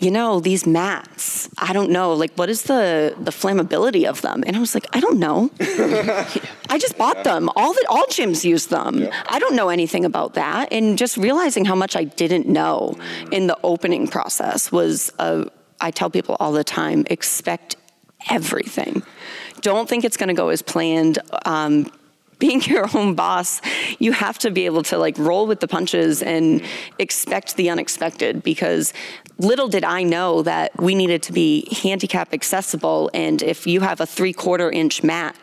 you 0.00 0.10
know, 0.10 0.38
these 0.40 0.66
mats, 0.66 1.48
I 1.58 1.72
don't 1.72 1.90
know, 1.90 2.12
like, 2.12 2.32
what 2.34 2.48
is 2.48 2.62
the, 2.62 3.16
the 3.18 3.30
flammability 3.30 4.04
of 4.04 4.22
them? 4.22 4.44
And 4.46 4.56
I 4.56 4.60
was 4.60 4.74
like, 4.74 4.86
I 4.92 5.00
don't 5.00 5.18
know. 5.18 5.50
I 5.60 6.78
just 6.78 6.96
bought 6.96 7.24
them. 7.24 7.50
All 7.56 7.72
the 7.72 7.84
all 7.88 8.06
gyms 8.06 8.44
use 8.44 8.66
them. 8.66 9.08
I 9.28 9.38
don't 9.38 9.56
know 9.56 9.68
anything 9.70 10.04
about 10.04 10.34
that. 10.34 10.72
And 10.72 10.96
just 10.96 11.16
realizing 11.16 11.64
how 11.64 11.74
much 11.74 11.96
I 11.96 12.04
didn't 12.04 12.46
know 12.46 12.96
in 13.32 13.48
the 13.48 13.58
opening 13.64 14.06
process 14.06 14.70
was 14.70 15.12
a, 15.18 15.46
I 15.80 15.90
tell 15.90 16.10
people 16.10 16.36
all 16.38 16.52
the 16.52 16.64
time, 16.64 17.04
expect 17.10 17.76
everything. 18.30 19.02
Don't 19.62 19.88
think 19.88 20.04
it's 20.04 20.16
going 20.16 20.28
to 20.28 20.34
go 20.34 20.50
as 20.50 20.62
planned. 20.62 21.18
Um, 21.44 21.90
being 22.38 22.62
your 22.66 22.88
own 22.94 23.14
boss, 23.14 23.60
you 23.98 24.12
have 24.12 24.38
to 24.38 24.50
be 24.50 24.66
able 24.66 24.82
to 24.84 24.98
like 24.98 25.18
roll 25.18 25.46
with 25.46 25.60
the 25.60 25.68
punches 25.68 26.22
and 26.22 26.62
expect 26.98 27.56
the 27.56 27.70
unexpected 27.70 28.42
because 28.42 28.92
little 29.38 29.68
did 29.68 29.84
I 29.84 30.02
know 30.02 30.42
that 30.42 30.76
we 30.80 30.94
needed 30.94 31.22
to 31.24 31.32
be 31.32 31.68
handicap 31.82 32.34
accessible. 32.34 33.10
And 33.14 33.42
if 33.42 33.66
you 33.66 33.80
have 33.80 34.00
a 34.00 34.06
three 34.06 34.32
quarter 34.32 34.70
inch 34.70 35.02
mat, 35.02 35.36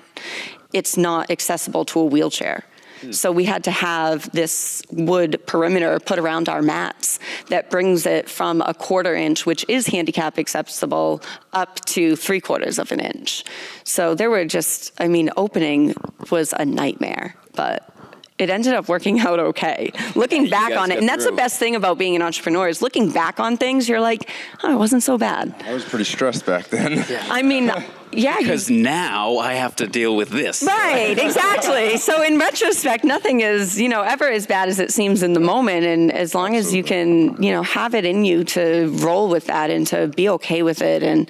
it's 0.73 0.97
not 0.97 1.31
accessible 1.31 1.85
to 1.85 2.01
a 2.01 2.05
wheelchair. 2.05 2.65
Hmm. 3.01 3.11
So 3.11 3.31
we 3.31 3.45
had 3.45 3.63
to 3.65 3.71
have 3.71 4.29
this 4.31 4.83
wood 4.91 5.41
perimeter 5.45 5.99
put 5.99 6.19
around 6.19 6.49
our 6.49 6.61
mats 6.61 7.19
that 7.47 7.69
brings 7.69 8.05
it 8.05 8.29
from 8.29 8.61
a 8.61 8.73
quarter 8.73 9.15
inch, 9.15 9.45
which 9.45 9.65
is 9.67 9.87
handicap 9.87 10.37
accessible, 10.37 11.21
up 11.53 11.83
to 11.85 12.15
three 12.15 12.41
quarters 12.41 12.79
of 12.79 12.91
an 12.91 12.99
inch. 12.99 13.43
So 13.83 14.15
there 14.15 14.29
were 14.29 14.45
just, 14.45 14.91
I 14.99 15.07
mean, 15.07 15.29
opening 15.37 15.95
was 16.31 16.53
a 16.53 16.65
nightmare, 16.65 17.35
but 17.53 17.94
it 18.37 18.49
ended 18.49 18.73
up 18.73 18.89
working 18.89 19.19
out 19.19 19.39
okay. 19.39 19.91
Looking 20.13 20.49
back 20.49 20.75
on 20.75 20.91
it, 20.91 20.99
and 20.99 21.07
that's 21.07 21.25
the 21.25 21.31
best 21.31 21.57
thing 21.57 21.75
about 21.75 21.97
being 21.97 22.15
an 22.15 22.21
entrepreneur 22.21 22.67
is 22.67 22.81
looking 22.81 23.11
back 23.11 23.39
on 23.39 23.55
things, 23.55 23.87
you're 23.87 24.01
like, 24.01 24.29
oh, 24.63 24.73
it 24.73 24.77
wasn't 24.77 25.03
so 25.03 25.17
bad. 25.17 25.55
I 25.65 25.73
was 25.73 25.85
pretty 25.85 26.03
stressed 26.03 26.45
back 26.45 26.67
then. 26.67 27.05
I 27.29 27.41
mean, 27.41 27.71
yeah, 28.11 28.35
you 28.39 28.45
Because 28.45 28.69
now 28.69 29.37
I 29.37 29.53
have 29.53 29.77
to 29.77 29.87
deal 29.87 30.17
with 30.17 30.29
this. 30.29 30.63
Right, 30.63 31.17
exactly. 31.17 31.97
so 31.97 32.21
in 32.23 32.37
retrospect, 32.37 33.05
nothing 33.05 33.39
is, 33.39 33.79
you 33.79 33.87
know, 33.87 34.01
ever 34.01 34.29
as 34.29 34.45
bad 34.47 34.67
as 34.67 34.79
it 34.79 34.91
seems 34.91 35.23
in 35.23 35.31
the 35.31 35.39
moment. 35.39 35.85
And 35.85 36.11
as 36.11 36.35
long 36.35 36.57
as 36.57 36.73
you 36.73 36.83
can, 36.83 37.41
you 37.41 37.51
know, 37.51 37.63
have 37.63 37.95
it 37.95 38.03
in 38.03 38.25
you 38.25 38.43
to 38.45 38.89
roll 38.97 39.29
with 39.29 39.47
that 39.47 39.69
and 39.69 39.87
to 39.87 40.07
be 40.07 40.27
okay 40.29 40.61
with 40.61 40.81
it 40.81 41.03
and 41.03 41.29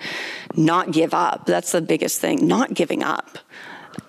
not 0.55 0.91
give 0.91 1.13
up. 1.13 1.45
That's 1.45 1.71
the 1.71 1.81
biggest 1.81 2.19
thing, 2.19 2.47
not 2.47 2.73
giving 2.73 3.03
up. 3.03 3.37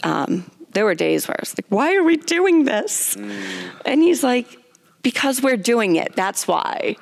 Um, 0.02 0.50
there 0.76 0.84
were 0.84 0.94
days 0.94 1.26
where 1.26 1.34
I 1.38 1.40
was 1.40 1.54
like, 1.58 1.64
why 1.70 1.96
are 1.96 2.02
we 2.02 2.18
doing 2.18 2.66
this? 2.66 3.16
Mm. 3.16 3.42
And 3.86 4.02
he's 4.02 4.22
like, 4.22 4.58
because 5.00 5.40
we're 5.40 5.56
doing 5.56 5.96
it. 5.96 6.14
That's 6.14 6.46
why. 6.46 6.96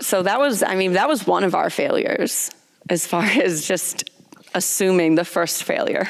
So 0.00 0.22
that 0.22 0.40
was, 0.40 0.62
I 0.62 0.74
mean, 0.74 0.94
that 0.94 1.06
was 1.06 1.26
one 1.26 1.44
of 1.44 1.54
our 1.54 1.68
failures 1.68 2.50
as 2.88 3.06
far 3.06 3.22
as 3.44 3.68
just 3.68 4.08
assuming 4.54 5.16
the 5.16 5.24
first 5.26 5.64
failure. 5.64 6.08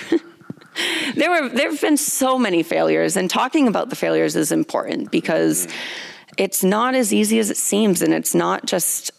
there 1.17 1.31
were 1.31 1.49
there 1.49 1.69
have 1.69 1.81
been 1.81 1.97
so 1.97 2.39
many 2.39 2.63
failures 2.63 3.17
and 3.17 3.29
talking 3.29 3.67
about 3.67 3.91
the 3.91 3.97
failures 3.97 4.37
is 4.37 4.53
important 4.53 5.11
because 5.11 5.67
mm. 5.67 5.73
it's 6.37 6.63
not 6.63 6.95
as 6.95 7.13
easy 7.13 7.41
as 7.41 7.51
it 7.51 7.57
seems 7.57 8.03
and 8.03 8.15
it's 8.15 8.37
not 8.37 8.67
just 8.67 9.11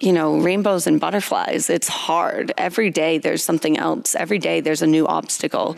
you 0.00 0.12
know 0.12 0.38
rainbows 0.38 0.86
and 0.86 1.00
butterflies 1.00 1.68
it's 1.70 1.88
hard. 1.88 2.52
Every 2.56 2.90
day 2.90 3.18
there's 3.18 3.42
something 3.42 3.78
else. 3.78 4.14
Every 4.14 4.38
day 4.38 4.60
there's 4.60 4.82
a 4.82 4.86
new 4.86 5.06
obstacle 5.06 5.76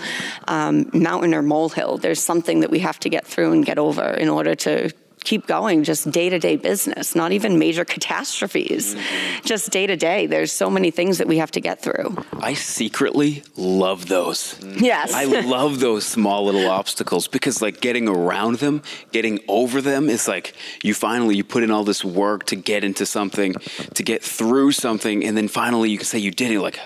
um, 0.49 0.91
mountain 0.93 1.35
or 1.35 1.43
molehill. 1.43 1.99
There's 1.99 2.23
something 2.23 2.61
that 2.61 2.71
we 2.71 2.79
have 2.81 2.99
to 3.01 3.09
get 3.09 3.27
through 3.27 3.53
and 3.53 3.65
get 3.65 3.79
over 3.79 4.03
in 4.03 4.29
order 4.29 4.55
to 4.55 4.91
keep 5.25 5.47
going 5.47 5.85
just 5.85 6.11
day 6.11 6.29
to 6.29 6.39
day 6.39 6.57
business 6.57 7.15
not 7.15 7.33
even 7.33 7.59
major 7.59 7.85
catastrophes. 7.85 8.95
Mm-hmm. 8.95 9.47
Just 9.47 9.71
day 9.71 9.87
to 9.87 9.97
day 9.97 10.27
there's 10.27 10.53
so 10.53 10.71
many 10.71 10.91
things 10.91 11.19
that 11.19 11.27
we 11.27 11.39
have 11.39 11.51
to 11.53 11.61
get 11.61 11.83
through. 11.83 12.17
I 12.41 12.55
secretly 12.55 13.43
love 13.57 14.09
those. 14.09 14.55
Mm. 14.55 14.81
yes. 14.81 15.13
I 15.13 15.25
love 15.25 15.81
those 15.81 16.07
small 16.07 16.45
little 16.45 16.69
obstacles 16.71 17.29
because 17.29 17.63
like 17.63 17.81
getting 17.81 18.09
around 18.09 18.57
them, 18.57 18.83
getting 19.13 19.41
over 19.49 19.81
them 19.81 20.09
is 20.09 20.29
like 20.29 20.55
you 20.83 20.95
finally 20.95 21.37
you 21.37 21.45
put 21.45 21.63
in 21.63 21.71
all 21.71 21.85
this 21.85 22.05
work 22.05 22.47
to 22.47 22.57
get 22.57 22.85
into 22.85 23.07
something, 23.07 23.55
to 23.95 24.03
get 24.03 24.23
through 24.23 24.73
something, 24.73 25.25
and 25.25 25.37
then 25.37 25.49
finally 25.49 25.91
you 25.91 25.99
can 25.99 26.07
say 26.07 26.19
you 26.19 26.31
did 26.31 26.51
it. 26.51 26.61
Like, 26.61 26.79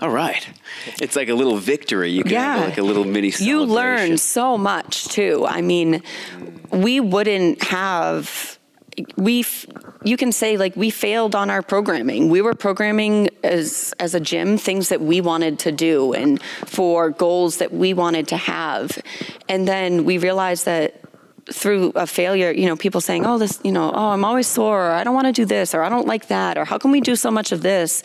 all 0.00 0.10
right, 0.10 0.46
it's 1.00 1.16
like 1.16 1.28
a 1.28 1.34
little 1.34 1.56
victory. 1.56 2.10
You 2.10 2.22
can 2.24 2.32
have 2.36 2.60
Yeah. 2.60 2.64
like 2.66 2.78
a 2.78 2.82
little 2.82 3.04
mini. 3.04 3.32
you 3.38 3.62
learn 3.64 4.18
so 4.18 4.56
much 4.58 5.04
too. 5.08 5.44
I 5.48 5.60
mean, 5.60 6.02
we 6.70 7.00
wouldn't 7.00 7.62
have 7.64 8.58
we 9.16 9.40
f- 9.40 9.64
you 10.04 10.16
can 10.18 10.32
say 10.32 10.58
like 10.58 10.76
we 10.76 10.90
failed 10.90 11.34
on 11.34 11.48
our 11.48 11.62
programming 11.62 12.28
we 12.28 12.42
were 12.42 12.52
programming 12.52 13.30
as 13.42 13.94
as 13.98 14.14
a 14.14 14.20
gym 14.20 14.58
things 14.58 14.90
that 14.90 15.00
we 15.00 15.18
wanted 15.22 15.58
to 15.58 15.72
do 15.72 16.12
and 16.12 16.42
for 16.66 17.08
goals 17.08 17.56
that 17.56 17.72
we 17.72 17.94
wanted 17.94 18.28
to 18.28 18.36
have 18.36 18.98
and 19.48 19.66
then 19.66 20.04
we 20.04 20.18
realized 20.18 20.66
that 20.66 21.00
through 21.50 21.90
a 21.94 22.06
failure 22.06 22.50
you 22.50 22.66
know 22.66 22.76
people 22.76 23.00
saying 23.00 23.24
oh 23.24 23.38
this 23.38 23.58
you 23.64 23.72
know 23.72 23.90
oh 23.94 24.08
i'm 24.10 24.26
always 24.26 24.46
sore 24.46 24.88
or 24.88 24.92
i 24.92 25.02
don't 25.02 25.14
want 25.14 25.26
to 25.26 25.32
do 25.32 25.46
this 25.46 25.74
or 25.74 25.82
i 25.82 25.88
don't 25.88 26.06
like 26.06 26.26
that 26.28 26.58
or 26.58 26.64
how 26.66 26.76
can 26.76 26.90
we 26.90 27.00
do 27.00 27.16
so 27.16 27.30
much 27.30 27.50
of 27.50 27.62
this 27.62 28.02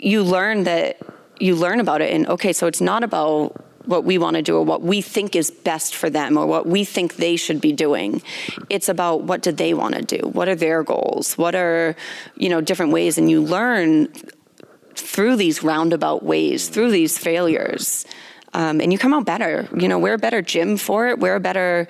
you 0.00 0.22
learn 0.22 0.64
that 0.64 0.98
you 1.40 1.54
learn 1.54 1.80
about 1.80 2.00
it 2.00 2.12
and 2.12 2.26
okay 2.28 2.52
so 2.52 2.66
it's 2.66 2.80
not 2.80 3.04
about 3.04 3.64
what 3.88 4.04
we 4.04 4.18
want 4.18 4.36
to 4.36 4.42
do 4.42 4.56
or 4.56 4.62
what 4.62 4.82
we 4.82 5.00
think 5.00 5.34
is 5.34 5.50
best 5.50 5.96
for 5.96 6.10
them 6.10 6.36
or 6.36 6.46
what 6.46 6.66
we 6.66 6.84
think 6.84 7.16
they 7.16 7.36
should 7.36 7.58
be 7.58 7.72
doing. 7.72 8.20
It's 8.68 8.90
about 8.90 9.22
what 9.22 9.40
do 9.40 9.50
they 9.50 9.72
want 9.72 9.94
to 9.94 10.02
do? 10.02 10.28
What 10.28 10.46
are 10.46 10.54
their 10.54 10.82
goals? 10.82 11.38
What 11.38 11.54
are 11.54 11.96
you 12.36 12.50
know 12.50 12.60
different 12.60 12.92
ways? 12.92 13.16
And 13.16 13.30
you 13.30 13.42
learn 13.42 14.12
through 14.94 15.36
these 15.36 15.62
roundabout 15.62 16.22
ways 16.22 16.68
through 16.68 16.90
these 16.90 17.16
failures 17.16 18.04
um, 18.52 18.80
and 18.80 18.92
you 18.92 18.98
come 18.98 19.14
out 19.14 19.24
better. 19.24 19.66
You 19.74 19.88
know 19.88 19.98
we're 19.98 20.14
a 20.14 20.18
better 20.18 20.42
gym 20.42 20.76
for 20.76 21.08
it. 21.08 21.18
We're 21.18 21.36
a 21.36 21.40
better 21.40 21.88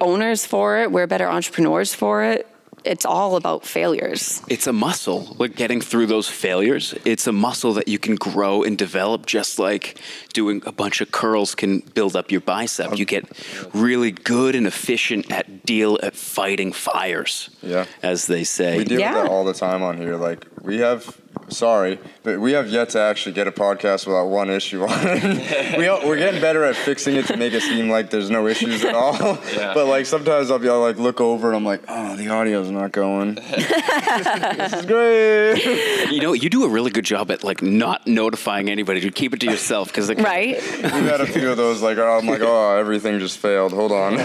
owners 0.00 0.46
for 0.46 0.78
it. 0.78 0.92
We're 0.92 1.08
better 1.08 1.28
entrepreneurs 1.28 1.92
for 1.92 2.22
it 2.22 2.46
it's 2.84 3.04
all 3.06 3.36
about 3.36 3.64
failures 3.64 4.42
it's 4.48 4.66
a 4.66 4.72
muscle. 4.72 5.34
Like 5.38 5.56
getting 5.56 5.80
through 5.80 6.06
those 6.06 6.28
failures, 6.28 6.94
it's 7.04 7.26
a 7.26 7.32
muscle 7.32 7.72
that 7.74 7.88
you 7.88 7.98
can 7.98 8.14
grow 8.16 8.62
and 8.62 8.76
develop 8.78 9.26
just 9.26 9.58
like 9.58 9.98
doing 10.32 10.62
a 10.66 10.72
bunch 10.72 11.00
of 11.00 11.10
curls 11.10 11.54
can 11.54 11.80
build 11.94 12.14
up 12.16 12.30
your 12.30 12.40
bicep. 12.40 12.96
You 12.98 13.04
get 13.04 13.24
really 13.72 14.10
good 14.10 14.54
and 14.54 14.66
efficient 14.66 15.30
at 15.32 15.64
deal 15.64 15.98
at 16.02 16.14
fighting 16.14 16.72
fires. 16.72 17.50
Yeah. 17.62 17.86
As 18.02 18.26
they 18.26 18.44
say. 18.44 18.78
We 18.78 18.84
deal 18.84 19.00
Yeah. 19.00 19.14
with 19.14 19.22
that 19.24 19.30
all 19.30 19.44
the 19.44 19.54
time 19.54 19.82
on 19.82 19.96
here. 19.96 20.16
Like 20.16 20.46
we 20.62 20.78
have, 20.78 21.16
sorry, 21.48 21.98
but 22.24 22.40
we 22.40 22.52
have 22.52 22.70
yet 22.70 22.88
to 22.88 23.00
actually 23.00 23.32
get 23.32 23.46
a 23.46 23.52
podcast 23.52 24.06
without 24.06 24.28
one 24.28 24.48
issue 24.48 24.82
on 24.82 24.98
it. 25.02 25.78
we 25.78 25.86
are, 25.86 26.04
we're 26.06 26.16
getting 26.16 26.40
better 26.40 26.64
at 26.64 26.74
fixing 26.74 27.16
it 27.16 27.26
to 27.26 27.36
make 27.36 27.52
it 27.52 27.60
seem 27.60 27.90
like 27.90 28.08
there's 28.08 28.30
no 28.30 28.48
issues 28.48 28.82
at 28.82 28.94
all. 28.94 29.38
But 29.74 29.86
like 29.86 30.06
sometimes 30.06 30.50
I'll 30.50 30.58
be 30.58 30.68
I'll 30.68 30.80
like 30.80 30.98
look 30.98 31.20
over 31.20 31.48
and 31.48 31.56
I'm 31.56 31.64
like, 31.64 31.82
oh, 31.88 32.16
the 32.16 32.28
audio's 32.28 32.70
not 32.70 32.92
going. 32.92 33.34
this 33.34 34.72
is 34.72 34.86
great. 34.86 36.10
You 36.10 36.20
know, 36.20 36.32
you 36.32 36.48
do 36.48 36.64
a 36.64 36.68
really 36.68 36.90
good 36.90 37.04
job 37.04 37.30
at 37.30 37.44
like 37.44 37.60
not 37.60 38.06
notifying 38.06 38.70
anybody 38.70 39.00
to 39.00 39.10
keep 39.10 39.34
it 39.34 39.40
to 39.40 39.46
yourself 39.46 39.88
because 39.88 40.08
like, 40.08 40.18
right 40.18 40.54
We've 40.56 40.82
had 40.82 41.20
a 41.20 41.26
few 41.26 41.50
of 41.50 41.56
those. 41.56 41.82
Like 41.82 41.98
I'm 41.98 42.26
like, 42.26 42.40
oh, 42.40 42.76
everything 42.76 43.18
just 43.18 43.38
failed. 43.38 43.72
Hold 43.72 43.92
on. 43.92 44.18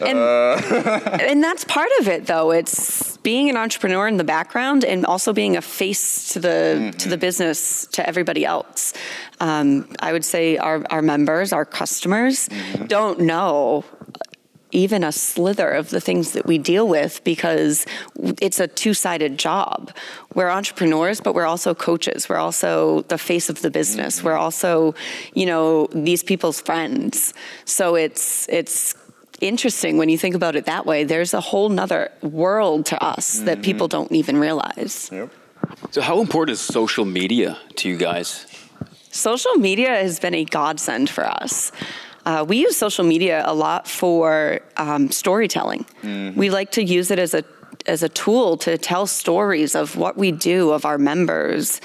and, 0.00 0.18
uh, 0.18 1.18
and 1.20 1.42
that's 1.42 1.64
part 1.64 1.90
of 2.00 2.08
it 2.08 2.26
though 2.26 2.50
it's 2.50 3.16
being 3.18 3.48
an 3.48 3.56
entrepreneur 3.56 4.06
in 4.06 4.18
the 4.18 4.24
background 4.24 4.84
and 4.84 5.06
also 5.06 5.32
being 5.32 5.56
a 5.56 5.62
face 5.62 6.32
to 6.32 6.38
the 6.38 6.48
mm-hmm. 6.48 6.90
to 6.90 7.08
the 7.08 7.16
business 7.16 7.45
to 7.54 8.06
everybody 8.06 8.44
else 8.44 8.92
um, 9.40 9.88
i 10.00 10.12
would 10.12 10.24
say 10.24 10.56
our, 10.56 10.84
our 10.90 11.02
members 11.02 11.52
our 11.52 11.64
customers 11.64 12.48
mm-hmm. 12.48 12.86
don't 12.86 13.20
know 13.20 13.84
even 14.72 15.04
a 15.04 15.12
slither 15.12 15.70
of 15.70 15.90
the 15.90 16.00
things 16.00 16.32
that 16.32 16.46
we 16.46 16.58
deal 16.58 16.86
with 16.86 17.22
because 17.24 17.86
it's 18.42 18.60
a 18.60 18.68
two-sided 18.68 19.38
job. 19.38 19.90
We're 20.34 20.50
entrepreneurs, 20.50 21.20
but 21.20 21.34
we're 21.34 21.46
also 21.46 21.74
coaches. 21.74 22.28
We're 22.28 22.36
also 22.36 23.02
the 23.02 23.16
face 23.16 23.48
of 23.48 23.62
the 23.62 23.70
business. 23.70 24.18
Mm-hmm. 24.18 24.26
We're 24.26 24.36
also, 24.36 24.94
you 25.34 25.46
know, 25.46 25.86
these 25.92 26.22
people's 26.22 26.60
friends. 26.60 27.32
So 27.64 27.94
it's 27.94 28.48
it's 28.48 28.94
interesting 29.40 29.98
when 29.98 30.08
you 30.08 30.18
think 30.18 30.34
about 30.34 30.56
it 30.56 30.66
that 30.66 30.84
way. 30.84 31.04
There's 31.04 31.32
a 31.32 31.40
whole 31.40 31.68
nother 31.68 32.10
world 32.22 32.86
to 32.86 33.02
us 33.02 33.40
that 33.40 33.58
mm-hmm. 33.58 33.62
people 33.62 33.88
don't 33.88 34.12
even 34.12 34.36
realize. 34.36 35.08
Yep. 35.12 35.30
So, 35.90 36.00
how 36.00 36.20
important 36.20 36.54
is 36.54 36.60
social 36.60 37.04
media 37.04 37.58
to 37.76 37.88
you 37.88 37.96
guys? 37.96 38.46
Social 39.10 39.54
media 39.54 39.88
has 39.88 40.20
been 40.20 40.34
a 40.34 40.44
godsend 40.44 41.08
for 41.08 41.24
us. 41.24 41.72
Uh, 42.24 42.44
we 42.46 42.58
use 42.58 42.76
social 42.76 43.04
media 43.04 43.42
a 43.46 43.54
lot 43.54 43.86
for 43.86 44.60
um, 44.76 45.10
storytelling. 45.10 45.86
We 46.36 46.50
like 46.50 46.72
to 46.72 46.82
use 46.82 47.10
it 47.10 47.18
as 47.18 47.34
a 47.34 47.44
as 47.86 48.02
a 48.02 48.08
tool 48.08 48.56
to 48.58 48.76
tell 48.78 49.06
stories 49.06 49.74
of 49.74 49.96
what 49.96 50.16
we 50.16 50.32
do, 50.32 50.72
of 50.72 50.84
our 50.84 50.98
members, 50.98 51.80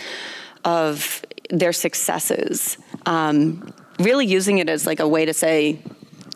of 0.65 1.23
their 1.49 1.73
successes. 1.73 2.77
Um, 3.05 3.73
really 3.99 4.25
using 4.25 4.57
it 4.57 4.69
as 4.69 4.85
like 4.85 4.99
a 4.99 5.07
way 5.07 5.25
to 5.25 5.33
say, 5.33 5.79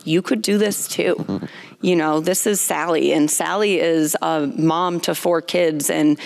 you 0.03 0.21
could 0.21 0.41
do 0.41 0.57
this 0.57 0.87
too. 0.87 1.41
You 1.81 1.95
know, 1.95 2.19
this 2.19 2.45
is 2.45 2.61
Sally, 2.61 3.11
and 3.11 3.29
Sally 3.29 3.79
is 3.79 4.15
a 4.21 4.47
mom 4.57 4.99
to 5.01 5.15
four 5.15 5.41
kids, 5.41 5.89
and 5.89 6.19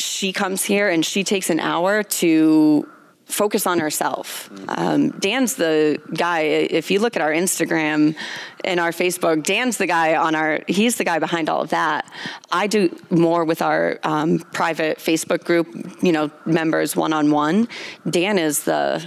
she 0.00 0.32
comes 0.32 0.64
here 0.64 0.88
and 0.88 1.04
she 1.04 1.24
takes 1.24 1.50
an 1.50 1.60
hour 1.60 2.02
to 2.02 2.88
focus 3.26 3.66
on 3.66 3.78
herself. 3.78 4.50
Um, 4.68 5.10
Dan's 5.10 5.54
the 5.54 6.00
guy, 6.14 6.40
if 6.40 6.90
you 6.90 6.98
look 6.98 7.16
at 7.16 7.22
our 7.22 7.30
Instagram 7.30 8.16
and 8.64 8.80
our 8.80 8.90
Facebook, 8.90 9.44
Dan's 9.44 9.76
the 9.76 9.86
guy 9.86 10.16
on 10.16 10.34
our, 10.34 10.60
he's 10.66 10.96
the 10.96 11.04
guy 11.04 11.18
behind 11.18 11.48
all 11.48 11.62
of 11.62 11.70
that. 11.70 12.10
I 12.50 12.66
do 12.66 12.96
more 13.08 13.44
with 13.44 13.62
our 13.62 14.00
um, 14.02 14.40
private 14.52 14.98
Facebook 14.98 15.44
group, 15.44 15.68
you 16.02 16.12
know, 16.12 16.30
members 16.44 16.96
one 16.96 17.12
on 17.12 17.30
one. 17.30 17.68
Dan 18.08 18.38
is 18.38 18.64
the, 18.64 19.04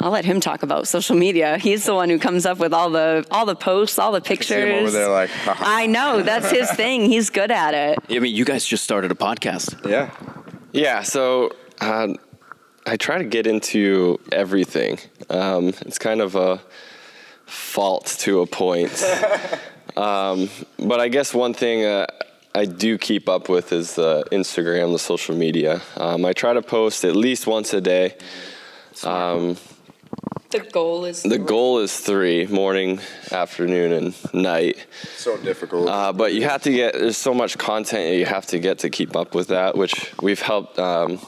I'll 0.00 0.10
let 0.10 0.24
him 0.24 0.40
talk 0.40 0.62
about 0.62 0.88
social 0.88 1.14
media. 1.14 1.58
He's 1.58 1.84
the 1.84 1.94
one 1.94 2.08
who 2.08 2.18
comes 2.18 2.46
up 2.46 2.58
with 2.58 2.72
all 2.72 2.90
the 2.90 3.26
all 3.30 3.44
the 3.44 3.54
posts, 3.54 3.98
all 3.98 4.12
the 4.12 4.20
pictures. 4.20 4.48
See 4.64 4.70
him 4.70 4.82
over 4.82 4.90
there 4.90 5.10
like, 5.10 5.30
haha. 5.30 5.62
I 5.66 5.86
know 5.86 6.22
that's 6.22 6.50
his 6.50 6.70
thing. 6.72 7.02
He's 7.02 7.28
good 7.28 7.50
at 7.50 7.74
it. 7.74 7.98
I 8.08 8.18
mean, 8.18 8.34
you 8.34 8.44
guys 8.46 8.64
just 8.64 8.82
started 8.82 9.12
a 9.12 9.14
podcast. 9.14 9.88
Yeah. 9.88 10.10
Yeah, 10.72 11.02
so 11.02 11.52
uh, 11.80 12.14
I 12.86 12.96
try 12.96 13.18
to 13.18 13.24
get 13.24 13.46
into 13.46 14.18
everything. 14.32 14.98
Um, 15.28 15.68
it's 15.80 15.98
kind 15.98 16.20
of 16.20 16.36
a 16.36 16.60
fault 17.44 18.06
to 18.20 18.40
a 18.40 18.46
point. 18.46 18.92
um, 19.96 20.48
but 20.78 21.00
I 21.00 21.08
guess 21.08 21.34
one 21.34 21.52
thing 21.52 21.84
uh, 21.84 22.06
I 22.54 22.64
do 22.64 22.96
keep 22.98 23.28
up 23.28 23.48
with 23.48 23.72
is 23.72 23.96
the 23.96 24.24
Instagram, 24.32 24.92
the 24.92 24.98
social 24.98 25.36
media. 25.36 25.82
Um, 25.96 26.24
I 26.24 26.32
try 26.32 26.52
to 26.52 26.62
post 26.62 27.04
at 27.04 27.16
least 27.16 27.46
once 27.46 27.74
a 27.74 27.80
day. 27.80 28.16
Um, 29.04 29.56
The 30.50 30.58
goal 30.58 31.04
is 31.04 31.22
the 31.22 31.38
goal 31.38 31.78
is 31.78 31.96
three 31.96 32.46
morning, 32.48 32.98
afternoon, 33.30 33.92
and 33.92 34.34
night. 34.34 34.84
So 35.16 35.36
difficult. 35.36 35.88
Uh, 35.88 36.12
but 36.12 36.34
you 36.34 36.42
have 36.42 36.64
to 36.64 36.72
get 36.72 36.94
there's 36.94 37.16
so 37.16 37.32
much 37.32 37.56
content 37.56 38.16
you 38.16 38.26
have 38.26 38.46
to 38.46 38.58
get 38.58 38.80
to 38.80 38.90
keep 38.90 39.14
up 39.14 39.32
with 39.32 39.48
that, 39.48 39.76
which 39.76 40.12
we've 40.20 40.42
helped. 40.42 40.76
Um, 40.76 41.20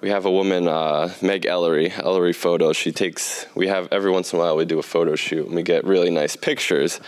we 0.00 0.10
have 0.10 0.26
a 0.26 0.30
woman, 0.30 0.68
uh, 0.68 1.12
Meg 1.22 1.44
Ellery, 1.46 1.90
Ellery 1.90 2.32
Photos. 2.32 2.76
She 2.76 2.92
takes. 2.92 3.46
We 3.56 3.66
have 3.66 3.88
every 3.90 4.12
once 4.12 4.32
in 4.32 4.38
a 4.38 4.42
while 4.42 4.54
we 4.54 4.64
do 4.64 4.78
a 4.78 4.82
photo 4.82 5.16
shoot 5.16 5.46
and 5.46 5.56
we 5.56 5.64
get 5.64 5.84
really 5.84 6.10
nice 6.10 6.36
pictures. 6.36 7.00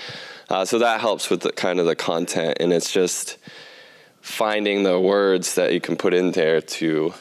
Uh, 0.48 0.64
so 0.64 0.80
that 0.80 1.00
helps 1.00 1.30
with 1.30 1.42
the 1.42 1.52
kind 1.52 1.78
of 1.78 1.86
the 1.86 1.94
content, 1.94 2.56
and 2.58 2.72
it's 2.72 2.90
just 2.90 3.38
finding 4.20 4.82
the 4.82 4.98
words 4.98 5.54
that 5.54 5.72
you 5.72 5.80
can 5.80 5.96
put 5.96 6.14
in 6.14 6.32
there 6.32 6.60
to 6.60 7.14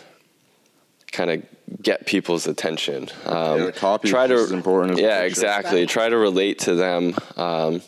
kind 1.15 1.31
of 1.31 1.43
get 1.81 2.05
people's 2.05 2.45
attention. 2.47 3.09
Um, 3.25 3.59
Yeah, 3.59 3.65
the 3.65 3.71
copy 3.71 4.07
is 4.09 4.13
just 4.13 4.31
as 4.31 4.51
important 4.51 4.93
as 4.93 4.99
yeah, 4.99 5.21
exactly. 5.21 5.81
Right. 5.81 5.89
Try 5.89 6.09
to 6.09 6.17
relate 6.17 6.59
to 6.59 6.75
them, 6.75 7.15
um, 7.37 7.81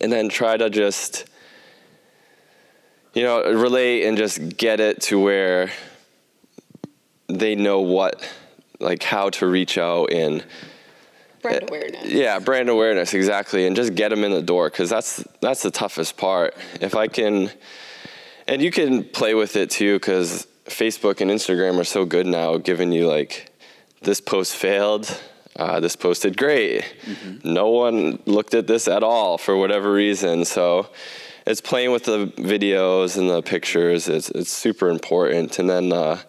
and 0.00 0.12
then 0.12 0.28
try 0.28 0.56
to 0.56 0.68
just, 0.68 1.24
you 3.14 3.22
know, 3.22 3.42
relate 3.42 4.04
and 4.06 4.16
just 4.16 4.56
get 4.56 4.80
it 4.80 5.00
to 5.02 5.18
where 5.18 5.70
they 7.28 7.54
know 7.54 7.80
what, 7.80 8.22
like, 8.78 9.02
how 9.02 9.30
to 9.30 9.46
reach 9.46 9.78
out 9.78 10.12
and 10.12 10.44
brand 11.40 11.68
awareness. 11.68 12.04
yeah, 12.06 12.38
brand 12.38 12.68
awareness 12.68 13.14
exactly, 13.14 13.66
and 13.66 13.74
just 13.74 13.94
get 13.94 14.10
them 14.10 14.22
in 14.24 14.32
the 14.32 14.42
door 14.42 14.68
because 14.68 14.90
that's 14.90 15.24
that's 15.40 15.62
the 15.62 15.70
toughest 15.70 16.16
part. 16.16 16.54
If 16.80 16.94
I 16.94 17.08
can, 17.08 17.50
and 18.46 18.60
you 18.60 18.70
can 18.70 19.04
play 19.04 19.34
with 19.34 19.56
it 19.56 19.70
too 19.70 19.94
because 19.98 20.46
Facebook 20.66 21.20
and 21.20 21.30
Instagram 21.30 21.78
are 21.78 21.84
so 21.84 22.04
good 22.04 22.26
now, 22.26 22.56
giving 22.56 22.92
you 22.92 23.08
like 23.08 23.50
this 24.02 24.20
post 24.20 24.54
failed, 24.54 25.20
uh, 25.56 25.80
this 25.80 25.96
post 25.96 26.22
did 26.22 26.36
great. 26.36 26.84
No 27.44 27.68
one 27.68 28.20
looked 28.26 28.54
at 28.54 28.66
this 28.66 28.88
at 28.88 29.02
all 29.02 29.38
for 29.38 29.56
whatever 29.56 29.92
reason, 29.92 30.44
so. 30.44 30.88
It's 31.44 31.60
playing 31.60 31.90
with 31.90 32.04
the 32.04 32.28
videos 32.36 33.18
and 33.18 33.28
the 33.28 33.42
pictures. 33.42 34.08
It's 34.08 34.30
it's 34.30 34.48
super 34.48 34.88
important, 34.88 35.58
and 35.58 35.68
then 35.68 35.92
uh, 35.92 36.20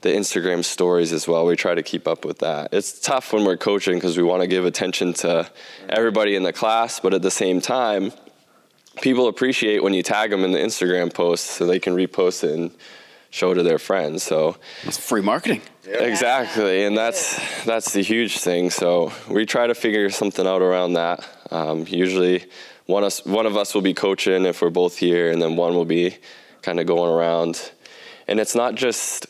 the 0.00 0.08
Instagram 0.08 0.64
stories 0.64 1.12
as 1.12 1.28
well. 1.28 1.46
We 1.46 1.56
try 1.56 1.74
to 1.74 1.82
keep 1.82 2.08
up 2.08 2.24
with 2.24 2.38
that. 2.38 2.72
It's 2.72 2.98
tough 3.00 3.32
when 3.32 3.44
we're 3.44 3.56
coaching 3.56 3.94
because 3.94 4.16
we 4.16 4.22
want 4.22 4.42
to 4.42 4.48
give 4.48 4.64
attention 4.64 5.12
to 5.14 5.50
everybody 5.88 6.34
in 6.34 6.42
the 6.42 6.52
class, 6.52 7.00
but 7.00 7.12
at 7.14 7.22
the 7.22 7.30
same 7.30 7.60
time, 7.60 8.12
people 9.02 9.28
appreciate 9.28 9.82
when 9.82 9.94
you 9.94 10.02
tag 10.02 10.30
them 10.30 10.42
in 10.42 10.52
the 10.52 10.58
Instagram 10.58 11.12
post 11.12 11.46
so 11.46 11.66
they 11.66 11.78
can 11.78 11.94
repost 11.94 12.44
it 12.44 12.58
and 12.58 12.70
show 13.30 13.54
to 13.54 13.62
their 13.62 13.78
friends. 13.78 14.22
So 14.22 14.56
It's 14.82 14.98
free 14.98 15.22
marketing. 15.22 15.62
exactly, 15.86 16.84
and 16.84 16.96
that's 16.96 17.64
that's 17.64 17.92
the 17.92 18.02
huge 18.02 18.38
thing. 18.38 18.70
So 18.70 19.12
we 19.28 19.46
try 19.46 19.66
to 19.66 19.74
figure 19.74 20.10
something 20.10 20.46
out 20.46 20.62
around 20.62 20.94
that. 20.94 21.24
Um, 21.50 21.86
usually, 21.88 22.44
one 22.86 23.04
us 23.04 23.24
one 23.24 23.46
of 23.46 23.56
us 23.56 23.74
will 23.74 23.82
be 23.82 23.94
coaching 23.94 24.44
if 24.44 24.60
we're 24.60 24.70
both 24.70 24.98
here, 24.98 25.30
and 25.30 25.40
then 25.40 25.56
one 25.56 25.74
will 25.74 25.84
be 25.84 26.16
kind 26.62 26.78
of 26.80 26.86
going 26.86 27.10
around. 27.10 27.72
And 28.28 28.38
it's 28.38 28.54
not 28.54 28.74
just 28.74 29.26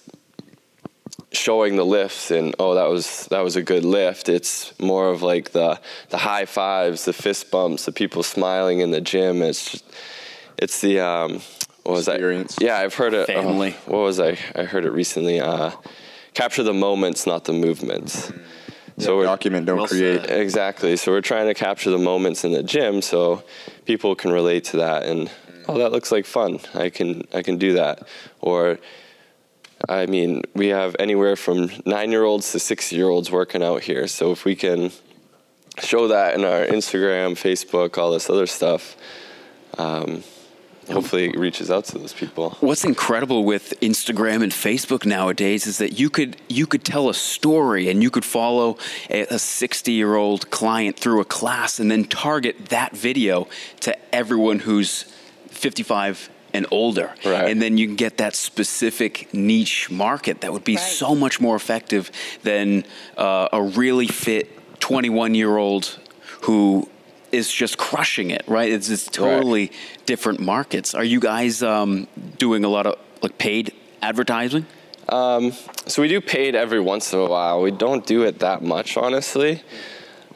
showing 1.32 1.76
the 1.76 1.84
lifts 1.84 2.32
and 2.32 2.54
oh 2.58 2.74
that 2.74 2.88
was 2.88 3.26
that 3.26 3.40
was 3.40 3.54
a 3.54 3.62
good 3.62 3.84
lift 3.84 4.28
it's 4.28 4.76
more 4.80 5.10
of 5.10 5.22
like 5.22 5.52
the 5.52 5.80
the 6.08 6.16
high 6.18 6.44
fives 6.44 7.04
the 7.04 7.12
fist 7.12 7.52
bumps 7.52 7.84
the 7.84 7.92
people 7.92 8.24
smiling 8.24 8.80
in 8.80 8.90
the 8.90 9.00
gym 9.00 9.40
it's 9.40 9.70
just, 9.70 9.84
it's 10.58 10.80
the 10.80 10.98
um 10.98 11.40
what 11.84 11.92
was 11.92 12.08
Experience. 12.08 12.56
that 12.56 12.64
yeah 12.64 12.78
i've 12.78 12.94
heard 12.94 13.14
it 13.14 13.28
oh, 13.30 13.52
what 13.86 13.98
was 13.98 14.20
i 14.20 14.36
i 14.54 14.64
heard 14.64 14.84
it 14.84 14.92
recently 14.92 15.40
uh 15.40 15.70
capture 16.34 16.62
the 16.62 16.74
moments 16.74 17.26
not 17.26 17.44
the 17.44 17.52
movements 17.52 18.32
so 19.00 19.16
we're 19.16 19.24
document, 19.24 19.66
don't 19.66 19.78
Well 19.78 19.86
create. 19.88 20.26
said. 20.26 20.40
Exactly. 20.40 20.96
So 20.96 21.12
we're 21.12 21.20
trying 21.20 21.46
to 21.46 21.54
capture 21.54 21.90
the 21.90 21.98
moments 21.98 22.44
in 22.44 22.52
the 22.52 22.62
gym 22.62 23.02
so 23.02 23.42
people 23.86 24.14
can 24.14 24.30
relate 24.30 24.64
to 24.64 24.78
that 24.78 25.04
and 25.04 25.30
oh 25.68 25.78
that 25.78 25.92
looks 25.92 26.12
like 26.12 26.26
fun. 26.26 26.60
I 26.74 26.90
can 26.90 27.22
I 27.32 27.42
can 27.42 27.56
do 27.58 27.74
that. 27.74 28.06
Or 28.40 28.78
I 29.88 30.06
mean, 30.06 30.42
we 30.54 30.68
have 30.68 30.94
anywhere 30.98 31.36
from 31.36 31.68
9-year-olds 31.68 32.52
to 32.52 32.58
6-year-olds 32.58 33.30
working 33.30 33.62
out 33.62 33.82
here. 33.82 34.06
So 34.08 34.30
if 34.30 34.44
we 34.44 34.54
can 34.54 34.90
show 35.78 36.08
that 36.08 36.34
in 36.34 36.44
our 36.44 36.66
Instagram, 36.66 37.32
Facebook, 37.32 37.96
all 37.96 38.12
this 38.12 38.28
other 38.28 38.46
stuff, 38.46 38.94
um, 39.78 40.22
hopefully 40.92 41.28
it 41.28 41.38
reaches 41.38 41.70
out 41.70 41.84
to 41.86 41.98
those 41.98 42.12
people. 42.12 42.50
What's 42.60 42.84
incredible 42.84 43.44
with 43.44 43.74
Instagram 43.80 44.42
and 44.42 44.52
Facebook 44.52 45.04
nowadays 45.06 45.66
is 45.66 45.78
that 45.78 45.98
you 45.98 46.10
could 46.10 46.36
you 46.48 46.66
could 46.66 46.84
tell 46.84 47.08
a 47.08 47.14
story 47.14 47.88
and 47.88 48.02
you 48.02 48.10
could 48.10 48.24
follow 48.24 48.76
a 49.08 49.38
60 49.38 49.92
year 49.92 50.16
old 50.16 50.50
client 50.50 50.98
through 50.98 51.20
a 51.20 51.24
class 51.24 51.78
and 51.80 51.90
then 51.90 52.04
target 52.04 52.66
that 52.66 52.92
video 52.96 53.48
to 53.80 53.96
everyone 54.14 54.58
who's 54.60 55.04
55 55.48 56.30
and 56.52 56.66
older. 56.72 57.12
Right. 57.24 57.48
And 57.48 57.62
then 57.62 57.78
you 57.78 57.86
can 57.86 57.94
get 57.96 58.16
that 58.18 58.34
specific 58.34 59.32
niche 59.32 59.88
market 59.90 60.40
that 60.40 60.52
would 60.52 60.64
be 60.64 60.74
Right. 60.76 60.82
so 60.84 61.14
much 61.14 61.40
more 61.40 61.54
effective 61.54 62.10
than 62.42 62.84
uh, 63.16 63.48
a 63.52 63.62
really 63.62 64.08
fit 64.08 64.48
21 64.80 65.34
year 65.36 65.56
old 65.56 65.98
who 66.42 66.88
is 67.32 67.50
just 67.52 67.78
crushing 67.78 68.30
it, 68.30 68.42
right? 68.46 68.70
It's 68.70 68.88
just 68.88 69.12
totally 69.12 69.72
different 70.06 70.40
markets. 70.40 70.94
Are 70.94 71.04
you 71.04 71.20
guys 71.20 71.62
um, 71.62 72.06
doing 72.38 72.64
a 72.64 72.68
lot 72.68 72.86
of 72.86 72.96
like 73.22 73.38
paid 73.38 73.72
advertising? 74.02 74.66
Um, 75.08 75.52
So 75.86 76.02
we 76.02 76.08
do 76.08 76.20
paid 76.20 76.54
every 76.54 76.80
once 76.80 77.12
in 77.12 77.18
a 77.18 77.26
while. 77.26 77.60
We 77.62 77.70
don't 77.70 78.06
do 78.06 78.22
it 78.22 78.38
that 78.40 78.62
much, 78.62 78.96
honestly. 78.96 79.62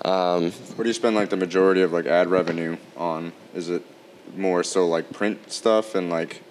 Um, 0.05 0.51
What 0.51 0.85
do 0.85 0.89
you 0.89 0.95
spend 0.95 1.17
like 1.17 1.31
the 1.31 1.37
majority 1.37 1.83
of 1.83 1.93
like 1.93 2.07
ad 2.07 2.29
revenue 2.29 2.77
on? 2.97 3.33
Is 3.55 3.71
it 3.71 3.83
more 4.37 4.63
so 4.65 4.87
like 4.89 5.13
print 5.13 5.53
stuff 5.53 5.95
and 5.95 6.11
like 6.11 6.43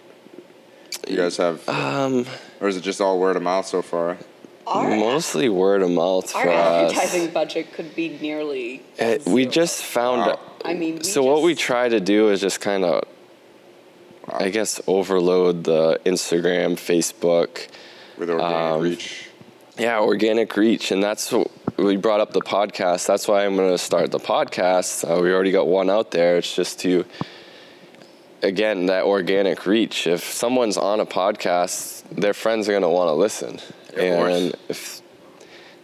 you 1.08 1.18
guys 1.18 1.38
have, 1.38 1.68
Um, 1.68 2.26
or 2.62 2.68
is 2.68 2.78
it 2.78 2.82
just 2.82 3.02
all 3.02 3.20
word 3.20 3.36
of 3.36 3.44
mouth 3.44 3.66
so 3.66 3.82
far? 3.82 4.18
Mostly 4.65 5.49
word 5.49 5.82
of 5.82 5.91
mouth 5.91 6.34
Our 6.36 6.43
for 6.43 6.49
us. 6.49 6.91
advertising 6.93 7.28
budget 7.32 7.73
could 7.73 7.93
be 7.95 8.17
nearly. 8.21 8.82
Uh, 8.99 9.17
we 9.28 9.45
just 9.45 9.84
found. 9.84 10.21
Wow. 10.21 10.39
I 10.65 10.73
mean, 10.73 10.97
we 10.99 11.04
so 11.04 11.23
what 11.23 11.41
we 11.43 11.56
try 11.56 11.89
to 11.89 11.99
do 11.99 12.30
is 12.30 12.39
just 12.41 12.62
kind 12.62 12.86
of, 12.86 13.04
I 14.28 14.49
guess, 14.49 14.80
overload 14.88 15.65
the 15.65 15.99
Instagram, 16.06 16.73
Facebook, 16.76 17.67
With 18.17 18.30
organic 18.30 18.56
Um, 18.56 18.82
reach. 18.82 19.30
yeah, 19.78 19.99
organic 19.99 20.56
reach, 20.56 20.91
and 20.91 21.04
that's 21.04 21.32
what 21.32 21.49
we 21.78 21.97
brought 21.97 22.21
up 22.21 22.32
the 22.32 22.41
podcast. 22.41 23.06
That's 23.08 23.28
why 23.28 23.45
I'm 23.45 23.56
going 23.58 23.71
to 23.71 23.78
start 23.78 24.12
the 24.12 24.19
podcast. 24.19 25.04
Uh, 25.04 25.21
we 25.21 25.34
already 25.34 25.52
got 25.52 25.67
one 25.67 25.89
out 25.89 26.12
there. 26.12 26.38
It's 26.38 26.56
just 26.56 26.80
to 26.82 27.04
again 28.41 28.86
that 28.88 29.04
organic 29.04 29.65
reach. 29.65 30.08
If 30.08 30.23
someone's 30.23 30.78
on 30.78 30.99
a 31.02 31.06
podcast, 31.06 32.04
their 32.12 32.34
friends 32.34 32.69
are 32.69 32.71
going 32.71 32.84
to 32.84 32.89
want 32.89 33.10
to 33.10 33.13
listen, 33.13 33.60
and 33.98 34.56
if 34.70 35.02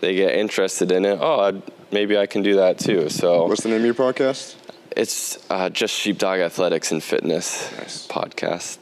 they 0.01 0.15
get 0.15 0.33
interested 0.35 0.91
in 0.91 1.05
it, 1.05 1.17
oh, 1.21 1.39
I'd, 1.41 1.61
maybe 1.91 2.17
I 2.17 2.25
can 2.25 2.41
do 2.41 2.55
that 2.55 2.79
too. 2.79 3.09
So 3.09 3.45
What's 3.47 3.63
the 3.63 3.69
name 3.69 3.79
of 3.79 3.85
your 3.85 3.93
podcast? 3.93 4.55
it's 4.97 5.37
uh, 5.51 5.69
just 5.69 5.93
Sheepdog 5.93 6.39
Athletics 6.39 6.91
and 6.91 7.01
Fitness 7.01 7.71
Nice. 7.77 8.07
podcast. 8.07 8.77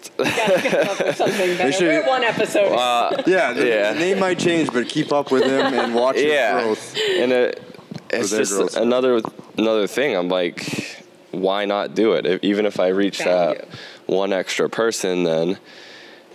Something 1.15 1.57
better. 1.57 1.71
should- 1.71 1.81
We're 1.87 2.07
one 2.07 2.23
episode. 2.23 2.71
Yeah, 3.27 3.53
the, 3.53 3.67
Yeah. 3.67 3.93
the 3.93 3.99
name 3.99 4.19
might 4.19 4.39
change, 4.39 4.71
but 4.71 4.87
keep 4.87 5.11
up 5.11 5.31
with 5.31 5.43
him 5.43 5.73
and 5.73 5.93
watch 5.93 6.15
his 6.15 6.25
yeah, 6.25 6.61
growth. 6.63 6.95
and 6.97 7.31
it, 7.31 7.61
it's 8.09 8.29
just 8.31 8.53
growth. 8.53 8.77
another 8.77 9.21
another 9.57 9.85
thing. 9.85 10.15
I'm 10.15 10.29
like, 10.29 11.05
why 11.31 11.65
not 11.65 11.93
do 11.93 12.13
it? 12.13 12.25
If, 12.25 12.43
even 12.43 12.65
if 12.65 12.79
I 12.79 12.87
reach 12.87 13.17
Value. 13.23 13.57
that 13.59 13.67
one 14.05 14.31
extra 14.33 14.69
person, 14.69 15.23
then 15.25 15.57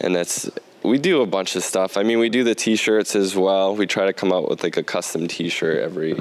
and 0.00 0.14
that's 0.14 0.50
we 0.82 0.98
do 0.98 1.22
a 1.22 1.26
bunch 1.26 1.56
of 1.56 1.62
stuff. 1.62 1.96
I 1.96 2.02
mean, 2.02 2.18
we 2.18 2.28
do 2.28 2.44
the 2.44 2.54
T-shirts 2.54 3.14
as 3.14 3.36
well. 3.36 3.76
We 3.76 3.86
try 3.86 4.06
to 4.06 4.12
come 4.12 4.32
out 4.32 4.48
with 4.48 4.62
like 4.62 4.76
a 4.76 4.82
custom 4.82 5.28
T-shirt 5.28 5.78
every 5.78 6.20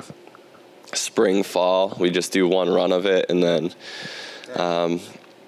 spring, 0.93 1.43
fall. 1.43 1.95
We 2.00 2.12
just 2.12 2.32
do 2.32 2.47
one 2.47 2.69
run 2.69 2.91
of 2.91 3.06
it, 3.06 3.30
and 3.30 3.41
then 3.41 3.74
um, 4.56 5.00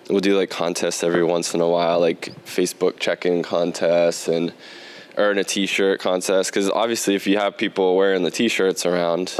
we'll 0.10 0.19
do 0.19 0.38
like 0.38 0.49
contests 0.49 1.04
every 1.04 1.23
once 1.23 1.54
in 1.54 1.62
a 1.62 1.67
while, 1.67 1.99
like 1.99 2.34
Facebook 2.45 2.99
check-in 2.99 3.43
contests 3.43 4.28
and 4.28 4.54
earn 5.17 5.38
a 5.38 5.43
T-shirt 5.43 5.99
contest. 5.99 6.49
Because 6.49 6.69
obviously, 6.69 7.15
if 7.15 7.28
you 7.28 7.38
have 7.38 7.58
people 7.58 7.95
wearing 7.95 8.23
the 8.23 8.32
T-shirts 8.32 8.86
around, 8.86 9.38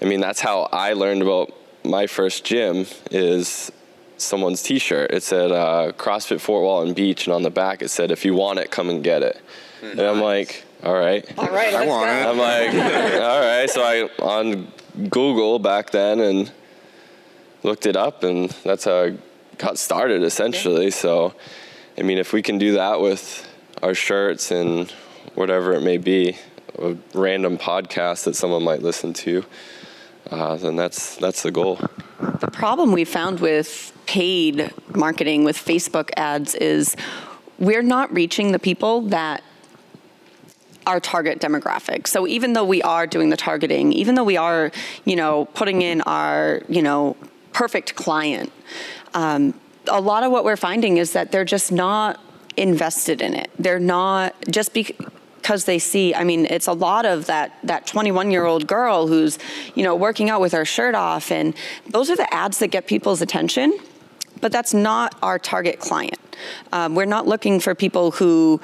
I 0.00 0.06
mean, 0.06 0.20
that's 0.20 0.40
how 0.40 0.68
I 0.72 0.94
learned 0.94 1.22
about 1.22 1.52
my 1.84 2.06
first 2.06 2.44
gym 2.44 2.86
is 3.10 3.72
someone's 4.20 4.62
T-shirt. 4.62 5.10
It 5.10 5.22
said 5.22 5.50
uh, 5.52 5.92
CrossFit 5.96 6.40
Fort 6.40 6.62
Walton 6.62 6.94
Beach, 6.94 7.26
and 7.26 7.34
on 7.34 7.42
the 7.42 7.50
back 7.50 7.82
it 7.82 7.88
said, 7.88 8.10
"If 8.10 8.24
you 8.24 8.34
want 8.34 8.58
it, 8.58 8.70
come 8.70 8.90
and 8.90 9.02
get 9.02 9.22
it." 9.22 9.40
And 9.82 10.00
I'm 10.00 10.20
like, 10.20 10.64
"All 10.82 10.94
right." 10.94 11.24
All 11.38 11.46
right, 11.48 11.74
I 11.74 11.78
let's 11.78 11.88
want 11.88 12.06
go. 12.06 12.16
it. 12.16 12.26
I'm 12.26 12.38
like, 12.38 13.14
all 13.22 13.40
right. 13.40 13.70
So 13.70 13.82
I 13.82 14.08
on 14.22 14.70
Google 15.08 15.58
back 15.58 15.90
then 15.90 16.20
and 16.20 16.52
looked 17.62 17.86
it 17.86 17.96
up, 17.96 18.22
and 18.22 18.50
that's 18.64 18.84
how 18.84 19.04
I 19.04 19.16
got 19.58 19.78
started 19.78 20.22
essentially. 20.22 20.90
So, 20.90 21.34
I 21.98 22.02
mean, 22.02 22.18
if 22.18 22.32
we 22.32 22.42
can 22.42 22.58
do 22.58 22.72
that 22.72 23.00
with 23.00 23.46
our 23.82 23.94
shirts 23.94 24.50
and 24.50 24.90
whatever 25.34 25.72
it 25.74 25.80
may 25.82 25.96
be, 25.98 26.36
a 26.78 26.96
random 27.14 27.58
podcast 27.58 28.24
that 28.24 28.36
someone 28.36 28.62
might 28.62 28.82
listen 28.82 29.12
to, 29.12 29.44
uh, 30.30 30.56
then 30.56 30.76
that's 30.76 31.16
that's 31.16 31.42
the 31.42 31.50
goal. 31.50 31.78
The 32.40 32.50
problem 32.50 32.92
we 32.92 33.04
found 33.04 33.40
with 33.40 33.92
paid 34.10 34.72
marketing 34.92 35.44
with 35.44 35.56
Facebook 35.56 36.10
ads 36.16 36.56
is 36.56 36.96
we're 37.60 37.80
not 37.80 38.12
reaching 38.12 38.50
the 38.50 38.58
people 38.58 39.02
that 39.02 39.40
our 40.84 40.98
target 40.98 41.38
demographic. 41.38 42.08
So 42.08 42.26
even 42.26 42.54
though 42.54 42.64
we 42.64 42.82
are 42.82 43.06
doing 43.06 43.30
the 43.30 43.36
targeting, 43.36 43.92
even 43.92 44.16
though 44.16 44.24
we 44.24 44.36
are, 44.36 44.72
you 45.04 45.14
know, 45.14 45.44
putting 45.54 45.82
in 45.82 46.00
our, 46.00 46.60
you 46.68 46.82
know, 46.82 47.16
perfect 47.52 47.94
client, 47.94 48.50
um, 49.14 49.54
a 49.86 50.00
lot 50.00 50.24
of 50.24 50.32
what 50.32 50.42
we're 50.44 50.56
finding 50.56 50.96
is 50.96 51.12
that 51.12 51.30
they're 51.30 51.44
just 51.44 51.70
not 51.70 52.18
invested 52.56 53.22
in 53.22 53.34
it. 53.34 53.48
They're 53.60 53.78
not 53.78 54.34
just 54.50 54.74
because 54.74 55.66
they 55.66 55.78
see. 55.78 56.16
I 56.16 56.24
mean, 56.24 56.46
it's 56.46 56.66
a 56.66 56.72
lot 56.72 57.06
of 57.06 57.26
that 57.26 57.56
that 57.62 57.86
21 57.86 58.32
year 58.32 58.44
old 58.44 58.66
girl 58.66 59.06
who's, 59.06 59.38
you 59.76 59.84
know, 59.84 59.94
working 59.94 60.30
out 60.30 60.40
with 60.40 60.50
her 60.50 60.64
shirt 60.64 60.96
off, 60.96 61.30
and 61.30 61.54
those 61.88 62.10
are 62.10 62.16
the 62.16 62.34
ads 62.34 62.58
that 62.58 62.72
get 62.72 62.88
people's 62.88 63.22
attention. 63.22 63.78
But 64.40 64.52
that's 64.52 64.74
not 64.74 65.14
our 65.22 65.38
target 65.38 65.80
client. 65.80 66.18
Um, 66.72 66.94
we're 66.94 67.04
not 67.04 67.26
looking 67.26 67.60
for 67.60 67.74
people 67.74 68.12
who 68.12 68.60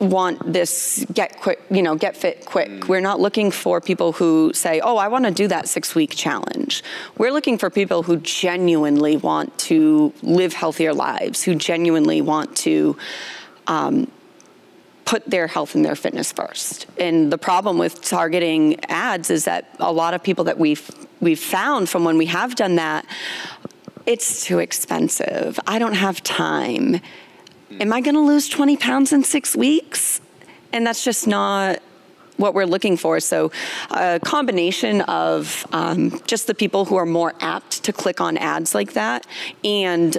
want 0.00 0.50
this 0.50 1.04
get 1.12 1.38
quick, 1.40 1.60
you 1.70 1.82
know, 1.82 1.94
get 1.94 2.16
fit 2.16 2.46
quick. 2.46 2.88
We're 2.88 3.02
not 3.02 3.20
looking 3.20 3.50
for 3.50 3.80
people 3.80 4.12
who 4.12 4.52
say, 4.54 4.80
"Oh, 4.80 4.96
I 4.96 5.08
want 5.08 5.26
to 5.26 5.30
do 5.30 5.46
that 5.48 5.66
6-week 5.66 6.16
challenge." 6.16 6.82
We're 7.18 7.32
looking 7.32 7.58
for 7.58 7.68
people 7.68 8.02
who 8.02 8.16
genuinely 8.16 9.18
want 9.18 9.56
to 9.58 10.12
live 10.22 10.54
healthier 10.54 10.94
lives, 10.94 11.42
who 11.42 11.54
genuinely 11.54 12.22
want 12.22 12.56
to 12.58 12.96
um, 13.66 14.10
put 15.04 15.28
their 15.28 15.48
health 15.48 15.74
and 15.74 15.84
their 15.84 15.96
fitness 15.96 16.32
first. 16.32 16.86
And 16.96 17.32
the 17.32 17.38
problem 17.38 17.78
with 17.78 18.00
targeting 18.00 18.82
ads 18.84 19.28
is 19.28 19.44
that 19.44 19.74
a 19.80 19.92
lot 19.92 20.14
of 20.14 20.22
people 20.22 20.44
that 20.44 20.58
we've 20.58 20.88
we've 21.20 21.40
found 21.40 21.88
from 21.88 22.04
when 22.04 22.16
we 22.16 22.26
have 22.26 22.54
done 22.54 22.76
that, 22.76 23.04
it's 24.06 24.44
too 24.44 24.58
expensive. 24.58 25.58
I 25.66 25.78
don't 25.78 25.94
have 25.94 26.22
time. 26.22 27.00
Am 27.78 27.92
I 27.92 28.00
going 28.00 28.14
to 28.14 28.20
lose 28.20 28.48
20 28.48 28.76
pounds 28.76 29.12
in 29.12 29.24
six 29.24 29.54
weeks? 29.54 30.20
And 30.72 30.86
that's 30.86 31.04
just 31.04 31.26
not 31.26 31.80
what 32.36 32.54
we're 32.54 32.66
looking 32.66 32.96
for. 32.96 33.20
So, 33.20 33.52
a 33.90 34.18
combination 34.20 35.02
of 35.02 35.66
um, 35.72 36.20
just 36.26 36.46
the 36.46 36.54
people 36.54 36.86
who 36.86 36.96
are 36.96 37.06
more 37.06 37.34
apt 37.40 37.84
to 37.84 37.92
click 37.92 38.20
on 38.20 38.38
ads 38.38 38.74
like 38.74 38.94
that 38.94 39.26
and 39.62 40.16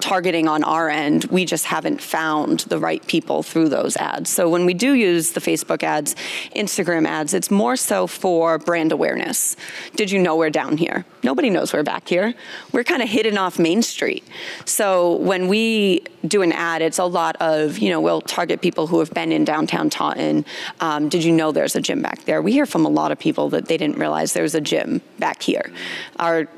targeting 0.00 0.48
on 0.48 0.64
our 0.64 0.88
end, 0.88 1.24
we 1.26 1.44
just 1.44 1.66
haven't 1.66 2.00
found 2.00 2.60
the 2.60 2.78
right 2.78 3.04
people 3.06 3.42
through 3.42 3.68
those 3.68 3.96
ads. 3.96 4.30
So 4.30 4.48
when 4.48 4.66
we 4.66 4.74
do 4.74 4.94
use 4.94 5.32
the 5.32 5.40
Facebook 5.40 5.82
ads, 5.82 6.14
Instagram 6.54 7.06
ads, 7.06 7.34
it's 7.34 7.50
more 7.50 7.76
so 7.76 8.06
for 8.06 8.58
brand 8.58 8.92
awareness. 8.92 9.56
Did 9.96 10.10
you 10.10 10.18
know 10.18 10.36
we're 10.36 10.50
down 10.50 10.76
here? 10.76 11.04
Nobody 11.22 11.50
knows 11.50 11.72
we're 11.72 11.82
back 11.82 12.08
here. 12.08 12.34
We're 12.72 12.84
kind 12.84 13.02
of 13.02 13.08
hidden 13.08 13.38
off 13.38 13.58
Main 13.58 13.82
Street. 13.82 14.24
So 14.64 15.16
when 15.16 15.48
we 15.48 16.04
do 16.26 16.42
an 16.42 16.52
ad, 16.52 16.82
it's 16.82 16.98
a 16.98 17.04
lot 17.04 17.36
of, 17.40 17.78
you 17.78 17.90
know, 17.90 18.00
we'll 18.00 18.20
target 18.20 18.60
people 18.60 18.86
who 18.86 18.98
have 18.98 19.12
been 19.12 19.32
in 19.32 19.44
downtown 19.44 19.90
Taunton. 19.90 20.44
Um, 20.80 21.08
did 21.08 21.24
you 21.24 21.32
know 21.32 21.52
there's 21.52 21.76
a 21.76 21.80
gym 21.80 22.02
back 22.02 22.24
there? 22.24 22.42
We 22.42 22.52
hear 22.52 22.66
from 22.66 22.84
a 22.84 22.88
lot 22.88 23.12
of 23.12 23.18
people 23.18 23.48
that 23.50 23.66
they 23.66 23.76
didn't 23.76 23.98
realize 23.98 24.32
there 24.32 24.42
was 24.42 24.54
a 24.54 24.60
gym 24.60 25.00
back 25.18 25.42
here. 25.42 25.72
Our 26.18 26.48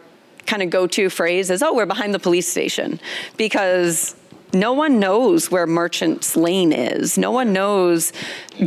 kind 0.47 0.63
of 0.63 0.71
go-to 0.71 1.11
phrase 1.11 1.51
is, 1.51 1.63
"Oh, 1.63 1.75
we're 1.75 1.87
behind 1.87 2.15
the 2.15 2.19
police 2.19 2.49
station," 2.49 3.01
because 3.37 4.15
no 4.53 4.73
one 4.73 4.99
knows 5.01 5.51
where 5.51 5.67
Merchants 5.67 6.37
Lane 6.37 6.73
is. 6.73 7.19
No 7.19 7.31
one 7.31 7.53
knows. 7.53 8.13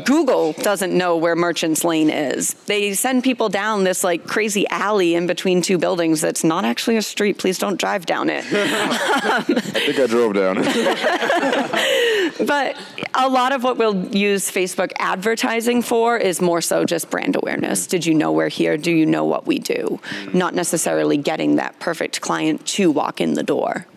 Google 0.06 0.54
doesn't 0.54 0.96
know 0.96 1.18
where 1.18 1.36
Merchants 1.36 1.84
Lane 1.84 2.10
is. 2.10 2.54
They 2.66 2.94
send 2.94 3.24
people 3.24 3.50
down 3.50 3.84
this 3.86 4.04
like 4.04 4.28
crazy 4.28 4.68
alley 4.68 5.16
in 5.16 5.26
between 5.26 5.62
two 5.62 5.78
buildings 5.78 6.22
that's 6.22 6.44
not 6.44 6.66
actually 6.66 6.98
a 6.98 7.02
street. 7.02 7.38
Please 7.38 7.58
don't 7.58 7.80
drive 7.80 8.06
down 8.06 8.30
it. 8.30 8.46
I 8.52 9.42
think 9.42 10.00
I 10.00 10.08
drove 10.08 10.34
down. 10.34 10.58
It. 10.60 12.38
but 12.48 12.78
a 13.16 13.28
lot 13.30 13.52
of 13.52 13.64
what 13.64 13.78
we'll 13.78 14.06
use 14.16 14.52
Facebook 14.52 14.92
advertising 15.00 15.82
for 15.82 16.18
is 16.18 16.42
more 16.42 16.62
so 16.62 16.86
just 16.86 17.10
brand 17.10 17.36
awareness. 17.36 17.88
Did 17.88 18.06
you 18.06 18.14
know 18.14 18.32
we're 18.32 18.50
here? 18.50 18.78
Do 18.78 18.92
you 18.92 19.06
know 19.06 19.26
what 19.26 19.48
we 19.48 19.60
do? 19.60 20.00
Mm. 20.10 20.34
Not 20.36 20.54
necessarily 20.54 21.18
getting 21.18 21.56
that 21.56 21.80
perfect 21.80 22.22
client 22.22 22.66
to 22.68 22.92
walk 22.92 23.22
in 23.22 23.34
the 23.34 23.44
door. 23.44 23.88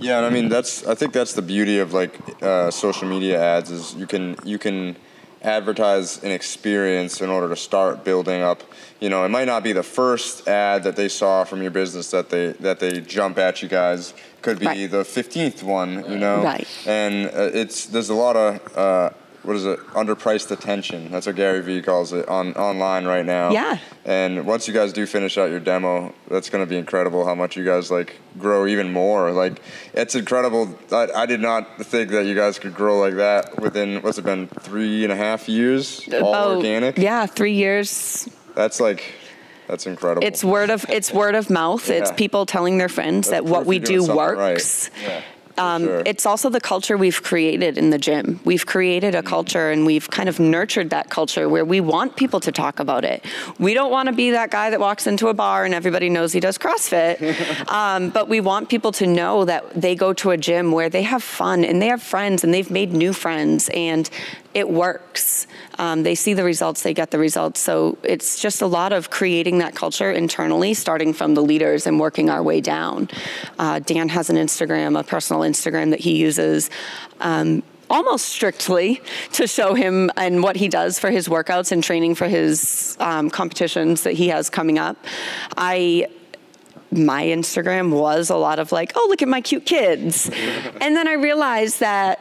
Yeah, 0.00 0.18
and 0.18 0.26
I 0.26 0.30
mean 0.30 0.48
that's 0.48 0.86
I 0.86 0.94
think 0.94 1.12
that's 1.12 1.32
the 1.34 1.42
beauty 1.42 1.78
of 1.78 1.92
like 1.92 2.18
uh, 2.42 2.70
social 2.70 3.08
media 3.08 3.42
ads 3.42 3.70
is 3.70 3.94
you 3.94 4.06
can 4.06 4.36
you 4.44 4.58
can 4.58 4.96
advertise 5.42 6.22
an 6.24 6.30
experience 6.32 7.20
in 7.20 7.30
order 7.30 7.48
to 7.48 7.56
start 7.56 8.04
building 8.04 8.42
up. 8.42 8.62
You 9.00 9.08
know, 9.08 9.24
it 9.24 9.28
might 9.28 9.46
not 9.46 9.62
be 9.62 9.72
the 9.72 9.82
first 9.84 10.48
ad 10.48 10.82
that 10.84 10.96
they 10.96 11.08
saw 11.08 11.44
from 11.44 11.62
your 11.62 11.70
business 11.70 12.10
that 12.10 12.30
they 12.30 12.52
that 12.60 12.80
they 12.80 13.00
jump 13.00 13.38
at 13.38 13.62
you 13.62 13.68
guys. 13.68 14.14
Could 14.42 14.58
be 14.60 14.66
Right. 14.66 14.90
the 14.90 15.04
fifteenth 15.04 15.62
one. 15.62 16.04
You 16.10 16.18
know, 16.18 16.42
Right. 16.44 16.66
And 16.86 17.26
uh, 17.26 17.50
it's 17.52 17.86
there's 17.86 18.10
a 18.10 18.14
lot 18.14 18.36
of. 18.36 18.76
Uh, 18.76 19.10
what 19.42 19.56
is 19.56 19.64
it? 19.64 19.78
Underpriced 19.88 20.50
attention. 20.50 21.10
That's 21.10 21.26
what 21.26 21.36
Gary 21.36 21.62
Vee 21.62 21.82
calls 21.82 22.12
it 22.12 22.28
on 22.28 22.54
online 22.54 23.06
right 23.06 23.24
now. 23.24 23.50
Yeah. 23.50 23.78
And 24.04 24.46
once 24.46 24.66
you 24.68 24.74
guys 24.74 24.92
do 24.92 25.06
finish 25.06 25.38
out 25.38 25.50
your 25.50 25.60
demo, 25.60 26.14
that's 26.28 26.50
going 26.50 26.64
to 26.64 26.68
be 26.68 26.76
incredible 26.76 27.24
how 27.24 27.34
much 27.34 27.56
you 27.56 27.64
guys 27.64 27.90
like 27.90 28.16
grow 28.38 28.66
even 28.66 28.92
more. 28.92 29.30
Like 29.32 29.62
it's 29.94 30.14
incredible. 30.14 30.78
I, 30.92 31.08
I 31.14 31.26
did 31.26 31.40
not 31.40 31.78
think 31.84 32.10
that 32.10 32.26
you 32.26 32.34
guys 32.34 32.58
could 32.58 32.74
grow 32.74 32.98
like 32.98 33.14
that 33.14 33.60
within 33.60 34.02
what's 34.02 34.18
it 34.18 34.24
been 34.24 34.48
three 34.48 35.04
and 35.04 35.12
a 35.12 35.16
half 35.16 35.48
years, 35.48 36.08
all 36.12 36.34
About- 36.34 36.56
organic. 36.56 36.98
Yeah, 36.98 37.26
three 37.26 37.54
years. 37.54 38.28
That's 38.54 38.80
like 38.80 39.04
that's 39.68 39.86
incredible. 39.86 40.26
It's 40.26 40.42
word 40.42 40.70
of 40.70 40.84
it's 40.88 41.12
word 41.12 41.34
of 41.34 41.50
mouth. 41.50 41.88
It's 41.90 42.10
people 42.12 42.46
telling 42.46 42.78
their 42.78 42.88
friends 42.88 43.28
That's 43.28 43.44
that 43.44 43.50
what 43.50 43.66
we 43.66 43.78
do 43.78 44.00
something 44.00 44.16
right. 44.16 44.36
works. 44.36 44.90
Yeah. 45.02 45.22
Um, 45.58 45.84
sure. 45.84 46.02
It's 46.06 46.24
also 46.26 46.48
the 46.48 46.60
culture 46.60 46.96
we've 46.96 47.22
created 47.22 47.76
in 47.78 47.90
the 47.90 47.98
gym. 47.98 48.40
We've 48.44 48.64
created 48.64 49.14
Mm. 49.14 49.18
a 49.18 49.22
culture 49.22 49.70
and 49.70 49.84
we've 49.86 50.08
kind 50.10 50.28
of 50.28 50.38
nurtured 50.38 50.90
that 50.90 51.08
culture 51.10 51.48
where 51.48 51.64
we 51.64 51.80
want 51.80 52.16
people 52.16 52.40
to 52.40 52.52
talk 52.52 52.78
about 52.80 53.04
it. 53.04 53.24
We 53.58 53.74
don't 53.74 53.90
want 53.90 54.08
to 54.08 54.14
be 54.14 54.30
that 54.32 54.50
guy 54.50 54.70
that 54.70 54.80
walks 54.80 55.06
into 55.06 55.28
a 55.28 55.34
bar 55.34 55.64
and 55.64 55.74
everybody 55.74 56.08
knows 56.08 56.32
he 56.32 56.40
does 56.40 56.58
CrossFit, 56.58 57.16
um, 57.80 58.10
but 58.10 58.28
we 58.28 58.40
want 58.40 58.68
people 58.68 58.92
to 58.92 59.06
know 59.06 59.44
that 59.44 59.62
they 59.80 59.94
go 59.94 60.12
to 60.14 60.30
a 60.30 60.36
gym 60.36 60.72
where 60.72 60.88
they 60.88 61.02
have 61.02 61.22
fun 61.22 61.64
and 61.64 61.80
they 61.82 61.88
have 61.88 62.02
friends 62.02 62.44
and 62.44 62.52
they've 62.54 62.70
made 62.70 62.92
new 62.92 63.12
friends 63.12 63.68
and 63.74 64.10
it 64.54 64.68
works. 64.68 65.46
Um, 65.78 66.02
they 66.02 66.14
see 66.14 66.34
the 66.34 66.44
results, 66.44 66.82
they 66.82 66.94
get 66.94 67.10
the 67.10 67.18
results. 67.18 67.60
So 67.60 67.98
it's 68.02 68.40
just 68.40 68.62
a 68.62 68.66
lot 68.66 68.92
of 68.92 69.10
creating 69.10 69.58
that 69.58 69.74
culture 69.74 70.10
internally, 70.10 70.74
starting 70.74 71.12
from 71.12 71.34
the 71.34 71.42
leaders 71.42 71.86
and 71.86 72.00
working 72.00 72.30
our 72.30 72.42
way 72.42 72.60
down. 72.60 73.08
Uh, 73.58 73.78
Dan 73.78 74.08
has 74.08 74.30
an 74.30 74.36
Instagram, 74.36 74.98
a 74.98 75.04
personal 75.04 75.42
Instagram 75.42 75.90
that 75.90 76.00
he 76.00 76.16
uses. 76.16 76.70
Um, 77.20 77.62
almost 77.90 78.26
strictly 78.26 79.00
to 79.32 79.46
show 79.46 79.74
him 79.74 80.10
and 80.16 80.42
what 80.42 80.56
he 80.56 80.68
does 80.68 80.98
for 80.98 81.10
his 81.10 81.26
workouts 81.28 81.72
and 81.72 81.82
training 81.82 82.14
for 82.14 82.28
his 82.28 82.96
um, 83.00 83.30
competitions 83.30 84.02
that 84.02 84.12
he 84.12 84.28
has 84.28 84.50
coming 84.50 84.78
up. 84.78 84.96
I 85.56 86.08
my 86.90 87.24
Instagram 87.24 87.92
was 87.92 88.30
a 88.30 88.36
lot 88.36 88.58
of 88.58 88.72
like, 88.72 88.92
oh, 88.94 89.06
look 89.10 89.20
at 89.20 89.28
my 89.28 89.40
cute 89.40 89.66
kids. 89.66 90.30
and 90.80 90.96
then 90.96 91.06
I 91.06 91.14
realized 91.14 91.80
that 91.80 92.20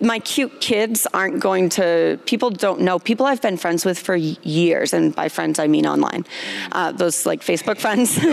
my 0.00 0.18
cute 0.18 0.60
kids 0.60 1.06
aren't 1.14 1.40
going 1.40 1.68
to 1.68 2.18
people 2.26 2.50
don't 2.50 2.80
know 2.80 2.98
people 2.98 3.26
i've 3.26 3.40
been 3.40 3.56
friends 3.56 3.84
with 3.84 3.98
for 3.98 4.14
years 4.16 4.92
and 4.92 5.14
by 5.14 5.28
friends 5.28 5.58
i 5.58 5.66
mean 5.66 5.86
online 5.86 6.24
uh, 6.72 6.92
those 6.92 7.26
like 7.26 7.40
facebook 7.40 7.78
friends. 7.78 8.16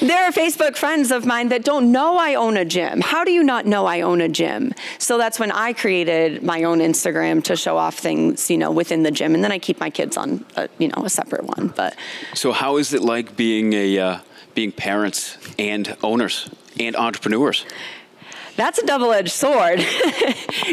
There 0.00 0.24
are 0.24 0.32
facebook 0.32 0.76
friends 0.76 1.10
of 1.10 1.26
mine 1.26 1.48
that 1.48 1.64
don't 1.64 1.90
know 1.92 2.16
i 2.16 2.34
own 2.34 2.56
a 2.56 2.64
gym. 2.64 3.00
How 3.00 3.24
do 3.24 3.32
you 3.32 3.42
not 3.42 3.66
know 3.66 3.86
i 3.86 4.00
own 4.00 4.20
a 4.20 4.28
gym? 4.28 4.72
So 4.98 5.18
that's 5.18 5.38
when 5.38 5.50
i 5.52 5.72
created 5.72 6.42
my 6.42 6.62
own 6.64 6.78
instagram 6.78 7.42
to 7.44 7.56
show 7.56 7.76
off 7.76 7.96
things 7.98 8.50
you 8.50 8.58
know 8.58 8.70
within 8.70 9.02
the 9.02 9.10
gym 9.10 9.34
and 9.34 9.42
then 9.42 9.52
i 9.52 9.58
keep 9.58 9.80
my 9.80 9.90
kids 9.90 10.16
on 10.16 10.44
a, 10.56 10.68
you 10.78 10.88
know 10.88 11.04
a 11.04 11.10
separate 11.10 11.44
one 11.44 11.68
but 11.76 11.96
So 12.34 12.52
how 12.52 12.76
is 12.76 12.92
it 12.94 13.02
like 13.02 13.36
being 13.36 13.72
a 13.72 13.98
uh, 13.98 14.18
being 14.54 14.72
parents 14.72 15.38
and 15.58 15.96
owners 16.02 16.50
and 16.78 16.96
entrepreneurs? 16.96 17.64
That's 18.60 18.78
a 18.78 18.84
double 18.84 19.10
edged 19.10 19.32
sword. 19.32 19.78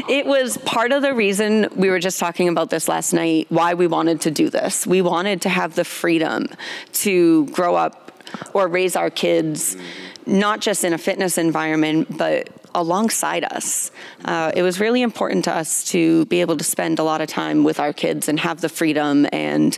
it 0.10 0.26
was 0.26 0.58
part 0.58 0.92
of 0.92 1.02
the 1.02 1.14
reason 1.14 1.70
we 1.74 1.90
were 1.90 2.00
just 2.00 2.20
talking 2.20 2.50
about 2.50 2.70
this 2.70 2.90
last 2.90 3.14
night, 3.14 3.46
why 3.48 3.76
we 3.76 3.88
wanted 3.88 4.20
to 4.22 4.30
do 4.30 4.50
this. 4.50 4.86
We 4.86 5.02
wanted 5.02 5.44
to 5.44 5.50
have 5.50 5.76
the 5.76 5.86
freedom 5.86 6.48
to 6.92 7.46
grow 7.46 7.76
up 7.76 8.22
or 8.54 8.68
raise 8.68 8.98
our 8.98 9.10
kids, 9.10 9.78
not 10.26 10.60
just 10.60 10.84
in 10.84 10.92
a 10.92 10.98
fitness 10.98 11.38
environment, 11.38 12.18
but 12.18 12.50
alongside 12.76 13.46
us. 13.46 13.90
Uh, 14.26 14.52
it 14.54 14.64
was 14.64 14.82
really 14.82 15.02
important 15.02 15.46
to 15.46 15.56
us 15.56 15.86
to 15.92 16.26
be 16.26 16.42
able 16.42 16.58
to 16.58 16.66
spend 16.66 17.00
a 17.00 17.04
lot 17.04 17.22
of 17.22 17.30
time 17.30 17.64
with 17.64 17.80
our 17.80 17.94
kids 17.94 18.28
and 18.28 18.38
have 18.42 18.60
the 18.60 18.68
freedom. 18.68 19.26
And 19.32 19.78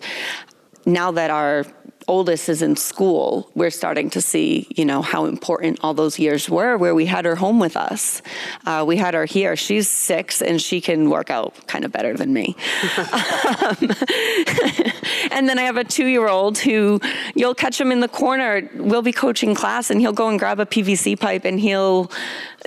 now 0.84 1.12
that 1.12 1.30
our 1.30 1.64
oldest 2.10 2.50
is 2.50 2.62
in 2.62 2.76
school, 2.76 3.50
we're 3.54 3.70
starting 3.70 4.10
to 4.10 4.20
see, 4.20 4.68
you 4.76 4.84
know, 4.84 5.02
how 5.02 5.26
important 5.26 5.80
all 5.82 5.94
those 5.94 6.18
years 6.18 6.50
were 6.50 6.76
where 6.76 6.96
we 6.96 7.06
had 7.06 7.24
her 7.24 7.36
home 7.36 7.60
with 7.60 7.78
us. 7.78 8.22
Uh, 8.66 8.84
we 8.86 8.98
had 8.98 9.14
her 9.14 9.26
here. 9.26 9.56
She's 9.56 9.88
six 9.88 10.42
and 10.42 10.60
she 10.60 10.82
can 10.82 11.10
work 11.10 11.30
out 11.30 11.68
kind 11.68 11.86
of 11.86 11.92
better 11.92 12.16
than 12.16 12.34
me. 12.34 12.56
um, 12.98 13.78
and 15.32 15.48
then 15.48 15.60
I 15.60 15.64
have 15.64 15.78
a 15.78 15.84
two 15.84 16.08
year 16.08 16.28
old 16.28 16.58
who 16.58 17.00
you'll 17.36 17.56
catch 17.56 17.80
him 17.80 17.92
in 17.92 18.00
the 18.00 18.08
corner. 18.08 18.68
We'll 18.76 19.04
be 19.04 19.14
coaching 19.14 19.54
class 19.54 19.92
and 19.92 20.02
he'll 20.02 20.12
go 20.12 20.30
and 20.30 20.40
grab 20.40 20.60
a 20.60 20.66
PVC 20.66 21.20
pipe 21.20 21.46
and 21.46 21.60
he'll 21.60 22.12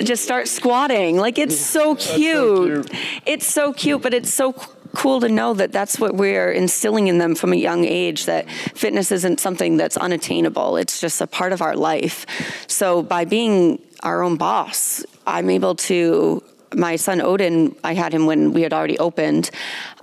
just 0.03 0.23
start 0.23 0.47
squatting. 0.47 1.17
Like 1.17 1.39
it's 1.39 1.59
so 1.59 1.97
cute. 1.97 2.89
It's 3.27 3.47
so 3.47 3.73
cute, 3.73 4.03
but 4.03 4.15
it's 4.15 4.33
so 4.33 4.55
cool 4.95 5.21
to 5.21 5.29
know 5.29 5.55
that 5.55 5.73
that's 5.73 5.99
what 5.99 6.15
we're 6.15 6.51
instilling 6.51 7.09
in 7.09 7.19
them 7.19 7.35
from 7.35 7.53
a 7.53 7.57
young 7.57 7.85
age 7.85 8.27
that 8.27 8.49
fitness 8.75 9.11
isn't 9.13 9.41
something 9.41 9.77
that's 9.77 9.97
unattainable 9.97 10.77
it's 10.77 11.01
just 11.01 11.21
a 11.21 11.27
part 11.27 11.53
of 11.53 11.63
our 11.63 11.77
life 11.77 12.27
so 12.67 13.03
by 13.03 13.25
being 13.25 13.81
our 14.03 14.23
own 14.23 14.37
boss 14.37 15.05
i'm 15.27 15.51
able 15.51 15.75
to 15.75 16.43
my 16.75 16.97
son 16.97 17.21
Odin, 17.21 17.75
I 17.85 17.95
had 17.95 18.13
him 18.13 18.27
when 18.27 18.53
we 18.53 18.63
had 18.63 18.73
already 18.73 18.99
opened. 18.99 19.51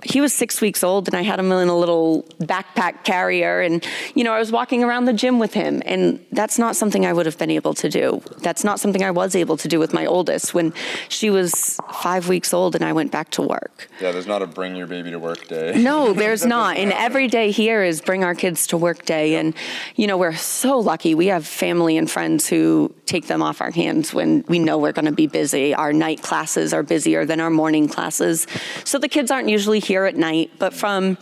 He 0.04 0.20
was 0.20 0.32
six 0.32 0.60
weeks 0.60 0.82
old, 0.82 1.08
and 1.08 1.16
I 1.16 1.22
had 1.22 1.38
him 1.38 1.52
in 1.52 1.68
a 1.68 1.76
little 1.76 2.24
backpack 2.40 3.04
carrier. 3.04 3.60
And, 3.60 3.86
you 4.14 4.24
know, 4.24 4.32
I 4.32 4.38
was 4.38 4.52
walking 4.52 4.82
around 4.84 5.04
the 5.04 5.12
gym 5.12 5.38
with 5.38 5.54
him, 5.54 5.82
and 5.84 6.24
that's 6.32 6.58
not 6.58 6.76
something 6.76 7.06
I 7.06 7.12
would 7.12 7.26
have 7.26 7.38
been 7.38 7.50
able 7.50 7.74
to 7.74 7.88
do. 7.88 8.22
That's 8.38 8.64
not 8.64 8.80
something 8.80 9.02
I 9.02 9.10
was 9.10 9.34
able 9.34 9.56
to 9.58 9.68
do 9.68 9.78
with 9.78 9.92
my 9.92 10.06
oldest 10.06 10.54
when 10.54 10.72
she 11.08 11.30
was 11.30 11.78
five 11.92 12.28
weeks 12.28 12.52
old 12.54 12.74
and 12.74 12.84
I 12.84 12.92
went 12.92 13.12
back 13.12 13.30
to 13.30 13.42
work. 13.42 13.88
Yeah, 14.00 14.12
there's 14.12 14.26
not 14.26 14.42
a 14.42 14.46
bring 14.46 14.76
your 14.76 14.86
baby 14.86 15.10
to 15.10 15.18
work 15.18 15.46
day. 15.48 15.82
No, 15.90 16.12
there's 16.12 16.44
not. 16.56 16.76
And 16.76 16.92
every 16.92 17.26
day 17.26 17.50
here 17.50 17.82
is 17.82 18.00
bring 18.00 18.22
our 18.22 18.34
kids 18.34 18.66
to 18.68 18.76
work 18.76 19.04
day. 19.06 19.36
And, 19.36 19.54
you 19.96 20.06
know, 20.06 20.18
we're 20.18 20.34
so 20.34 20.78
lucky. 20.78 21.14
We 21.14 21.26
have 21.28 21.46
family 21.46 21.96
and 21.96 22.10
friends 22.10 22.48
who 22.48 22.94
take 23.06 23.26
them 23.26 23.42
off 23.42 23.60
our 23.60 23.70
hands 23.70 24.12
when 24.12 24.44
we 24.46 24.58
know 24.58 24.78
we're 24.78 24.92
going 24.92 25.06
to 25.06 25.12
be 25.12 25.26
busy. 25.26 25.74
Our 25.74 25.92
night 25.92 26.22
classes 26.22 26.72
are 26.74 26.82
busier 26.82 27.24
than 27.24 27.40
our 27.40 27.50
morning 27.50 27.88
classes. 27.88 28.46
So 28.84 28.98
the 28.98 29.08
kids 29.08 29.30
aren't 29.30 29.48
usually 29.48 29.80
here 29.90 30.04
at 30.04 30.14
night, 30.14 30.52
but 30.60 30.72
from 30.72 31.18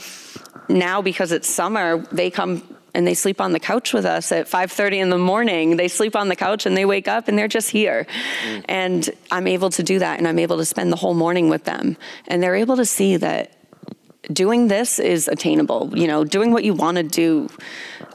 now 0.68 1.00
because 1.00 1.32
it's 1.32 1.48
summer, 1.48 2.04
they 2.12 2.30
come 2.30 2.62
and 2.92 3.06
they 3.06 3.14
sleep 3.14 3.40
on 3.40 3.52
the 3.52 3.58
couch 3.58 3.94
with 3.94 4.04
us 4.04 4.30
at 4.30 4.46
5:30 4.46 4.98
in 4.98 5.08
the 5.08 5.16
morning. 5.16 5.78
They 5.78 5.88
sleep 5.88 6.14
on 6.14 6.28
the 6.28 6.36
couch 6.36 6.66
and 6.66 6.76
they 6.76 6.84
wake 6.84 7.08
up 7.08 7.28
and 7.28 7.38
they're 7.38 7.48
just 7.48 7.70
here. 7.70 8.06
And 8.66 9.08
I'm 9.30 9.46
able 9.46 9.70
to 9.70 9.82
do 9.82 9.98
that 10.00 10.18
and 10.18 10.28
I'm 10.28 10.38
able 10.38 10.58
to 10.58 10.66
spend 10.66 10.92
the 10.92 10.96
whole 10.96 11.14
morning 11.14 11.48
with 11.48 11.64
them. 11.64 11.96
And 12.26 12.42
they're 12.42 12.56
able 12.56 12.76
to 12.76 12.84
see 12.84 13.16
that 13.16 13.52
doing 14.30 14.68
this 14.68 14.98
is 14.98 15.28
attainable. 15.28 15.90
You 15.96 16.06
know, 16.06 16.24
doing 16.24 16.52
what 16.52 16.62
you 16.62 16.74
want 16.74 16.98
to 16.98 17.04
do, 17.04 17.48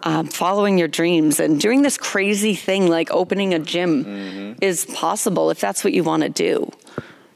um, 0.03 0.27
following 0.27 0.77
your 0.77 0.87
dreams, 0.87 1.39
and 1.39 1.59
doing 1.59 1.81
this 1.81 1.97
crazy 1.97 2.53
thing 2.53 2.87
like 2.89 3.09
opening 3.09 3.55
a 3.55 3.59
gym 3.59 4.55
is 4.61 4.85
possible 4.85 5.49
if 5.49 5.59
that's 5.59 5.83
what 5.83 5.93
you 5.93 6.03
want 6.03 6.21
to 6.21 6.29
do. 6.29 6.71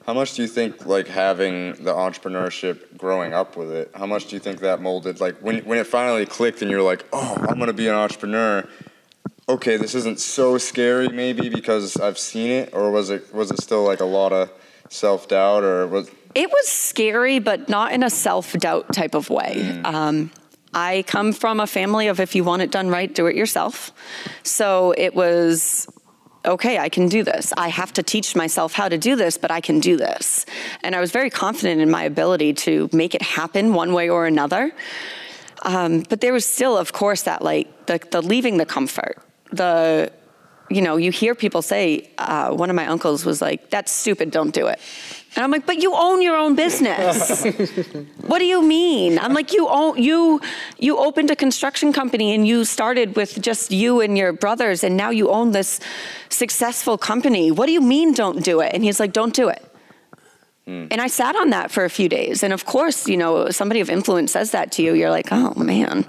How 0.07 0.13
much 0.13 0.35
do 0.35 0.41
you 0.41 0.47
think 0.47 0.85
like 0.85 1.09
having 1.09 1.73
the 1.83 1.93
entrepreneurship 1.93 2.97
growing 2.97 3.33
up 3.33 3.57
with 3.57 3.71
it? 3.71 3.91
How 3.93 4.05
much 4.05 4.27
do 4.27 4.37
you 4.37 4.39
think 4.39 4.61
that 4.61 4.81
molded 4.81 5.19
like 5.19 5.35
when 5.39 5.59
when 5.65 5.77
it 5.77 5.85
finally 5.85 6.25
clicked 6.25 6.61
and 6.61 6.71
you're 6.71 6.81
like, 6.81 7.05
"Oh, 7.11 7.35
I'm 7.37 7.55
going 7.55 7.67
to 7.67 7.73
be 7.73 7.89
an 7.89 7.95
entrepreneur." 7.95 8.65
Okay, 9.49 9.75
this 9.75 9.95
isn't 9.95 10.21
so 10.21 10.57
scary 10.57 11.09
maybe 11.09 11.49
because 11.49 11.97
I've 11.97 12.17
seen 12.17 12.51
it 12.51 12.73
or 12.73 12.89
was 12.89 13.09
it 13.09 13.33
was 13.33 13.51
it 13.51 13.61
still 13.61 13.83
like 13.83 13.99
a 13.99 14.05
lot 14.05 14.31
of 14.31 14.49
self-doubt 14.87 15.63
or 15.63 15.87
was 15.87 16.09
It 16.33 16.49
was 16.49 16.67
scary, 16.69 17.39
but 17.39 17.67
not 17.67 17.91
in 17.91 18.01
a 18.01 18.09
self 18.09 18.53
doubt 18.53 18.93
type 18.93 19.13
of 19.13 19.29
way. 19.29 19.81
Um, 19.83 20.31
I 20.73 21.03
come 21.07 21.33
from 21.33 21.59
a 21.59 21.67
family 21.67 22.07
of 22.07 22.21
if 22.21 22.33
you 22.33 22.45
want 22.45 22.61
it 22.61 22.71
done 22.71 22.87
right, 22.89 23.13
do 23.13 23.25
it 23.25 23.35
yourself. 23.35 23.91
So 24.43 24.93
it 24.97 25.15
was 25.15 25.87
okay, 26.47 26.79
I 26.79 26.89
can 26.89 27.09
do 27.09 27.23
this. 27.23 27.53
I 27.57 27.67
have 27.67 27.93
to 27.93 28.03
teach 28.03 28.35
myself 28.35 28.73
how 28.73 28.89
to 28.89 28.97
do 28.97 29.15
this, 29.15 29.37
but 29.37 29.51
I 29.51 29.61
can 29.61 29.79
do 29.79 29.97
this. 29.97 30.45
And 30.83 30.95
I 30.95 30.99
was 30.99 31.11
very 31.11 31.29
confident 31.29 31.81
in 31.81 31.91
my 31.91 32.03
ability 32.03 32.53
to 32.53 32.89
make 32.93 33.13
it 33.13 33.21
happen 33.21 33.73
one 33.73 33.93
way 33.93 34.09
or 34.09 34.25
another. 34.25 34.71
Um, 35.63 36.03
but 36.09 36.21
there 36.21 36.33
was 36.33 36.45
still, 36.45 36.77
of 36.77 36.93
course, 36.93 37.23
that 37.23 37.41
like 37.41 37.87
the, 37.87 37.99
the 38.11 38.21
leaving 38.21 38.57
the 38.57 38.65
comfort, 38.65 39.17
the 39.51 40.11
you 40.69 40.81
know, 40.81 40.97
you 40.97 41.11
hear 41.11 41.35
people 41.35 41.61
say, 41.61 42.09
uh, 42.17 42.51
one 42.51 42.69
of 42.69 42.75
my 42.75 42.87
uncles 42.87 43.25
was 43.25 43.41
like, 43.41 43.69
that's 43.69 43.91
stupid, 43.91 44.31
don't 44.31 44.53
do 44.53 44.67
it. 44.67 44.79
And 45.35 45.43
I'm 45.43 45.51
like, 45.51 45.65
but 45.65 45.81
you 45.81 45.93
own 45.93 46.21
your 46.21 46.35
own 46.35 46.55
business. 46.55 47.43
what 48.21 48.39
do 48.39 48.45
you 48.45 48.61
mean? 48.61 49.19
I'm 49.19 49.33
like, 49.33 49.53
you 49.53 49.67
own, 49.67 50.01
you, 50.01 50.41
you 50.79 50.97
opened 50.97 51.29
a 51.29 51.35
construction 51.35 51.93
company 51.93 52.33
and 52.33 52.47
you 52.47 52.65
started 52.65 53.15
with 53.15 53.39
just 53.41 53.69
you 53.71 54.01
and 54.01 54.17
your 54.17 54.33
brothers 54.33 54.83
and 54.83 54.97
now 54.97 55.11
you 55.11 55.29
own 55.29 55.51
this 55.51 55.79
successful 56.29 56.97
company. 56.97 57.51
What 57.51 57.67
do 57.67 57.71
you 57.71 57.81
mean 57.81 58.13
don't 58.13 58.43
do 58.43 58.61
it? 58.61 58.73
And 58.73 58.83
he's 58.83 58.99
like, 58.99 59.13
don't 59.13 59.33
do 59.33 59.49
it. 59.49 59.63
And 60.67 60.99
I 60.99 61.07
sat 61.07 61.35
on 61.37 61.51
that 61.51 61.71
for 61.71 61.85
a 61.85 61.89
few 61.89 62.09
days. 62.09 62.43
And 62.43 62.51
of 62.51 62.65
course, 62.65 63.07
you 63.07 63.15
know, 63.15 63.49
somebody 63.51 63.79
of 63.79 63.89
influence 63.89 64.33
says 64.33 64.51
that 64.51 64.73
to 64.73 64.83
you. 64.83 64.93
You're 64.93 65.09
like, 65.09 65.29
oh 65.31 65.53
man, 65.55 66.05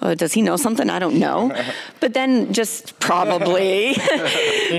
uh, 0.00 0.14
does 0.14 0.32
he 0.32 0.40
know 0.40 0.56
something 0.56 0.88
I 0.88 0.98
don't 0.98 1.18
know? 1.18 1.54
but 2.00 2.14
then 2.14 2.54
just 2.54 2.98
probably. 3.00 3.88
Knows 3.92 3.98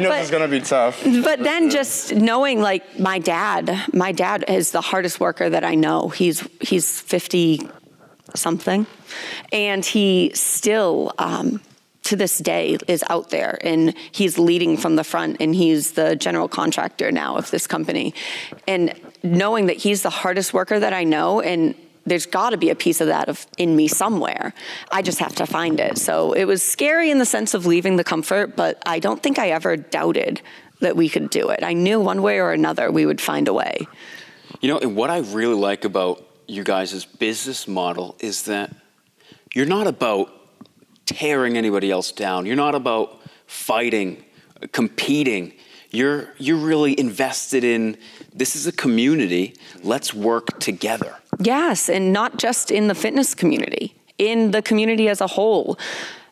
But- 0.10 0.22
it's 0.22 0.32
going 0.32 0.42
to 0.42 0.48
be 0.48 0.62
tough. 0.62 1.04
but 1.24 1.44
then 1.44 1.70
just 1.70 2.16
knowing 2.16 2.60
like 2.60 3.00
my 3.00 3.20
dad, 3.20 3.80
my 3.94 4.12
dad 4.12 4.46
is 4.48 4.72
the 4.72 4.82
hardest 4.82 5.20
worker 5.20 5.48
that 5.48 5.64
I 5.64 5.76
know. 5.76 6.10
He's 6.10 6.48
he's 6.60 7.00
50 7.02 7.70
something. 8.34 8.88
And 9.52 9.86
he 9.86 10.32
still 10.34 11.14
um, 11.20 11.62
to 12.04 12.16
this 12.16 12.38
day 12.40 12.78
is 12.88 13.04
out 13.10 13.30
there 13.30 13.58
and 13.62 13.94
he's 14.12 14.38
leading 14.38 14.78
from 14.78 14.96
the 14.96 15.04
front 15.04 15.38
and 15.40 15.56
he's 15.56 15.94
the 15.94 16.16
general 16.16 16.48
contractor 16.48 17.12
now 17.12 17.38
of 17.38 17.50
this 17.52 17.66
company. 17.66 18.14
And 18.68 18.94
knowing 19.24 19.68
that 19.68 19.78
he's 19.78 20.04
the 20.04 20.10
hardest 20.10 20.54
worker 20.54 20.80
that 20.80 20.94
I 20.94 21.04
know 21.04 21.42
and 21.42 21.76
there's 22.06 22.26
got 22.26 22.50
to 22.50 22.58
be 22.58 22.70
a 22.70 22.76
piece 22.76 23.00
of 23.00 23.08
that 23.08 23.30
of 23.30 23.48
in 23.58 23.76
me 23.76 23.88
somewhere. 23.88 24.54
I 24.92 25.02
just 25.02 25.20
have 25.20 25.36
to 25.36 25.46
find 25.46 25.80
it. 25.80 25.98
So 25.98 26.34
it 26.34 26.46
was 26.46 26.62
scary 26.62 27.10
in 27.10 27.18
the 27.18 27.26
sense 27.26 27.54
of 27.54 27.66
leaving 27.66 27.96
the 27.96 28.04
comfort, 28.04 28.58
but 28.58 28.82
I 28.86 29.00
don't 29.00 29.24
think 29.24 29.40
I 29.40 29.52
ever 29.52 29.78
doubted 29.78 30.42
that 30.82 30.98
we 30.98 31.08
could 31.08 31.30
do 31.30 31.50
it. 31.50 31.64
I 31.64 31.72
knew 31.72 32.02
one 32.02 32.22
way 32.22 32.40
or 32.40 32.52
another 32.52 32.92
we 32.92 33.06
would 33.06 33.22
find 33.22 33.48
a 33.48 33.54
way. 33.54 33.88
You 34.60 34.68
know, 34.68 34.80
and 34.80 34.98
what 34.98 35.10
I 35.10 35.20
really 35.20 35.56
like 35.56 35.86
about 35.86 36.28
you 36.46 36.64
guys' 36.64 37.06
business 37.06 37.68
model 37.68 38.18
is 38.20 38.44
that 38.44 38.76
you're 39.54 39.66
not 39.66 39.88
about 39.88 40.43
tearing 41.06 41.58
anybody 41.58 41.92
else 41.92 42.12
down. 42.12 42.46
You're 42.46 42.56
not 42.56 42.76
about 42.76 43.22
fighting, 43.46 44.24
competing. 44.72 45.54
you're 45.92 46.34
you're 46.38 46.58
really 46.58 47.00
invested 47.00 47.64
in 47.64 47.98
this 48.34 48.56
is 48.56 48.68
a 48.68 48.72
community. 48.72 49.56
Let's 49.84 50.14
work 50.14 50.60
together. 50.60 51.16
Yes, 51.40 51.90
and 51.90 52.12
not 52.12 52.38
just 52.38 52.72
in 52.72 52.88
the 52.88 52.96
fitness 52.96 53.36
community, 53.36 53.96
in 54.18 54.52
the 54.52 54.62
community 54.62 55.08
as 55.08 55.22
a 55.22 55.28
whole. 55.28 55.78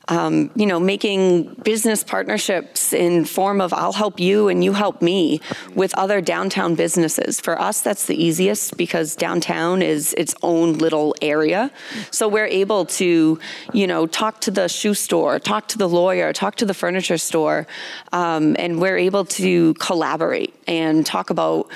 Um, 0.07 0.49
you 0.55 0.65
know, 0.65 0.79
making 0.79 1.53
business 1.63 2.03
partnerships 2.03 2.91
in 2.91 3.23
form 3.23 3.61
of 3.61 3.71
I'll 3.71 3.93
help 3.93 4.19
you 4.19 4.47
and 4.47 4.63
you 4.63 4.73
help 4.73 5.01
me 5.01 5.39
with 5.75 5.95
other 5.97 6.21
downtown 6.21 6.75
businesses. 6.75 7.39
For 7.39 7.59
us, 7.59 7.81
that's 7.81 8.07
the 8.07 8.21
easiest 8.21 8.77
because 8.77 9.15
downtown 9.15 9.81
is 9.81 10.13
its 10.15 10.33
own 10.41 10.79
little 10.79 11.15
area. 11.21 11.71
So 12.09 12.27
we're 12.27 12.47
able 12.47 12.85
to, 12.85 13.39
you 13.73 13.87
know, 13.87 14.07
talk 14.07 14.41
to 14.41 14.51
the 14.51 14.67
shoe 14.67 14.95
store, 14.95 15.39
talk 15.39 15.67
to 15.69 15.77
the 15.77 15.87
lawyer, 15.87 16.33
talk 16.33 16.55
to 16.55 16.65
the 16.65 16.73
furniture 16.73 17.17
store, 17.19 17.67
um, 18.11 18.55
and 18.57 18.81
we're 18.81 18.97
able 18.97 19.25
to 19.25 19.75
collaborate 19.75 20.53
and 20.67 21.05
talk 21.05 21.29
about 21.29 21.69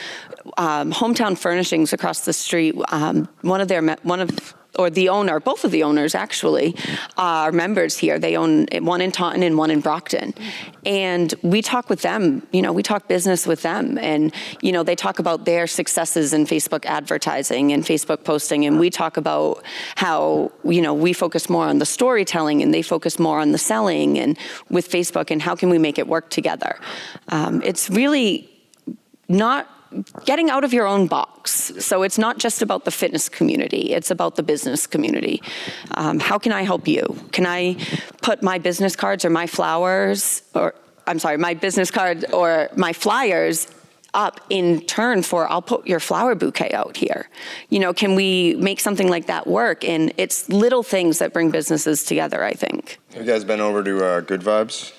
um, 0.58 0.92
hometown 0.92 1.38
furnishings 1.38 1.94
across 1.94 2.22
the 2.26 2.34
street. 2.34 2.76
Um, 2.92 3.28
one 3.42 3.62
of 3.62 3.68
their 3.68 3.82
one 4.04 4.20
of 4.20 4.56
or 4.78 4.90
the 4.90 5.10
owner, 5.10 5.40
both 5.40 5.64
of 5.64 5.72
the 5.72 5.84
owners 5.84 6.16
actually, 6.16 6.76
are 7.18 7.52
members 7.52 7.98
here. 7.98 8.20
They 8.20 8.36
own 8.36 8.68
one 8.82 9.02
in 9.02 9.12
Taunton 9.12 9.44
and 9.44 9.58
one 9.58 9.72
in 9.72 9.82
Brockton. 9.82 10.34
And 10.86 11.34
we 11.42 11.62
talk 11.62 11.90
with 11.90 12.02
them, 12.02 12.46
you 12.52 12.62
know, 12.62 12.72
we 12.72 12.84
talk 12.84 13.08
business 13.08 13.48
with 13.48 13.62
them. 13.64 13.98
And, 13.98 14.34
you 14.62 14.72
know, 14.72 14.84
they 14.84 14.96
talk 14.96 15.20
about 15.20 15.46
their 15.46 15.68
successes 15.68 16.34
in 16.34 16.46
Facebook 16.46 16.86
advertising 16.86 17.74
and 17.74 17.84
Facebook 17.84 18.24
posting. 18.24 18.66
And 18.66 18.80
we 18.80 18.90
talk 18.90 19.18
about 19.18 19.64
how, 19.96 20.52
you 20.64 20.82
know, 20.82 20.94
we 20.94 21.14
focus 21.14 21.50
more 21.50 21.66
on 21.66 21.80
the 21.80 21.86
storytelling 21.86 22.62
and 22.62 22.74
they 22.74 22.82
focus 22.82 23.18
more 23.18 23.40
on 23.40 23.52
the 23.52 23.58
selling 23.58 24.20
and 24.20 24.38
with 24.70 24.90
Facebook 24.90 25.32
and 25.32 25.42
how 25.42 25.56
can 25.56 25.70
we 25.70 25.78
make 25.78 25.98
it 25.98 26.08
work 26.08 26.30
together. 26.30 26.80
Um, 27.30 27.62
it's 27.64 27.90
really 27.90 28.50
not 29.28 29.68
getting 30.26 30.50
out 30.50 30.64
of 30.64 30.74
your 30.74 30.88
own 30.88 31.08
box. 31.08 31.72
So 31.80 32.04
it's 32.04 32.18
not 32.18 32.38
just 32.38 32.62
about 32.62 32.86
the 32.86 32.92
fitness 32.92 33.30
community, 33.30 33.94
it's 33.94 34.12
about 34.12 34.36
the 34.36 34.44
business 34.44 34.88
community. 34.88 35.42
Um, 35.92 36.20
how 36.20 36.38
can 36.38 36.52
I 36.52 36.64
help 36.64 36.88
you? 36.88 37.04
Can 37.32 37.46
I 37.46 37.78
put 38.22 38.42
my 38.42 38.58
business 38.58 38.96
cards 38.96 39.26
or 39.26 39.30
my 39.30 39.48
flowers, 39.48 40.42
or 40.54 40.76
I'm 41.08 41.20
sorry, 41.20 41.38
my 41.38 41.54
business 41.54 41.92
card 41.92 42.26
or 42.32 42.70
my 42.76 42.94
flyers 42.94 43.68
up 44.16 44.40
in 44.50 44.82
turn 44.82 45.22
for 45.22 45.48
I'll 45.52 45.62
put 45.62 45.86
your 45.86 46.00
flower 46.00 46.34
bouquet 46.34 46.72
out 46.72 46.98
here. 46.98 47.30
You 47.70 47.80
know, 47.80 47.94
can 47.94 48.16
we 48.16 48.56
make 48.56 48.80
something 48.80 49.10
like 49.10 49.28
that 49.28 49.46
work? 49.46 49.84
And 49.84 50.14
it's 50.18 50.50
little 50.50 50.84
things 50.84 51.20
that 51.20 51.34
bring 51.34 51.52
businesses 51.52 52.04
together, 52.04 52.44
I 52.44 52.54
think. 52.54 52.98
Have 53.14 53.26
you 53.26 53.32
guys 53.32 53.44
been 53.44 53.60
over 53.60 53.84
to 53.84 54.06
uh, 54.06 54.20
Good 54.22 54.42
Vibes? 54.42 54.94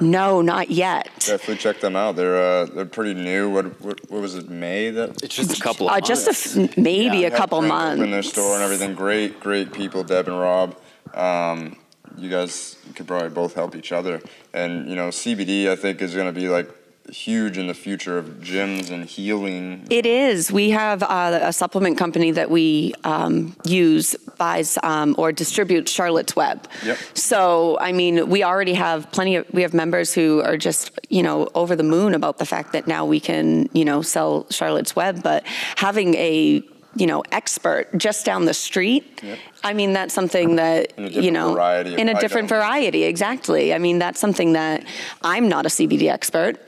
No, 0.00 0.42
not 0.42 0.70
yet. 0.70 1.08
Definitely 1.20 1.56
check 1.56 1.80
them 1.80 1.96
out. 1.96 2.16
They're 2.16 2.36
uh, 2.36 2.64
they're 2.66 2.84
pretty 2.84 3.14
new. 3.14 3.50
What, 3.50 3.80
what 3.80 4.10
what 4.10 4.20
was 4.20 4.34
it? 4.34 4.48
May 4.48 4.90
that 4.90 5.22
It's 5.22 5.36
just 5.36 5.58
a 5.58 5.62
couple 5.62 5.88
of 5.88 5.96
Uh, 5.96 6.00
just 6.00 6.26
a 6.26 6.30
f- 6.62 6.76
maybe 6.76 7.24
a 7.24 7.30
couple 7.30 7.60
helped 7.60 7.68
months. 7.68 8.00
Open 8.00 8.10
their 8.10 8.22
store 8.22 8.54
and 8.54 8.62
everything. 8.62 8.94
Great, 8.94 9.40
great 9.40 9.72
people, 9.72 10.02
Deb 10.02 10.28
and 10.28 10.38
Rob. 10.38 10.76
Um, 11.14 11.76
you 12.16 12.28
guys 12.30 12.76
could 12.94 13.06
probably 13.06 13.28
both 13.30 13.54
help 13.54 13.76
each 13.76 13.92
other. 13.92 14.20
And 14.52 14.88
you 14.88 14.96
know, 14.96 15.08
CBD 15.08 15.68
I 15.68 15.76
think 15.76 16.02
is 16.02 16.14
going 16.14 16.32
to 16.32 16.38
be 16.38 16.48
like 16.48 16.68
huge 17.10 17.58
in 17.58 17.66
the 17.66 17.74
future 17.74 18.18
of 18.18 18.26
gyms 18.40 18.90
and 18.90 19.04
healing. 19.04 19.86
It 19.90 20.06
is. 20.06 20.50
We 20.50 20.70
have 20.70 21.02
uh, 21.02 21.38
a 21.42 21.52
supplement 21.52 21.98
company 21.98 22.30
that 22.32 22.50
we 22.50 22.94
um, 23.04 23.56
use, 23.64 24.16
buys 24.36 24.78
um, 24.82 25.14
or 25.18 25.32
distributes 25.32 25.92
Charlotte's 25.92 26.34
Web. 26.34 26.66
Yep. 26.84 26.98
So, 27.14 27.78
I 27.80 27.92
mean, 27.92 28.28
we 28.28 28.42
already 28.42 28.74
have 28.74 29.10
plenty 29.12 29.36
of, 29.36 29.46
we 29.52 29.62
have 29.62 29.74
members 29.74 30.14
who 30.14 30.42
are 30.42 30.56
just, 30.56 30.98
you 31.08 31.22
know, 31.22 31.48
over 31.54 31.76
the 31.76 31.82
moon 31.82 32.14
about 32.14 32.38
the 32.38 32.46
fact 32.46 32.72
that 32.72 32.86
now 32.86 33.04
we 33.04 33.20
can, 33.20 33.68
you 33.72 33.84
know, 33.84 34.02
sell 34.02 34.46
Charlotte's 34.50 34.96
Web. 34.96 35.22
But 35.22 35.46
having 35.76 36.14
a, 36.14 36.62
you 36.96 37.06
know, 37.06 37.22
expert 37.32 37.88
just 37.96 38.24
down 38.24 38.44
the 38.44 38.54
street, 38.54 39.20
Yep. 39.22 39.38
I 39.62 39.72
mean, 39.72 39.94
that's 39.94 40.12
something 40.12 40.56
that, 40.56 40.98
you 40.98 41.30
know, 41.30 41.56
in 41.82 42.10
a 42.10 42.20
different 42.20 42.48
variety, 42.50 43.04
exactly. 43.04 43.72
I 43.72 43.78
mean, 43.78 43.98
that's 43.98 44.20
something 44.20 44.52
that 44.52 44.84
I'm 45.22 45.48
not 45.48 45.64
a 45.64 45.70
CBD 45.70 46.10
expert. 46.10 46.58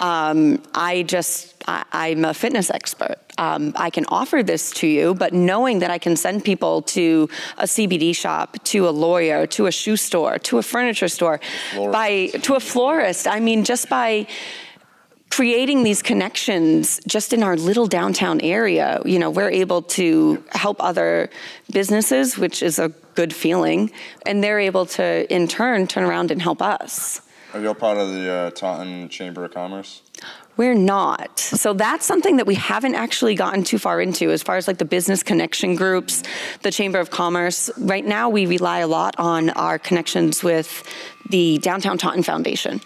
Um, 0.00 0.62
I 0.74 1.02
just, 1.04 1.54
I, 1.66 1.84
I'm 1.92 2.26
a 2.26 2.34
fitness 2.34 2.68
expert. 2.68 3.16
Um, 3.38 3.72
I 3.76 3.88
can 3.88 4.04
offer 4.08 4.42
this 4.42 4.70
to 4.72 4.86
you, 4.86 5.14
but 5.14 5.32
knowing 5.32 5.78
that 5.78 5.90
I 5.90 5.96
can 5.96 6.14
send 6.16 6.44
people 6.44 6.82
to 6.82 7.30
a 7.56 7.64
CBD 7.64 8.14
shop, 8.14 8.62
to 8.64 8.86
a 8.86 8.90
lawyer, 8.90 9.46
to 9.46 9.66
a 9.66 9.72
shoe 9.72 9.96
store, 9.96 10.38
to 10.40 10.58
a 10.58 10.62
furniture 10.62 11.08
store, 11.08 11.40
by 11.74 12.26
to 12.42 12.54
a 12.54 12.60
florist. 12.60 13.26
I 13.26 13.40
mean, 13.40 13.64
just 13.64 13.88
by 13.88 14.26
creating 15.32 15.82
these 15.82 16.02
connections 16.02 17.00
just 17.06 17.32
in 17.32 17.42
our 17.42 17.56
little 17.56 17.86
downtown 17.86 18.38
area, 18.42 19.00
you 19.06 19.18
know, 19.18 19.30
we're 19.30 19.48
able 19.48 19.80
to 19.80 20.44
help 20.50 20.76
other 20.84 21.30
businesses, 21.70 22.36
which 22.36 22.62
is 22.62 22.78
a 22.78 22.90
good 23.14 23.32
feeling, 23.34 23.90
and 24.26 24.44
they're 24.44 24.60
able 24.60 24.84
to, 24.84 25.34
in 25.34 25.48
turn, 25.48 25.86
turn 25.86 26.04
around 26.04 26.30
and 26.30 26.42
help 26.42 26.60
us. 26.60 27.22
Are 27.54 27.60
you 27.60 27.68
all 27.68 27.74
part 27.74 27.96
of 27.96 28.12
the 28.12 28.30
uh, 28.30 28.50
Taunton 28.50 29.08
Chamber 29.08 29.46
of 29.46 29.54
Commerce? 29.54 30.02
We're 30.58 30.74
not. 30.74 31.38
So 31.38 31.72
that's 31.72 32.04
something 32.04 32.36
that 32.36 32.46
we 32.46 32.54
haven't 32.54 32.94
actually 32.94 33.34
gotten 33.34 33.62
too 33.62 33.78
far 33.78 34.02
into 34.02 34.30
as 34.30 34.42
far 34.42 34.58
as 34.58 34.68
like 34.68 34.76
the 34.76 34.84
business 34.84 35.22
connection 35.22 35.76
groups, 35.76 36.22
the 36.60 36.70
Chamber 36.70 37.00
of 37.00 37.08
Commerce. 37.08 37.70
Right 37.78 38.04
now, 38.04 38.28
we 38.28 38.44
rely 38.44 38.80
a 38.80 38.86
lot 38.86 39.14
on 39.18 39.48
our 39.50 39.78
connections 39.78 40.44
with 40.44 40.86
the 41.30 41.56
Downtown 41.58 41.96
Taunton 41.96 42.22
Foundation. 42.22 42.82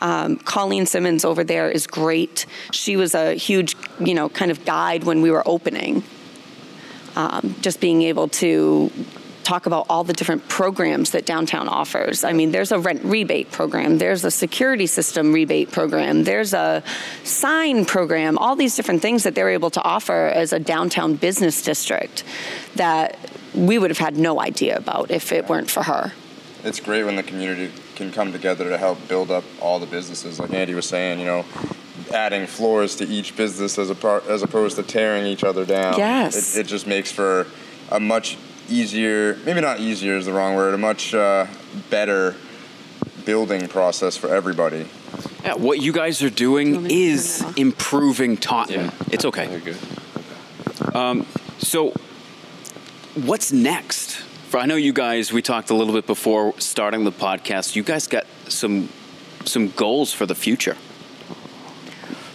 Um, 0.00 0.36
Colleen 0.36 0.86
Simmons 0.86 1.24
over 1.24 1.44
there 1.44 1.70
is 1.70 1.86
great. 1.86 2.46
She 2.72 2.96
was 2.96 3.14
a 3.14 3.34
huge, 3.34 3.76
you 4.00 4.14
know, 4.14 4.28
kind 4.28 4.50
of 4.50 4.64
guide 4.64 5.04
when 5.04 5.22
we 5.22 5.30
were 5.30 5.42
opening. 5.46 6.02
Um, 7.16 7.56
just 7.60 7.80
being 7.80 8.02
able 8.02 8.28
to 8.28 8.92
talk 9.48 9.64
about 9.64 9.86
all 9.88 10.04
the 10.04 10.12
different 10.12 10.46
programs 10.46 11.12
that 11.12 11.24
downtown 11.24 11.68
offers. 11.68 12.22
I 12.22 12.34
mean, 12.34 12.52
there's 12.52 12.70
a 12.70 12.78
rent 12.78 13.02
rebate 13.02 13.50
program, 13.50 13.96
there's 13.96 14.22
a 14.26 14.30
security 14.30 14.86
system 14.86 15.32
rebate 15.32 15.72
program, 15.72 16.24
there's 16.24 16.52
a 16.52 16.82
sign 17.24 17.86
program, 17.86 18.36
all 18.36 18.56
these 18.56 18.76
different 18.76 19.00
things 19.00 19.22
that 19.22 19.34
they're 19.34 19.48
able 19.48 19.70
to 19.70 19.82
offer 19.82 20.26
as 20.26 20.52
a 20.52 20.58
downtown 20.58 21.14
business 21.14 21.62
district 21.62 22.24
that 22.74 23.18
we 23.54 23.78
would 23.78 23.90
have 23.90 23.98
had 23.98 24.18
no 24.18 24.38
idea 24.38 24.76
about 24.76 25.10
if 25.10 25.32
it 25.32 25.48
weren't 25.48 25.70
for 25.70 25.82
her. 25.82 26.12
It's 26.62 26.78
great 26.78 27.04
when 27.04 27.16
the 27.16 27.22
community 27.22 27.72
can 27.98 28.10
come 28.10 28.32
together 28.32 28.70
to 28.70 28.78
help 28.78 29.06
build 29.08 29.30
up 29.30 29.44
all 29.60 29.78
the 29.78 29.86
businesses. 29.86 30.40
Like 30.40 30.52
Andy 30.54 30.74
was 30.74 30.88
saying, 30.88 31.20
you 31.20 31.26
know, 31.26 31.44
adding 32.14 32.46
floors 32.46 32.96
to 32.96 33.06
each 33.06 33.36
business 33.36 33.78
as 33.78 33.90
a 33.90 33.94
part, 33.94 34.26
as 34.26 34.42
opposed 34.42 34.76
to 34.76 34.82
tearing 34.82 35.26
each 35.26 35.44
other 35.44 35.66
down. 35.66 35.98
Yes. 35.98 36.56
It, 36.56 36.60
it 36.60 36.66
just 36.66 36.86
makes 36.86 37.12
for 37.12 37.46
a 37.90 38.00
much 38.00 38.38
easier, 38.70 39.36
maybe 39.44 39.60
not 39.60 39.80
easier 39.80 40.16
is 40.16 40.26
the 40.26 40.32
wrong 40.32 40.54
word, 40.54 40.72
a 40.72 40.78
much 40.78 41.14
uh, 41.14 41.46
better 41.90 42.36
building 43.26 43.68
process 43.68 44.16
for 44.16 44.28
everybody. 44.34 44.86
Yeah, 45.44 45.54
what 45.54 45.80
you 45.80 45.92
guys 45.92 46.22
are 46.22 46.30
doing 46.30 46.86
is 46.90 47.38
turn 47.38 47.48
it 47.48 47.50
off? 47.50 47.58
improving 47.58 48.36
Taunton. 48.36 48.92
It's 49.10 49.24
okay. 49.24 49.50
You're 49.50 49.60
good. 49.60 49.76
So, 51.58 51.92
what's 53.14 53.52
next? 53.52 54.22
I 54.54 54.66
know 54.66 54.76
you 54.76 54.92
guys. 54.92 55.32
We 55.32 55.42
talked 55.42 55.70
a 55.70 55.74
little 55.74 55.92
bit 55.94 56.06
before 56.06 56.54
starting 56.58 57.04
the 57.04 57.12
podcast. 57.12 57.76
You 57.76 57.82
guys 57.82 58.06
got 58.06 58.26
some 58.48 58.88
some 59.44 59.70
goals 59.70 60.12
for 60.12 60.26
the 60.26 60.34
future, 60.34 60.76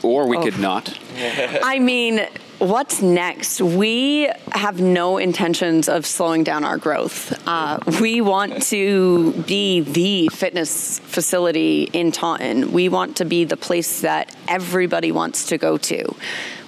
or 0.02 0.28
we 0.28 0.38
could 0.38 0.60
not. 0.60 0.98
I 1.64 1.80
mean, 1.80 2.26
what's 2.60 3.02
next? 3.02 3.62
We 3.62 4.30
have 4.52 4.80
no 4.80 5.18
intentions 5.18 5.90
of 5.90 6.06
slowing 6.06 6.44
down 6.44 6.64
our 6.64 6.78
growth. 6.78 7.48
Uh, 7.48 7.80
we 8.02 8.22
want 8.22 8.64
to 8.64 9.32
be 9.44 9.82
the 9.82 10.30
fitness 10.30 11.00
facility 11.00 11.84
in 11.94 12.12
Taunton. 12.12 12.72
We 12.72 12.90
want 12.90 13.18
to 13.18 13.26
be 13.26 13.46
the 13.46 13.58
place 13.58 14.02
that 14.02 14.36
everybody 14.48 15.12
wants 15.12 15.48
to 15.48 15.58
go 15.58 15.78
to. 15.78 16.16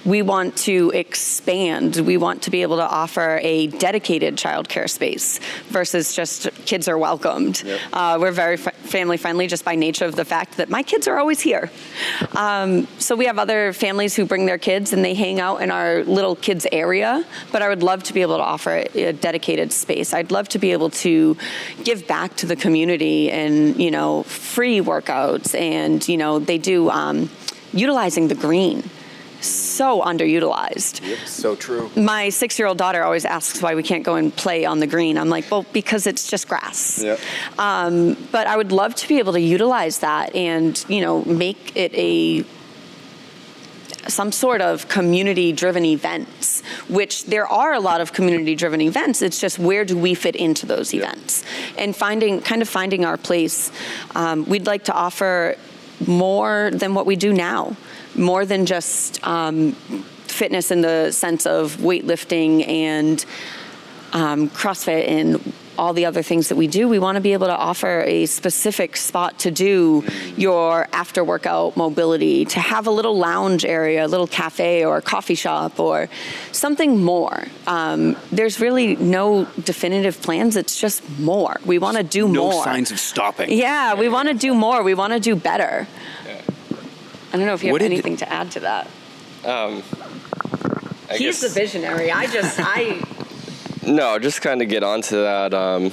We 0.06 0.22
want 0.22 0.56
to 0.58 0.92
expand. 0.94 1.96
We 1.96 2.16
want 2.16 2.42
to 2.42 2.50
be 2.52 2.62
able 2.62 2.76
to 2.76 2.86
offer 2.86 3.40
a 3.42 3.66
dedicated 3.66 4.36
childcare 4.36 4.88
space 4.88 5.40
versus 5.68 6.14
just 6.14 6.48
kids 6.64 6.86
are 6.86 6.96
welcomed. 6.96 7.64
Uh, 7.92 8.16
we're 8.20 8.30
very 8.30 8.56
fa- 8.56 8.70
family 8.70 9.16
friendly 9.16 9.48
just 9.48 9.64
by 9.64 9.74
nature 9.74 10.04
of 10.04 10.14
the 10.14 10.24
fact 10.24 10.58
that 10.58 10.70
my 10.70 10.84
kids 10.84 11.08
are 11.08 11.18
always 11.18 11.40
here. 11.40 11.72
Um, 12.36 12.86
so 12.98 13.16
we 13.16 13.26
have 13.26 13.40
other 13.40 13.72
families 13.72 14.14
who 14.14 14.24
bring 14.24 14.46
their 14.46 14.58
kids 14.58 14.92
and 14.92 15.04
they 15.04 15.14
hang 15.14 15.40
out 15.40 15.60
in 15.60 15.72
our 15.72 16.04
little 16.04 16.36
kids 16.36 16.68
area. 16.70 17.24
But 17.50 17.62
I 17.62 17.68
would 17.68 17.82
love 17.82 18.04
to 18.04 18.14
be 18.14 18.22
able 18.22 18.36
to 18.36 18.44
offer 18.44 18.84
a 18.94 19.12
dedicated 19.12 19.72
space. 19.72 20.14
I'd 20.14 20.30
love 20.30 20.48
to 20.50 20.60
be 20.60 20.70
able 20.70 20.90
to 20.90 21.36
give 21.82 22.06
back 22.06 22.36
to 22.36 22.46
the 22.46 22.54
community 22.54 23.32
and 23.32 23.76
you 23.76 23.90
know 23.90 24.22
free 24.22 24.80
workouts 24.80 25.58
and 25.58 26.06
you 26.08 26.16
know 26.16 26.38
they 26.38 26.58
do 26.58 26.90
um, 26.90 27.28
utilizing 27.72 28.28
the 28.28 28.36
green 28.36 28.88
so 29.40 30.02
underutilized. 30.02 31.26
So 31.26 31.56
true. 31.56 31.90
My 31.96 32.28
six 32.28 32.58
year 32.58 32.68
old 32.68 32.78
daughter 32.78 33.02
always 33.02 33.24
asks 33.24 33.62
why 33.62 33.74
we 33.74 33.82
can't 33.82 34.04
go 34.04 34.16
and 34.16 34.34
play 34.34 34.64
on 34.64 34.80
the 34.80 34.86
green. 34.86 35.18
I'm 35.18 35.28
like, 35.28 35.50
well, 35.50 35.64
because 35.72 36.06
it's 36.06 36.28
just 36.28 36.48
grass. 36.48 37.02
Yep. 37.02 37.20
Um, 37.58 38.16
but 38.32 38.46
I 38.46 38.56
would 38.56 38.72
love 38.72 38.94
to 38.96 39.08
be 39.08 39.18
able 39.18 39.32
to 39.34 39.40
utilize 39.40 40.00
that 40.00 40.34
and, 40.34 40.84
you 40.88 41.00
know, 41.00 41.24
make 41.24 41.76
it 41.76 41.94
a 41.94 42.44
some 44.08 44.32
sort 44.32 44.60
of 44.60 44.88
community 44.88 45.52
driven 45.52 45.84
events, 45.84 46.62
which 46.88 47.24
there 47.24 47.46
are 47.46 47.74
a 47.74 47.80
lot 47.80 48.00
of 48.00 48.12
community 48.12 48.54
driven 48.54 48.80
events. 48.80 49.22
It's 49.22 49.40
just 49.40 49.58
where 49.58 49.84
do 49.84 49.96
we 49.96 50.14
fit 50.14 50.36
into 50.36 50.66
those 50.66 50.94
events 50.94 51.44
and 51.76 51.94
finding 51.94 52.40
kind 52.40 52.62
of 52.62 52.68
finding 52.68 53.04
our 53.04 53.16
place. 53.16 53.72
Um, 54.14 54.44
we'd 54.44 54.66
like 54.66 54.84
to 54.84 54.92
offer 54.92 55.56
more 56.06 56.70
than 56.72 56.94
what 56.94 57.06
we 57.06 57.16
do 57.16 57.32
now, 57.32 57.76
more 58.18 58.46
than 58.46 58.66
just 58.66 59.24
um, 59.26 59.72
fitness 59.72 60.70
in 60.70 60.80
the 60.80 61.12
sense 61.12 61.46
of 61.46 61.76
weightlifting 61.76 62.66
and 62.68 63.24
um, 64.12 64.48
CrossFit 64.50 65.08
and 65.08 65.52
all 65.78 65.92
the 65.92 66.06
other 66.06 66.22
things 66.22 66.48
that 66.48 66.56
we 66.56 66.66
do, 66.66 66.88
we 66.88 66.98
want 66.98 67.16
to 67.16 67.20
be 67.20 67.32
able 67.32 67.46
to 67.46 67.56
offer 67.56 68.02
a 68.06 68.26
specific 68.26 68.96
spot 68.96 69.38
to 69.40 69.50
do 69.50 70.04
your 70.36 70.88
after 70.92 71.22
workout 71.22 71.76
mobility, 71.76 72.44
to 72.46 72.60
have 72.60 72.86
a 72.86 72.90
little 72.90 73.16
lounge 73.16 73.64
area, 73.64 74.04
a 74.04 74.08
little 74.08 74.26
cafe 74.26 74.84
or 74.84 75.00
coffee 75.00 75.34
shop 75.34 75.78
or 75.78 76.08
something 76.52 77.02
more. 77.02 77.44
Um, 77.66 78.16
there's 78.32 78.60
really 78.60 78.96
no 78.96 79.44
definitive 79.62 80.20
plans, 80.22 80.56
it's 80.56 80.80
just 80.80 81.06
more. 81.18 81.56
We 81.64 81.78
want 81.78 81.96
to 81.98 82.02
do 82.02 82.26
more. 82.26 82.34
No 82.34 82.50
more. 82.52 82.64
signs 82.64 82.90
of 82.90 82.98
stopping. 82.98 83.52
Yeah, 83.52 83.94
we 83.94 84.08
want 84.08 84.28
to 84.28 84.34
do 84.34 84.54
more. 84.54 84.82
We 84.82 84.94
want 84.94 85.12
to 85.12 85.20
do 85.20 85.36
better. 85.36 85.86
I 87.32 87.36
don't 87.36 87.46
know 87.46 87.54
if 87.54 87.62
you 87.64 87.72
What 87.72 87.80
have 87.82 87.90
did- 87.90 87.94
anything 87.94 88.16
to 88.18 88.32
add 88.32 88.50
to 88.52 88.60
that. 88.60 88.88
I 89.44 89.82
He's 91.10 91.40
guess- 91.40 91.40
the 91.40 91.48
visionary. 91.60 92.10
I 92.10 92.26
just, 92.26 92.58
I, 92.62 93.00
No, 93.86 94.18
just 94.18 94.42
kind 94.42 94.62
of 94.62 94.68
get 94.68 94.82
onto 94.82 95.22
that. 95.22 95.54
Um, 95.54 95.90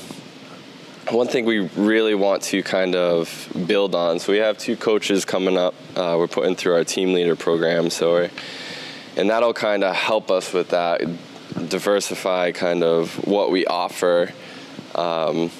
one 1.11 1.27
thing 1.27 1.45
we 1.45 1.59
really 1.75 2.15
want 2.15 2.41
to 2.43 2.63
kind 2.63 2.95
of 2.95 3.51
build 3.67 3.93
on. 3.93 4.19
So 4.19 4.31
we 4.31 4.39
have 4.39 4.57
two 4.57 4.75
coaches 4.77 5.25
coming 5.25 5.57
up. 5.57 5.75
Uh, 5.95 6.15
we're 6.17 6.27
putting 6.27 6.55
through 6.55 6.73
our 6.75 6.84
team 6.84 7.13
leader 7.13 7.36
program. 7.36 7.89
So, 7.89 8.13
we're, 8.13 8.29
and 9.17 9.29
that'll 9.29 9.53
kind 9.53 9.84
of 9.84 9.95
help 9.95 10.31
us 10.31 10.53
with 10.53 10.69
that, 10.69 11.01
diversify 11.69 12.51
kind 12.53 12.84
of 12.84 13.27
what 13.27 13.51
we 13.51 13.65
offer. 13.65 14.31
Um, 14.95 15.51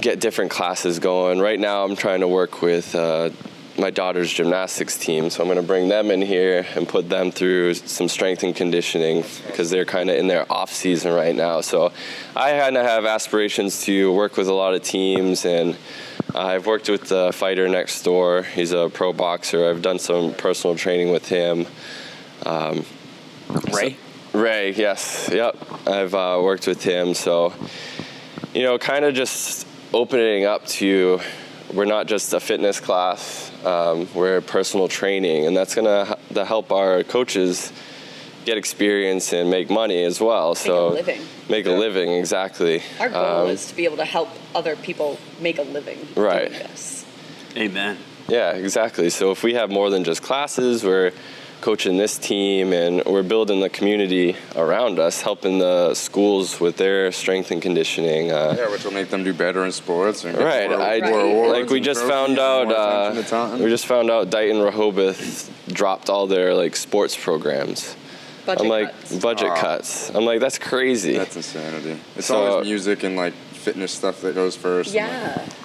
get 0.00 0.20
different 0.20 0.50
classes 0.50 0.98
going. 1.00 1.40
Right 1.40 1.58
now, 1.60 1.84
I'm 1.84 1.96
trying 1.96 2.20
to 2.20 2.28
work 2.28 2.62
with 2.62 2.94
uh, 2.94 3.30
my 3.78 3.90
daughter's 3.90 4.32
gymnastics 4.32 4.96
team, 4.96 5.30
so 5.30 5.42
I'm 5.42 5.48
going 5.48 5.60
to 5.60 5.66
bring 5.66 5.88
them 5.88 6.10
in 6.10 6.22
here 6.22 6.66
and 6.74 6.88
put 6.88 7.08
them 7.08 7.30
through 7.30 7.74
some 7.74 8.08
strength 8.08 8.42
and 8.42 8.54
conditioning 8.54 9.24
because 9.46 9.70
they're 9.70 9.84
kind 9.84 10.10
of 10.10 10.16
in 10.16 10.28
their 10.28 10.50
off 10.52 10.72
season 10.72 11.12
right 11.12 11.34
now. 11.34 11.60
So 11.60 11.92
I 12.36 12.52
kind 12.58 12.76
of 12.76 12.86
have 12.86 13.04
aspirations 13.04 13.82
to 13.84 14.12
work 14.12 14.36
with 14.36 14.48
a 14.48 14.54
lot 14.54 14.74
of 14.74 14.82
teams 14.82 15.44
and. 15.44 15.76
I've 16.36 16.66
worked 16.66 16.88
with 16.88 17.08
the 17.08 17.30
fighter 17.32 17.68
next 17.68 18.02
door. 18.02 18.42
He's 18.42 18.72
a 18.72 18.88
pro 18.88 19.12
boxer. 19.12 19.68
I've 19.68 19.82
done 19.82 20.00
some 20.00 20.34
personal 20.34 20.74
training 20.74 21.12
with 21.12 21.28
him. 21.28 21.64
Um, 22.44 22.84
Ray? 23.72 23.96
Ray, 24.32 24.72
yes, 24.72 25.30
yep. 25.32 25.56
I've 25.86 26.12
uh, 26.12 26.40
worked 26.42 26.66
with 26.66 26.82
him, 26.82 27.14
so 27.14 27.52
you 28.52 28.62
know, 28.62 28.78
kind 28.78 29.04
of 29.04 29.14
just 29.14 29.66
opening 29.92 30.44
up 30.44 30.66
to 30.66 31.20
we're 31.72 31.84
not 31.84 32.06
just 32.06 32.32
a 32.32 32.40
fitness 32.40 32.80
class, 32.80 33.50
um, 33.64 34.08
we're 34.14 34.40
personal 34.40 34.88
training, 34.88 35.46
and 35.46 35.56
that's 35.56 35.74
gonna 35.74 36.16
to 36.34 36.44
help 36.44 36.70
our 36.72 37.02
coaches 37.04 37.72
get 38.44 38.58
experience 38.58 39.32
and 39.32 39.50
make 39.50 39.70
money 39.70 40.04
as 40.04 40.20
well. 40.20 40.54
so 40.54 40.88
a 40.88 40.90
living. 40.90 41.20
make 41.48 41.64
a 41.66 41.72
living, 41.72 42.12
exactly. 42.12 42.82
Our 43.00 43.08
goal 43.08 43.24
Um, 43.44 43.48
is 43.48 43.66
to 43.68 43.74
be 43.74 43.84
able 43.86 43.96
to 43.96 44.04
help 44.04 44.28
other 44.54 44.76
people 44.76 45.18
make 45.40 45.58
a 45.58 45.62
living 45.62 46.06
Right. 46.14 46.48
doing 46.50 46.58
this. 46.62 47.04
Amen. 47.56 47.96
Yeah, 48.28 48.52
exactly. 48.52 49.08
So 49.10 49.30
if 49.30 49.42
we 49.42 49.54
have 49.54 49.70
more 49.70 49.88
than 49.90 50.04
just 50.04 50.22
classes, 50.22 50.84
we're 50.84 51.12
coaching 51.64 51.96
this 51.96 52.18
team 52.18 52.74
and 52.74 53.02
we're 53.06 53.22
building 53.22 53.58
the 53.60 53.70
community 53.70 54.36
around 54.54 54.98
us, 54.98 55.22
helping 55.22 55.58
the 55.58 55.94
schools 55.94 56.60
with 56.60 56.76
their 56.76 57.10
strength 57.10 57.50
and 57.50 57.62
conditioning. 57.62 58.30
Uh, 58.30 58.54
Yeah, 58.54 58.70
which 58.70 58.84
will 58.84 58.92
make 58.92 59.08
them 59.08 59.24
do 59.24 59.32
better 59.32 59.64
in 59.64 59.72
sports. 59.72 60.24
And 60.26 60.36
Right, 60.36 60.68
more- 60.68 60.78
I 60.82 61.00
more 61.00 61.48
like 61.50 61.70
we 61.70 61.80
just 61.80 62.04
found 62.04 62.38
out. 62.38 62.66
Uh, 62.70 62.74
attention 63.12 63.24
to 63.24 63.30
talent. 63.30 63.62
we 63.64 63.70
just 63.70 63.86
found 63.86 64.10
out 64.10 64.28
Dighton 64.28 64.60
Rehoboth 64.60 65.50
dropped 65.72 66.10
all 66.10 66.26
their 66.26 66.52
like 66.52 66.76
sports 66.76 67.16
programs. 67.16 67.96
Budget 68.44 68.60
I'm 68.60 68.68
like 68.68 68.90
cuts. 69.00 69.16
budget 69.16 69.54
cuts. 69.56 70.10
I'm 70.14 70.26
like 70.26 70.40
that's 70.40 70.58
crazy. 70.58 71.16
That's 71.16 71.36
insanity. 71.36 71.96
It's 72.14 72.26
So- 72.26 72.36
always 72.36 72.66
music 72.68 73.04
and 73.04 73.16
like 73.16 73.32
fitness 73.64 73.92
stuff 73.92 74.20
that 74.20 74.34
goes 74.34 74.54
first. 74.56 74.94
and, 74.94 75.06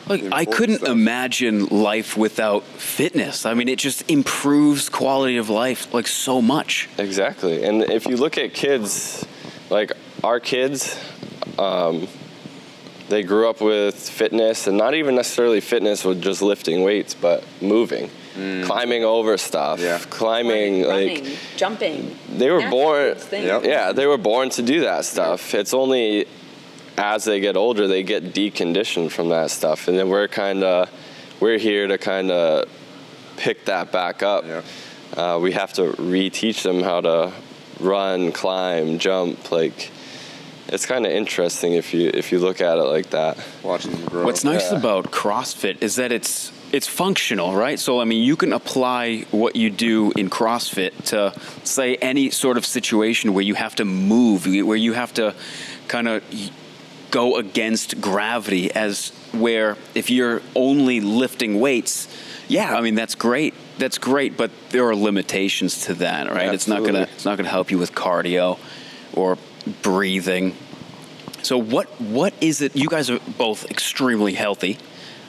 like, 0.10 0.22
Yeah. 0.22 0.30
Like, 0.32 0.34
I 0.34 0.46
couldn't 0.46 0.78
stuff. 0.78 0.90
imagine 0.90 1.66
life 1.68 2.16
without 2.18 2.64
fitness. 2.64 3.46
I 3.46 3.54
mean, 3.54 3.68
it 3.70 3.78
just 3.80 4.10
improves 4.10 4.90
quality 4.90 5.38
of 5.38 5.50
life 5.50 5.94
like 5.94 6.08
so 6.08 6.42
much. 6.42 6.88
Exactly. 6.98 7.64
And 7.64 7.84
if 7.84 8.06
you 8.08 8.18
look 8.18 8.38
at 8.38 8.54
kids, 8.54 9.26
like 9.70 9.92
our 10.24 10.40
kids, 10.40 10.98
um, 11.60 12.08
they 13.10 13.24
grew 13.24 13.50
up 13.50 13.60
with 13.62 13.96
fitness 13.96 14.68
and 14.68 14.78
not 14.78 14.94
even 14.94 15.16
necessarily 15.16 15.62
fitness 15.62 16.06
with 16.06 16.22
just 16.22 16.42
lifting 16.42 16.84
weights, 16.84 17.14
but 17.16 17.44
moving, 17.62 18.10
climbing 18.66 19.04
over 19.04 19.36
stuff, 19.38 19.80
Yeah. 19.82 20.00
climbing, 20.10 20.86
Running, 20.86 21.24
like 21.26 21.34
jumping. 21.58 22.16
they 22.38 22.50
were 22.52 22.60
That's 22.62 22.72
born. 22.72 23.16
Yep. 23.32 23.64
Yeah, 23.66 23.92
they 23.92 24.06
were 24.08 24.18
born 24.18 24.50
to 24.52 24.62
do 24.62 24.82
that 24.82 25.06
stuff. 25.06 25.54
It's 25.56 25.74
only 25.74 26.26
as 27.00 27.24
they 27.24 27.40
get 27.40 27.56
older 27.56 27.88
they 27.88 28.04
get 28.04 28.34
deconditioned 28.34 29.10
from 29.12 29.30
that 29.30 29.50
stuff, 29.52 29.88
and 29.88 29.98
then 29.98 30.10
we're 30.10 30.28
kind 30.28 30.64
of 30.64 30.90
we're 31.40 31.58
here 31.58 31.88
to 31.88 31.98
kind 31.98 32.30
of 32.30 32.68
pick 33.38 33.66
that 33.66 33.92
back 33.92 34.22
up. 34.22 34.46
Yeah. 34.46 34.62
Uh, 35.16 35.40
we 35.40 35.54
have 35.54 35.72
to 35.74 35.84
reteach 35.94 36.62
them 36.64 36.84
how 36.84 37.02
to 37.02 37.32
run, 37.80 38.32
climb, 38.34 39.00
jump. 39.00 39.50
Like 39.52 39.92
it's 40.68 40.86
kind 40.86 41.06
of 41.06 41.12
interesting 41.12 41.74
if 41.74 41.94
you 41.94 42.12
if 42.14 42.32
you 42.32 42.40
look 42.40 42.60
at 42.62 42.78
it 42.78 42.84
like 42.84 43.10
that. 43.12 43.38
watching 43.64 43.92
them 43.92 44.06
grow. 44.06 44.26
What's 44.26 44.44
nice 44.44 44.70
Yeah. 44.72 44.78
about 44.78 45.06
CrossFit 45.12 45.82
is 45.82 45.96
that 45.96 46.12
it's 46.12 46.52
it's 46.72 46.88
functional, 46.88 47.56
right? 47.56 47.80
So 47.80 48.00
I 48.02 48.06
mean, 48.06 48.22
you 48.24 48.36
can 48.36 48.52
apply 48.54 49.26
what 49.32 49.56
you 49.56 49.70
do 49.72 50.12
in 50.18 50.30
CrossFit 50.30 50.92
to 51.06 51.34
say 51.64 51.96
any 51.96 52.30
sort 52.30 52.58
of 52.58 52.66
situation 52.66 53.34
where 53.34 53.44
you 53.44 53.56
have 53.56 53.76
to 53.76 53.86
move, 53.86 54.46
where 54.46 54.78
you 54.78 54.94
have 54.94 55.14
to 55.14 55.34
kind 55.88 56.08
of 56.08 56.22
go 57.12 57.38
against 57.38 58.00
gravity 58.02 58.72
as 58.72 59.10
where 59.32 59.78
if 59.96 60.10
you're 60.10 60.42
only 60.56 61.02
lifting 61.02 61.60
weights, 61.60 62.08
yeah, 62.48 62.76
I 62.76 62.82
mean 62.82 62.96
that's 62.96 63.16
great. 63.16 63.54
That's 63.78 63.98
great, 63.98 64.36
but 64.36 64.52
there 64.70 64.88
are 64.88 64.96
limitations 64.96 65.86
to 65.86 65.94
that, 65.96 66.30
right? 66.30 66.54
It's 66.54 66.68
not 66.68 66.84
gonna 66.84 67.08
it's 67.14 67.26
not 67.26 67.38
gonna 67.38 67.50
help 67.50 67.72
you 67.72 67.78
with 67.78 67.94
cardio 67.94 68.60
or 69.14 69.38
breathing. 69.82 70.56
So 71.44 71.58
what 71.58 71.88
what 72.02 72.34
is 72.42 72.62
it? 72.62 72.76
You 72.76 72.90
guys 72.90 73.10
are 73.10 73.20
both 73.38 73.70
extremely 73.70 74.34
healthy. 74.34 74.78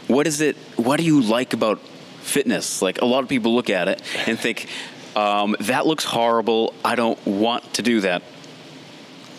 What 0.09 0.27
is 0.27 0.41
it? 0.41 0.57
What 0.77 0.99
do 0.99 1.05
you 1.05 1.21
like 1.21 1.53
about 1.53 1.79
fitness? 2.23 2.83
Like 2.83 3.01
a 3.01 3.05
lot 3.05 3.23
of 3.23 3.29
people 3.29 3.55
look 3.55 3.71
at 3.71 3.89
it 3.89 4.03
and 4.27 4.39
think 4.39 4.69
um, 5.15 5.57
that 5.61 5.87
looks 5.87 6.05
horrible. 6.05 6.75
I 6.85 6.95
don't 6.95 7.25
want 7.27 7.75
to 7.75 7.83
do 7.83 8.01
that. 8.01 8.23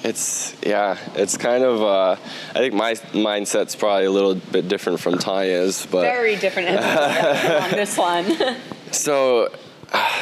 It's 0.04 0.56
yeah, 0.66 0.98
it's 1.16 1.38
kind 1.38 1.64
of. 1.64 1.82
Uh, 1.82 2.12
I 2.50 2.54
think 2.54 2.74
my 2.74 2.94
mindset's 2.94 3.76
probably 3.76 4.06
a 4.06 4.12
little 4.12 4.34
bit 4.36 4.68
different 4.68 5.00
from 5.00 5.20
Tanya's, 5.20 5.86
but 5.86 6.02
Very 6.02 6.36
different 6.36 6.70
on 6.70 6.76
this 7.72 7.98
one. 7.98 8.26
So, 8.92 9.48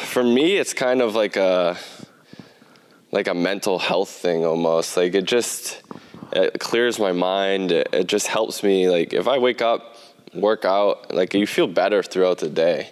for 0.03 0.23
me, 0.23 0.57
it's 0.57 0.75
kind 0.75 1.01
of 1.01 1.15
like 1.15 1.37
a 1.37 1.75
like 3.11 3.27
a 3.27 3.33
mental 3.33 3.79
health 3.79 4.09
thing 4.09 4.45
almost. 4.45 4.95
Like 4.95 5.15
it 5.15 5.25
just 5.25 5.81
it 6.31 6.59
clears 6.59 6.99
my 6.99 7.11
mind. 7.11 7.71
It, 7.71 7.89
it 7.91 8.07
just 8.07 8.27
helps 8.27 8.61
me. 8.61 8.87
Like 8.87 9.11
if 9.11 9.27
I 9.27 9.39
wake 9.39 9.63
up, 9.63 9.95
work 10.35 10.65
out, 10.65 11.11
like 11.15 11.33
you 11.33 11.47
feel 11.47 11.65
better 11.65 12.03
throughout 12.03 12.37
the 12.37 12.49
day, 12.49 12.91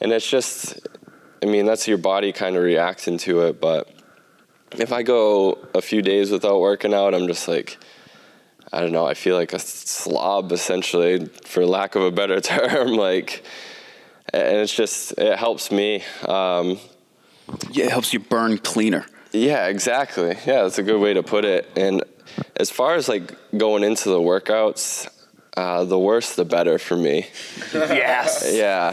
and 0.00 0.12
it's 0.12 0.28
just. 0.28 0.80
I 1.40 1.46
mean, 1.46 1.66
that's 1.66 1.86
your 1.86 1.98
body 1.98 2.32
kind 2.32 2.56
of 2.56 2.64
reacting 2.64 3.16
to 3.18 3.42
it, 3.42 3.60
but 3.60 3.88
if 4.72 4.92
I 4.92 5.02
go 5.02 5.58
a 5.74 5.80
few 5.82 6.02
days 6.02 6.30
without 6.30 6.60
working 6.60 6.94
out, 6.94 7.14
I'm 7.14 7.26
just 7.26 7.48
like. 7.48 7.78
I 8.70 8.80
don't 8.82 8.92
know. 8.92 9.06
I 9.06 9.14
feel 9.14 9.34
like 9.34 9.54
a 9.54 9.58
slob, 9.58 10.52
essentially, 10.52 11.24
for 11.46 11.64
lack 11.64 11.94
of 11.94 12.02
a 12.02 12.10
better 12.10 12.38
term. 12.52 12.88
Like, 12.88 13.42
and 14.34 14.58
it's 14.58 14.74
just 14.74 15.12
it 15.16 15.38
helps 15.38 15.72
me. 15.72 16.04
Um, 16.26 16.78
Yeah, 17.72 17.86
it 17.86 17.90
helps 17.90 18.12
you 18.12 18.20
burn 18.20 18.58
cleaner. 18.58 19.06
yeah, 19.32 19.68
exactly. 19.68 20.36
Yeah, 20.46 20.64
that's 20.64 20.76
a 20.78 20.82
good 20.82 21.00
way 21.00 21.14
to 21.14 21.22
put 21.22 21.46
it. 21.46 21.66
And 21.76 22.04
as 22.56 22.68
far 22.70 22.94
as 22.94 23.08
like 23.08 23.32
going 23.56 23.84
into 23.84 24.10
the 24.10 24.20
workouts, 24.20 25.08
uh, 25.56 25.84
the 25.84 25.98
worse 25.98 26.34
the 26.36 26.44
better 26.44 26.78
for 26.78 26.96
me. 26.96 27.26
Yes. 27.72 28.50
Yeah, 28.54 28.92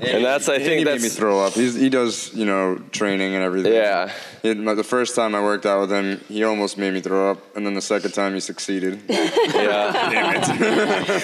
and 0.00 0.24
that's 0.24 0.48
I 0.48 0.58
He 0.58 0.64
think 0.64 0.84
made 0.84 1.00
me 1.00 1.08
throw 1.08 1.40
up. 1.40 1.54
He's, 1.54 1.74
he 1.74 1.88
does, 1.88 2.32
you 2.34 2.44
know, 2.44 2.76
training 2.90 3.34
and 3.34 3.42
everything. 3.44 3.72
Yeah. 3.72 4.12
It, 4.42 4.62
the 4.62 4.84
first 4.84 5.14
time 5.16 5.34
I 5.34 5.42
worked 5.42 5.64
out 5.64 5.80
with 5.80 5.92
him, 5.92 6.20
he 6.28 6.44
almost 6.44 6.76
made 6.76 6.92
me 6.92 7.00
throw 7.00 7.30
up, 7.30 7.56
and 7.56 7.66
then 7.66 7.72
the 7.74 7.80
second 7.80 8.12
time 8.12 8.34
he 8.34 8.40
succeeded. 8.40 9.00
yeah. 9.08 10.42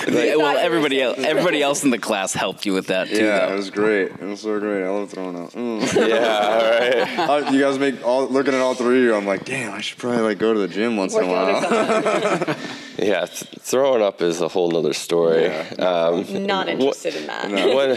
Yeah, 0.10 0.36
well, 0.36 0.56
everybody 0.56 1.00
else, 1.02 1.18
everybody 1.18 1.62
else 1.62 1.84
in 1.84 1.90
the 1.90 1.98
class 1.98 2.32
helped 2.32 2.64
you 2.66 2.72
with 2.72 2.86
that 2.88 3.08
too. 3.08 3.16
yeah, 3.24 3.46
though. 3.46 3.52
it 3.54 3.56
was 3.56 3.70
great. 3.70 4.12
It 4.12 4.20
was 4.20 4.40
so 4.40 4.58
great. 4.60 4.84
I 4.84 4.88
love 4.88 5.10
throwing 5.10 5.36
up. 5.36 5.50
Mm. 5.52 6.08
yeah, 6.08 7.26
all 7.28 7.40
right. 7.40 7.46
Uh, 7.46 7.50
you 7.50 7.60
guys 7.60 7.78
make 7.78 8.04
all 8.04 8.26
looking 8.28 8.54
at 8.54 8.60
all 8.60 8.74
three 8.74 8.98
of 8.98 9.04
you. 9.04 9.14
I'm 9.14 9.26
like, 9.26 9.44
damn, 9.44 9.72
I 9.72 9.80
should 9.80 9.98
probably 9.98 10.22
like 10.22 10.38
go 10.38 10.52
to 10.52 10.60
the 10.60 10.68
gym 10.68 10.96
once 10.96 11.14
in 11.14 11.24
a 11.24 11.26
while. 11.26 12.56
Yeah, 13.00 13.26
th- 13.26 13.50
throwing 13.60 14.02
up 14.02 14.20
is 14.22 14.40
a 14.40 14.48
whole 14.48 14.70
nother 14.70 14.92
story. 14.92 15.46
Um, 15.46 16.46
Not 16.46 16.68
interested 16.68 17.14
in 17.16 17.26
that. 17.26 17.50
when, 17.50 17.96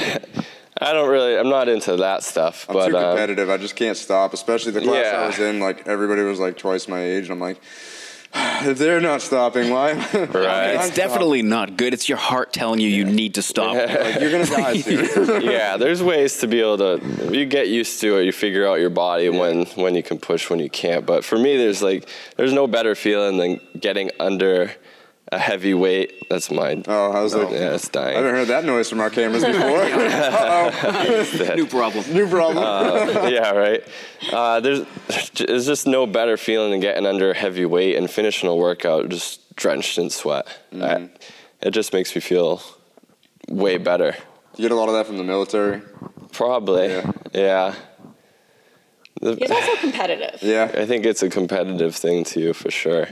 I 0.80 0.94
don't 0.94 1.10
really, 1.10 1.38
I'm 1.38 1.50
not 1.50 1.68
into 1.70 1.96
that 1.98 2.24
stuff. 2.24 2.66
I'm 2.70 2.74
but 2.74 2.88
too 2.88 2.98
um, 2.98 3.04
competitive. 3.12 3.50
I 3.50 3.58
just 3.58 3.76
can't 3.76 3.98
stop. 3.98 4.34
Especially 4.34 4.72
the 4.72 4.82
class 4.82 5.06
Yeah. 5.06 5.22
I 5.22 5.28
was 5.28 5.40
in. 5.40 5.60
Like 5.60 5.88
everybody 5.88 6.22
was 6.24 6.40
like 6.40 6.58
twice 6.58 6.88
my 6.88 7.02
age. 7.02 7.24
And 7.24 7.32
I'm 7.32 7.40
like, 7.40 7.62
if 8.36 8.78
they're 8.80 9.00
not 9.00 9.22
stopping, 9.22 9.70
why? 9.70 9.94
Right. 10.14 10.74
It's 10.76 10.96
definitely 10.96 11.42
not 11.44 11.78
good. 11.78 11.94
It's 11.94 12.10
your 12.10 12.18
heart 12.18 12.54
telling 12.54 12.80
you 12.80 12.88
you 12.88 13.06
need 13.06 13.36
to 13.36 13.42
stop. 13.44 13.76
Like, 13.76 14.20
you're 14.20 14.32
gonna 14.32 14.46
die 14.46 14.78
soon. 14.82 15.42
yeah, 15.44 15.78
there's 15.78 16.02
ways 16.02 16.40
to 16.40 16.48
be 16.48 16.60
able 16.60 16.78
to. 16.78 17.30
You 17.32 17.46
get 17.46 17.68
used 17.68 18.02
to 18.02 18.18
it. 18.18 18.26
You 18.26 18.32
figure 18.32 18.68
out 18.68 18.80
your 18.80 18.90
body 18.90 19.30
when 19.30 19.66
when 19.76 19.96
you 19.96 20.02
can 20.04 20.18
push, 20.18 20.50
when 20.50 20.60
you 20.60 20.70
can't. 20.70 21.06
But 21.06 21.24
for 21.24 21.38
me, 21.38 21.58
there's 21.58 21.84
like 21.84 22.10
there's 22.36 22.54
no 22.54 22.68
better 22.68 22.96
feeling 22.96 23.38
than 23.38 23.60
getting 23.80 24.10
under 24.20 24.72
a 25.34 25.40
heavy 25.40 25.74
weight. 25.74 26.28
That's 26.30 26.50
mine. 26.52 26.84
Oh, 26.88 27.12
how's 27.12 27.34
that? 27.34 27.52
Yeah, 27.52 27.74
it's 27.76 27.90
dying. 27.90 28.16
I 28.16 28.20
haven't 28.20 28.36
heard 28.36 28.48
that 28.50 28.66
noise 28.66 28.90
from 28.90 29.00
our 29.00 29.10
cameras 29.10 29.44
before. 29.44 29.60
Uh-oh. 29.84 31.54
New 31.56 31.66
problem. 31.68 32.14
New 32.14 32.28
problem. 32.28 32.58
Uh, 32.64 33.28
yeah, 33.30 33.52
right. 33.52 33.84
Uh, 34.32 34.60
there's 34.60 34.82
there's 35.36 35.66
just 35.66 35.88
no 35.88 36.06
better 36.08 36.38
feeling 36.38 36.72
than 36.72 36.80
getting 36.80 37.06
under 37.06 37.32
a 37.32 37.36
heavy 37.36 37.66
weight 37.66 37.96
and 37.98 38.10
finishing 38.10 38.50
a 38.50 38.56
workout 38.56 39.10
just 39.10 39.56
drenched 39.56 39.98
in 39.98 40.10
sweat. 40.10 40.48
I- 40.74 41.10
it 41.62 41.72
just 41.72 41.94
makes 41.94 42.14
me 42.14 42.20
feel 42.22 42.62
way 43.48 43.78
better. 43.78 44.16
you 44.58 44.64
get 44.64 44.72
a 44.72 44.76
lot 44.76 44.90
of 44.90 44.96
that 44.96 45.06
from 45.08 45.18
the 45.18 45.24
military. 45.24 45.82
Probably. 46.34 46.88
Yeah. 46.88 47.12
Yeah. 47.34 47.76
The- 49.22 49.36
He's 49.38 49.50
also 49.52 49.76
competitive. 49.78 50.42
Yeah. 50.44 50.70
I 50.74 50.86
think 50.86 51.06
it's 51.06 51.24
a 51.24 51.30
competitive 51.30 51.96
thing 51.96 52.26
too, 52.26 52.52
for 52.54 52.70
sure. 52.70 53.08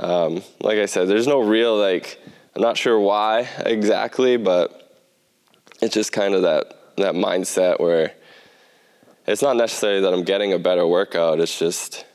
Um, 0.00 0.42
like 0.60 0.78
I 0.78 0.86
said, 0.86 1.08
there's 1.08 1.26
no 1.26 1.40
real 1.40 1.76
like. 1.76 2.20
I'm 2.56 2.62
not 2.62 2.76
sure 2.76 2.98
why 2.98 3.48
exactly, 3.58 4.36
but 4.36 4.98
it's 5.80 5.94
just 5.94 6.10
kind 6.12 6.34
of 6.34 6.42
that 6.42 6.96
that 6.96 7.14
mindset 7.14 7.78
where 7.80 8.12
it's 9.26 9.42
not 9.42 9.56
necessarily 9.56 10.00
that 10.00 10.12
I'm 10.12 10.24
getting 10.24 10.52
a 10.52 10.58
better 10.58 10.86
workout. 10.86 11.38
It's 11.38 11.58
just 11.58 12.06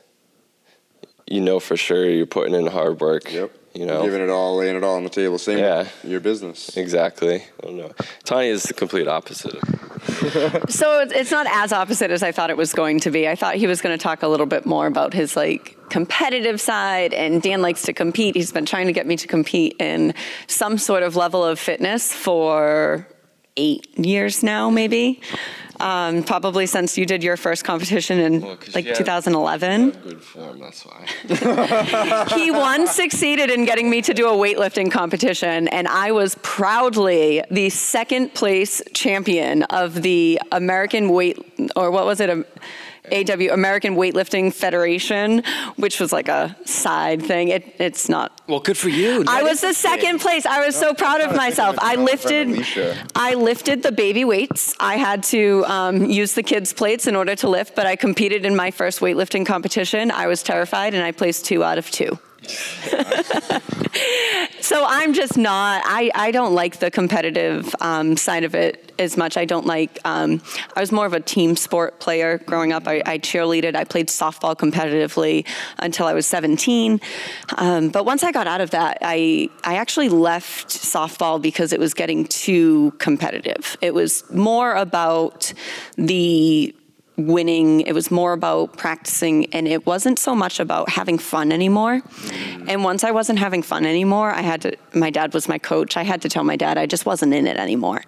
you 1.26 1.40
know 1.40 1.60
for 1.60 1.76
sure 1.76 2.10
you're 2.10 2.26
putting 2.26 2.54
in 2.54 2.66
hard 2.66 3.00
work. 3.00 3.32
Yep. 3.32 3.55
You 3.76 3.84
know. 3.86 4.02
Giving 4.04 4.22
it 4.22 4.30
all, 4.30 4.56
laying 4.56 4.74
it 4.76 4.82
all 4.82 4.96
on 4.96 5.04
the 5.04 5.10
table. 5.10 5.38
Same 5.38 5.58
Yeah. 5.58 5.86
your 6.02 6.20
business. 6.20 6.76
Exactly. 6.76 7.36
I 7.36 7.42
don't 7.66 7.76
know. 7.76 7.92
Tanya 8.24 8.50
is 8.52 8.62
the 8.64 8.74
complete 8.74 9.06
opposite. 9.08 9.54
So 10.68 11.00
it's- 11.00 11.12
it's 11.20 11.30
not 11.30 11.46
as 11.50 11.72
opposite 11.72 12.10
as 12.10 12.22
I 12.22 12.30
thought 12.32 12.48
it 12.50 12.56
was 12.56 12.72
going 12.72 13.00
to 13.00 13.10
be. 13.10 13.26
I 13.28 13.34
thought 13.34 13.56
he 13.56 13.66
was 13.66 13.80
going 13.80 13.96
to 13.96 14.02
talk 14.02 14.22
a 14.22 14.28
little 14.28 14.46
bit 14.46 14.64
more 14.64 14.86
about 14.86 15.12
his 15.14 15.36
like 15.36 15.76
competitive 15.90 16.60
side, 16.60 17.12
and 17.12 17.42
Dan 17.42 17.60
likes 17.60 17.82
to 17.82 17.92
compete. 17.92 18.34
He's 18.36 18.52
been 18.52 18.66
trying 18.66 18.86
to 18.86 18.92
get 18.92 19.06
me 19.06 19.16
to 19.16 19.26
compete 19.26 19.74
in 19.80 20.14
some 20.46 20.78
sort 20.78 21.02
of 21.02 21.16
level 21.16 21.44
of 21.44 21.58
fitness 21.58 22.12
for 22.12 23.06
eight 23.56 23.86
years 23.98 24.42
now, 24.42 24.70
maybe. 24.70 25.20
Um, 25.80 26.22
probably 26.22 26.66
since 26.66 26.96
you 26.96 27.06
did 27.06 27.22
your 27.22 27.36
first 27.36 27.64
competition 27.64 28.18
in 28.18 28.40
like 28.74 28.94
2011. 28.94 29.90
Good 29.90 30.22
form. 30.22 30.58
That's 30.58 30.84
why. 30.84 31.06
he 32.36 32.50
once 32.50 32.92
succeeded 32.92 33.50
in 33.50 33.64
getting 33.64 33.90
me 33.90 34.02
to 34.02 34.14
do 34.14 34.28
a 34.28 34.32
weightlifting 34.32 34.90
competition, 34.90 35.68
and 35.68 35.88
I 35.88 36.12
was 36.12 36.36
proudly 36.42 37.42
the 37.50 37.70
second 37.70 38.34
place 38.34 38.82
champion 38.94 39.62
of 39.64 40.02
the 40.02 40.40
American 40.52 41.10
Weight, 41.10 41.38
or 41.76 41.90
what 41.90 42.06
was 42.06 42.20
it? 42.20 42.30
AW 43.12 43.52
American 43.52 43.96
Weightlifting 43.96 44.52
Federation, 44.52 45.42
which 45.76 46.00
was 46.00 46.12
like 46.12 46.28
a 46.28 46.56
side 46.64 47.22
thing. 47.22 47.48
It, 47.48 47.74
it's 47.78 48.08
not. 48.08 48.40
Well, 48.48 48.60
good 48.60 48.76
for 48.76 48.88
you. 48.88 49.24
I 49.26 49.42
was 49.42 49.60
the 49.60 49.68
big. 49.68 49.76
second 49.76 50.20
place. 50.20 50.46
I 50.46 50.64
was 50.64 50.76
so 50.76 50.94
proud 50.94 51.20
of 51.20 51.34
myself. 51.34 51.76
I 51.78 51.96
lifted, 51.96 52.66
I 53.14 53.34
lifted 53.34 53.82
the 53.82 53.92
baby 53.92 54.24
weights. 54.24 54.74
I 54.78 54.96
had 54.96 55.22
to 55.24 55.64
um, 55.66 56.04
use 56.04 56.34
the 56.34 56.42
kids' 56.42 56.72
plates 56.72 57.06
in 57.06 57.16
order 57.16 57.34
to 57.36 57.48
lift, 57.48 57.74
but 57.74 57.86
I 57.86 57.96
competed 57.96 58.44
in 58.44 58.54
my 58.56 58.70
first 58.70 59.00
weightlifting 59.00 59.46
competition. 59.46 60.10
I 60.10 60.26
was 60.26 60.42
terrified, 60.42 60.94
and 60.94 61.02
I 61.02 61.12
placed 61.12 61.44
two 61.44 61.64
out 61.64 61.78
of 61.78 61.90
two. 61.90 62.18
so 64.60 64.84
I'm 64.86 65.14
just 65.14 65.36
not. 65.36 65.82
I, 65.84 66.10
I 66.14 66.30
don't 66.30 66.54
like 66.54 66.78
the 66.78 66.90
competitive 66.90 67.74
um, 67.80 68.16
side 68.16 68.44
of 68.44 68.54
it 68.54 68.92
as 68.98 69.16
much. 69.16 69.36
I 69.36 69.44
don't 69.44 69.66
like. 69.66 69.98
Um, 70.04 70.42
I 70.74 70.80
was 70.80 70.92
more 70.92 71.06
of 71.06 71.12
a 71.12 71.20
team 71.20 71.56
sport 71.56 72.00
player 72.00 72.38
growing 72.38 72.72
up. 72.72 72.86
I, 72.86 73.02
I 73.06 73.18
cheerleaded. 73.18 73.74
I 73.74 73.84
played 73.84 74.08
softball 74.08 74.54
competitively 74.54 75.46
until 75.78 76.06
I 76.06 76.14
was 76.14 76.26
17. 76.26 77.00
Um, 77.58 77.88
but 77.88 78.04
once 78.04 78.22
I 78.22 78.32
got 78.32 78.46
out 78.46 78.60
of 78.60 78.70
that, 78.70 78.98
I 79.02 79.48
I 79.64 79.76
actually 79.76 80.08
left 80.08 80.68
softball 80.68 81.40
because 81.40 81.72
it 81.72 81.80
was 81.80 81.94
getting 81.94 82.26
too 82.26 82.92
competitive. 82.98 83.76
It 83.80 83.94
was 83.94 84.28
more 84.30 84.74
about 84.74 85.52
the 85.96 86.74
winning. 87.16 87.80
It 87.82 87.92
was 87.92 88.10
more 88.10 88.32
about 88.32 88.76
practicing, 88.76 89.46
and 89.54 89.66
it 89.66 89.86
wasn't 89.86 90.18
so 90.18 90.34
much 90.34 90.60
about 90.60 90.88
having 90.90 91.18
fun 91.18 91.52
anymore. 91.52 92.02
And 92.66 92.84
once 92.84 93.04
I 93.04 93.10
wasn't 93.10 93.38
having 93.38 93.62
fun 93.62 93.86
anymore, 93.86 94.30
I 94.30 94.42
had 94.42 94.62
to. 94.62 94.76
My 94.94 95.10
dad 95.10 95.34
was 95.34 95.48
my 95.48 95.58
coach. 95.58 95.96
I 95.96 96.02
had 96.02 96.22
to 96.22 96.28
tell 96.28 96.44
my 96.44 96.56
dad 96.56 96.78
I 96.78 96.86
just 96.86 97.06
wasn't 97.06 97.34
in 97.34 97.46
it 97.46 97.56
anymore. 97.56 98.02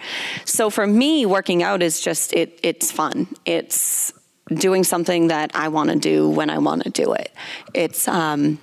So 0.44 0.70
for 0.70 0.86
me, 0.86 1.26
working 1.26 1.62
out 1.62 1.82
is 1.82 2.00
just 2.00 2.32
it. 2.32 2.59
It's 2.62 2.92
fun. 2.92 3.28
It's 3.44 4.12
doing 4.54 4.84
something 4.84 5.28
that 5.28 5.54
I 5.54 5.68
want 5.68 5.90
to 5.90 5.96
do 5.96 6.28
when 6.28 6.50
I 6.50 6.59
want 6.59 6.84
to 6.84 6.90
do 6.90 7.12
it. 7.12 7.32
It's 7.74 8.09
um, 8.09 8.59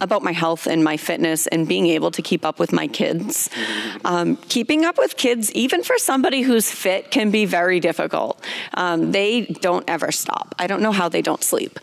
about 0.00 0.22
my 0.22 0.32
health 0.32 0.66
and 0.66 0.84
my 0.84 0.96
fitness 0.96 1.46
and 1.46 1.66
being 1.66 1.86
able 1.86 2.10
to 2.10 2.22
keep 2.22 2.44
up 2.44 2.58
with 2.58 2.72
my 2.72 2.86
kids. 2.86 3.48
Um, 4.04 4.36
keeping 4.48 4.84
up 4.84 4.98
with 4.98 5.16
kids, 5.16 5.52
even 5.52 5.82
for 5.82 5.98
somebody 5.98 6.42
who's 6.42 6.70
fit, 6.70 7.10
can 7.10 7.30
be 7.30 7.46
very 7.46 7.80
difficult. 7.80 8.42
Um, 8.74 9.12
they 9.12 9.42
don't 9.42 9.88
ever 9.88 10.12
stop. 10.12 10.54
I 10.58 10.66
don't 10.66 10.82
know 10.82 10.92
how 10.92 11.08
they 11.08 11.22
don't 11.22 11.42
sleep. 11.42 11.78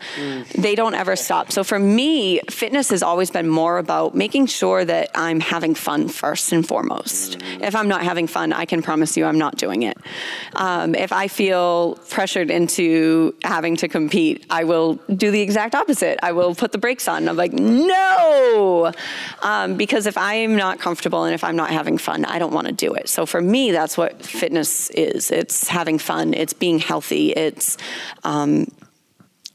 They 0.56 0.74
don't 0.74 0.94
ever 0.94 1.16
stop. 1.16 1.52
So 1.52 1.64
for 1.64 1.78
me, 1.78 2.40
fitness 2.50 2.90
has 2.90 3.02
always 3.02 3.30
been 3.30 3.48
more 3.48 3.78
about 3.78 4.14
making 4.14 4.46
sure 4.46 4.84
that 4.84 5.10
I'm 5.14 5.40
having 5.40 5.74
fun 5.74 6.08
first 6.08 6.52
and 6.52 6.66
foremost. 6.66 7.42
If 7.60 7.74
I'm 7.74 7.88
not 7.88 8.02
having 8.02 8.26
fun, 8.26 8.52
I 8.52 8.64
can 8.64 8.82
promise 8.82 9.16
you 9.16 9.24
I'm 9.24 9.38
not 9.38 9.56
doing 9.56 9.82
it. 9.82 9.96
Um, 10.54 10.94
if 10.94 11.12
I 11.12 11.28
feel 11.28 11.96
pressured 12.10 12.50
into 12.50 13.34
having 13.42 13.76
to 13.76 13.88
compete, 13.88 14.46
I 14.50 14.64
will 14.64 14.94
do 15.14 15.30
the 15.30 15.40
exact 15.40 15.74
opposite. 15.74 16.18
I 16.22 16.32
will 16.32 16.54
put 16.54 16.72
the 16.72 16.78
brakes 16.78 17.08
on. 17.08 17.28
I'm 17.28 17.36
like, 17.36 17.52
no, 17.52 18.03
um, 19.42 19.76
because 19.76 20.06
if 20.06 20.16
I'm 20.16 20.56
not 20.56 20.78
comfortable 20.78 21.24
and 21.24 21.34
if 21.34 21.44
I'm 21.44 21.56
not 21.56 21.70
having 21.70 21.98
fun, 21.98 22.24
I 22.24 22.38
don't 22.38 22.52
want 22.52 22.66
to 22.66 22.72
do 22.72 22.94
it. 22.94 23.08
So 23.08 23.26
for 23.26 23.40
me, 23.40 23.72
that's 23.72 23.96
what 23.96 24.24
fitness 24.24 24.90
is. 24.90 25.30
It's 25.30 25.68
having 25.68 25.98
fun. 25.98 26.34
It's 26.34 26.52
being 26.52 26.78
healthy. 26.78 27.32
It's 27.32 27.76
um, 28.24 28.70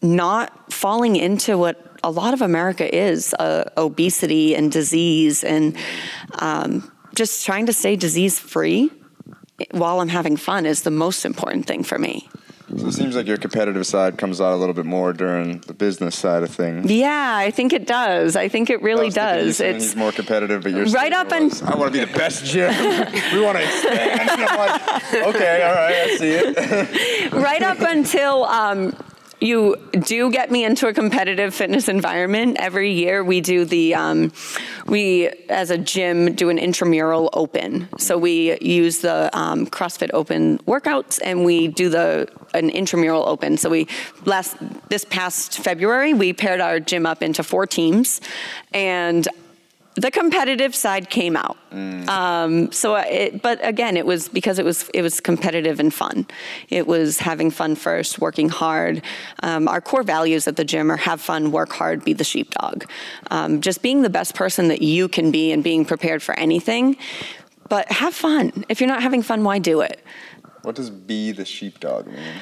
not 0.02 0.72
falling 0.72 1.16
into 1.16 1.58
what 1.58 1.98
a 2.04 2.12
lot 2.12 2.34
of 2.34 2.42
America 2.42 2.96
is 2.96 3.34
uh, 3.36 3.70
obesity 3.76 4.56
and 4.56 4.72
disease 4.72 5.44
and 5.44 5.76
um, 6.40 6.90
just 7.16 7.46
trying 7.46 7.66
to 7.66 7.74
stay 7.74 7.96
disease 7.96 8.40
free 8.40 8.90
while 9.72 10.00
I'm 10.00 10.08
having 10.08 10.38
fun 10.38 10.66
is 10.66 10.84
the 10.84 10.92
most 10.92 11.26
important 11.26 11.66
thing 11.66 11.84
for 11.84 12.00
me. 12.00 12.30
So 12.78 12.88
it 12.88 12.92
seems 12.94 13.16
like 13.16 13.26
your 13.26 13.38
competitive 13.38 13.86
side 13.88 14.18
comes 14.18 14.40
out 14.40 14.54
a 14.54 14.56
little 14.56 14.76
bit 14.76 14.86
more 14.86 15.12
during 15.12 15.60
the 15.62 15.74
business 15.74 16.16
side 16.16 16.44
of 16.44 16.52
things. 16.52 16.90
Yeah, 16.92 17.36
I 17.36 17.50
think 17.50 17.74
it 17.74 17.88
does. 17.88 18.36
I 18.36 18.48
think 18.48 18.70
it 18.70 18.82
really 18.84 19.06
was 19.08 19.16
you 19.16 19.22
does. 19.22 19.60
It's 19.60 19.96
more 19.96 20.12
competitive, 20.12 20.62
but 20.64 20.72
you're 20.74 20.86
Right 20.86 21.12
up 21.12 21.32
and- 21.32 21.52
I 21.66 21.76
want 21.76 21.92
to 21.94 22.00
be 22.00 22.06
the 22.06 22.18
best 22.18 22.46
gym. 22.46 22.70
we 23.34 23.42
want 23.42 23.58
to 23.58 23.64
expand. 23.64 24.22
And 24.22 24.30
I'm 24.44 24.58
like, 24.58 25.14
okay, 25.36 25.64
all 25.64 25.74
right, 25.74 25.96
I 25.96 26.16
see 26.18 26.32
it. 26.32 27.32
right 27.34 27.64
up 27.64 27.80
until 27.80 28.44
um, 28.46 28.96
you 29.42 29.76
do 29.92 30.32
get 30.32 30.52
me 30.52 30.66
into 30.66 30.88
a 30.88 30.94
competitive 30.94 31.54
fitness 31.54 31.88
environment. 31.88 32.58
Every 32.60 32.92
year 32.92 33.24
we 33.24 33.42
do 33.42 33.66
the, 33.66 33.96
um, 33.96 34.32
we 34.86 35.30
as 35.50 35.72
a 35.72 35.78
gym 35.78 36.36
do 36.36 36.50
an 36.50 36.58
intramural 36.58 37.30
open. 37.34 37.88
So 37.98 38.18
we 38.18 38.60
use 38.60 39.00
the 39.00 39.30
um, 39.38 39.66
CrossFit 39.68 40.12
Open 40.14 40.58
workouts 40.60 41.20
and 41.24 41.46
we 41.46 41.68
do 41.68 41.90
the 41.90 42.28
an 42.54 42.70
intramural 42.70 43.28
open. 43.28 43.58
So 43.58 43.70
we 43.70 43.88
last 44.26 44.58
this 44.90 45.06
past 45.06 45.60
February 45.60 46.14
we 46.14 46.34
paired 46.34 46.60
our 46.60 46.80
gym 46.80 47.06
up 47.06 47.22
into 47.22 47.44
four 47.44 47.68
teams 47.68 48.22
and 48.74 49.28
the 50.00 50.12
competitive 50.12 50.76
side 50.76 51.10
came 51.10 51.36
out. 51.36 51.58
Um, 52.10 52.72
so, 52.72 52.96
it, 52.96 53.42
but 53.42 53.60
again, 53.66 53.98
it 53.98 54.06
was 54.06 54.28
because 54.30 54.60
it 54.60 54.66
was 54.66 54.90
it 54.94 55.02
was 55.02 55.20
competitive 55.20 55.80
and 55.80 55.94
fun. 55.94 56.26
It 56.70 56.88
was 56.88 57.20
having 57.20 57.52
fun 57.52 57.76
first, 57.76 58.20
working 58.20 58.50
hard. 58.50 59.02
Um, 59.44 59.68
our 59.68 59.82
core 59.82 60.04
values 60.04 60.48
at 60.48 60.56
the 60.56 60.64
gym 60.64 60.92
are 60.92 60.98
have 60.98 61.22
fun, 61.22 61.52
work 61.52 61.72
hard, 61.72 62.04
be 62.04 62.14
the 62.14 62.24
sheepdog. 62.24 62.86
Um, 63.30 63.62
just 63.62 63.82
being 63.82 64.02
the 64.02 64.10
best 64.10 64.36
person 64.36 64.68
that 64.70 64.82
you 64.82 65.08
can 65.08 65.32
be 65.32 65.52
and 65.52 65.64
being 65.64 65.86
prepared 65.86 66.24
for 66.24 66.38
anything. 66.40 66.98
But 67.70 67.92
have 67.92 68.16
fun. 68.16 68.66
If 68.68 68.82
you're 68.82 68.90
not 68.90 69.04
having 69.04 69.22
fun, 69.22 69.44
why 69.44 69.60
do 69.60 69.82
it? 69.82 70.04
What 70.62 70.76
does 70.76 70.90
be 70.90 71.32
the 71.32 71.46
sheepdog 71.46 72.08
mean? 72.08 72.34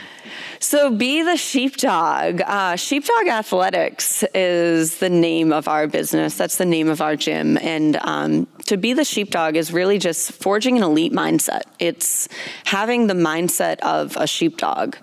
So, 0.60 0.90
Be 0.90 1.22
the 1.22 1.38
Sheepdog. 1.38 2.42
Uh, 2.42 2.76
Sheepdog 2.76 3.28
Athletics 3.28 4.24
is 4.34 4.98
the 4.98 5.10
name 5.10 5.54
of 5.54 5.68
our 5.68 5.88
business. 5.88 6.36
That's 6.36 6.58
the 6.58 6.66
name 6.66 6.90
of 6.90 7.00
our 7.00 7.16
gym. 7.16 7.58
And 7.60 7.96
um, 7.98 8.48
to 8.66 8.76
be 8.76 8.94
the 8.94 9.06
sheepdog 9.06 9.56
is 9.56 9.72
really 9.72 10.00
just 10.00 10.32
forging 10.32 10.78
an 10.78 10.84
elite 10.84 11.14
mindset. 11.14 11.62
It's 11.78 12.28
having 12.66 13.06
the 13.06 13.14
mindset 13.14 13.80
of 13.82 14.18
a 14.18 14.26
sheepdog. 14.26 14.96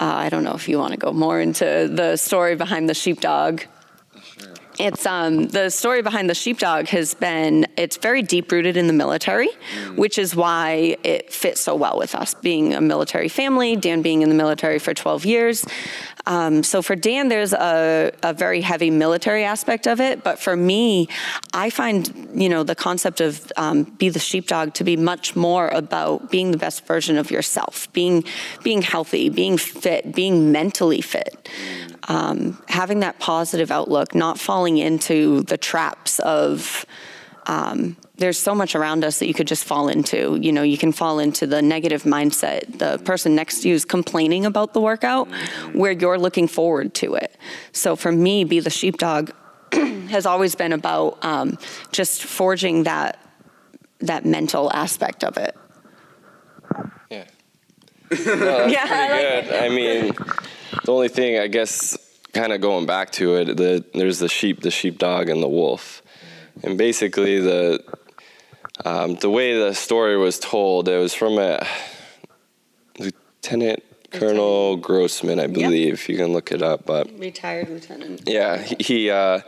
Uh, 0.00 0.12
I 0.14 0.28
don't 0.28 0.42
know 0.42 0.54
if 0.54 0.68
you 0.68 0.78
want 0.78 0.92
to 0.92 0.98
go 0.98 1.12
more 1.12 1.40
into 1.40 1.88
the 1.92 2.16
story 2.16 2.56
behind 2.56 2.88
the 2.88 2.94
sheepdog. 2.94 3.62
It's 4.78 5.06
um, 5.06 5.48
the 5.48 5.70
story 5.70 6.02
behind 6.02 6.28
the 6.28 6.34
sheepdog 6.34 6.88
has 6.88 7.14
been 7.14 7.66
it's 7.76 7.96
very 7.96 8.22
deep 8.22 8.50
rooted 8.50 8.76
in 8.76 8.86
the 8.86 8.92
military, 8.92 9.48
which 9.94 10.18
is 10.18 10.34
why 10.34 10.96
it 11.04 11.32
fits 11.32 11.60
so 11.60 11.74
well 11.74 11.96
with 11.96 12.14
us 12.14 12.34
being 12.34 12.74
a 12.74 12.80
military 12.80 13.28
family. 13.28 13.76
Dan 13.76 14.02
being 14.02 14.22
in 14.22 14.28
the 14.28 14.34
military 14.34 14.78
for 14.78 14.92
12 14.92 15.24
years, 15.24 15.64
um, 16.26 16.62
so 16.62 16.82
for 16.82 16.96
Dan, 16.96 17.28
there's 17.28 17.52
a, 17.52 18.12
a 18.22 18.32
very 18.32 18.60
heavy 18.60 18.90
military 18.90 19.44
aspect 19.44 19.86
of 19.86 20.00
it, 20.00 20.24
but 20.24 20.38
for 20.38 20.56
me, 20.56 21.08
I 21.52 21.70
find 21.70 22.30
you 22.34 22.48
know 22.48 22.62
the 22.62 22.74
concept 22.74 23.20
of 23.20 23.52
um, 23.56 23.84
be 23.84 24.08
the 24.08 24.18
sheepdog 24.18 24.74
to 24.74 24.84
be 24.84 24.96
much 24.96 25.36
more 25.36 25.68
about 25.68 26.30
being 26.30 26.50
the 26.50 26.58
best 26.58 26.86
version 26.86 27.18
of 27.18 27.30
yourself, 27.30 27.92
being 27.92 28.24
being 28.62 28.82
healthy, 28.82 29.28
being 29.28 29.58
fit, 29.58 30.14
being 30.14 30.52
mentally 30.52 31.00
fit 31.00 31.48
um, 32.08 32.62
having 32.68 33.00
that 33.00 33.18
positive 33.18 33.70
outlook, 33.70 34.14
not 34.14 34.38
falling 34.38 34.78
into 34.78 35.42
the 35.42 35.56
traps 35.56 36.18
of. 36.20 36.86
Um, 37.46 37.96
there's 38.16 38.38
so 38.38 38.54
much 38.54 38.76
around 38.76 39.04
us 39.04 39.18
that 39.18 39.26
you 39.26 39.34
could 39.34 39.48
just 39.48 39.64
fall 39.64 39.88
into. 39.88 40.38
You 40.40 40.52
know, 40.52 40.62
you 40.62 40.78
can 40.78 40.92
fall 40.92 41.18
into 41.18 41.46
the 41.46 41.60
negative 41.60 42.04
mindset. 42.04 42.78
The 42.78 42.98
person 42.98 43.34
next 43.34 43.62
to 43.62 43.68
you 43.68 43.74
is 43.74 43.84
complaining 43.84 44.46
about 44.46 44.72
the 44.72 44.80
workout 44.80 45.28
where 45.72 45.92
you're 45.92 46.18
looking 46.18 46.46
forward 46.46 46.94
to 46.94 47.14
it. 47.14 47.36
So 47.72 47.96
for 47.96 48.12
me, 48.12 48.44
be 48.44 48.60
the 48.60 48.70
sheepdog 48.70 49.32
has 49.72 50.26
always 50.26 50.54
been 50.54 50.72
about 50.72 51.24
um, 51.24 51.58
just 51.90 52.22
forging 52.22 52.84
that 52.84 53.18
that 54.00 54.24
mental 54.24 54.72
aspect 54.72 55.24
of 55.24 55.36
it. 55.36 55.56
Yeah. 57.10 57.24
No, 58.10 58.36
that's 58.36 58.72
Yeah, 58.72 58.86
I 58.86 59.08
like 59.08 59.10
pretty 59.10 59.48
good. 59.48 59.62
I 59.62 59.68
mean, 59.70 60.14
the 60.84 60.92
only 60.92 61.08
thing 61.08 61.38
I 61.38 61.48
guess, 61.48 61.96
kind 62.32 62.52
of 62.52 62.60
going 62.60 62.86
back 62.86 63.10
to 63.12 63.36
it, 63.36 63.56
the 63.56 63.84
there's 63.92 64.20
the 64.20 64.28
sheep, 64.28 64.60
the 64.60 64.70
sheepdog, 64.70 65.28
and 65.28 65.42
the 65.42 65.48
wolf, 65.48 66.02
and 66.62 66.78
basically 66.78 67.40
the 67.40 67.82
um, 68.84 69.14
the 69.16 69.30
way 69.30 69.58
the 69.58 69.74
story 69.74 70.16
was 70.16 70.38
told, 70.38 70.88
it 70.88 70.98
was 70.98 71.14
from 71.14 71.38
a 71.38 71.66
Lieutenant 72.98 73.82
Colonel 74.10 74.76
Grossman, 74.76 75.40
I 75.40 75.46
believe. 75.46 76.08
You 76.08 76.16
can 76.16 76.32
look 76.32 76.50
it 76.52 76.62
up, 76.62 76.86
but 76.86 77.10
Retired 77.18 77.68
lieutenant. 77.68 78.22
yeah, 78.26 78.58
he, 78.58 78.76
he 78.80 79.10
uh, 79.10 79.40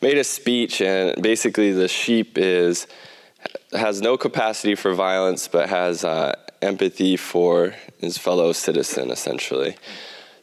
made 0.00 0.18
a 0.18 0.24
speech, 0.24 0.80
and 0.80 1.20
basically 1.22 1.72
the 1.72 1.88
sheep 1.88 2.38
is 2.38 2.86
has 3.72 4.02
no 4.02 4.18
capacity 4.18 4.74
for 4.74 4.92
violence, 4.94 5.48
but 5.48 5.68
has 5.68 6.04
uh, 6.04 6.34
empathy 6.60 7.16
for 7.16 7.74
his 7.98 8.18
fellow 8.18 8.52
citizen. 8.52 9.10
Essentially, 9.10 9.76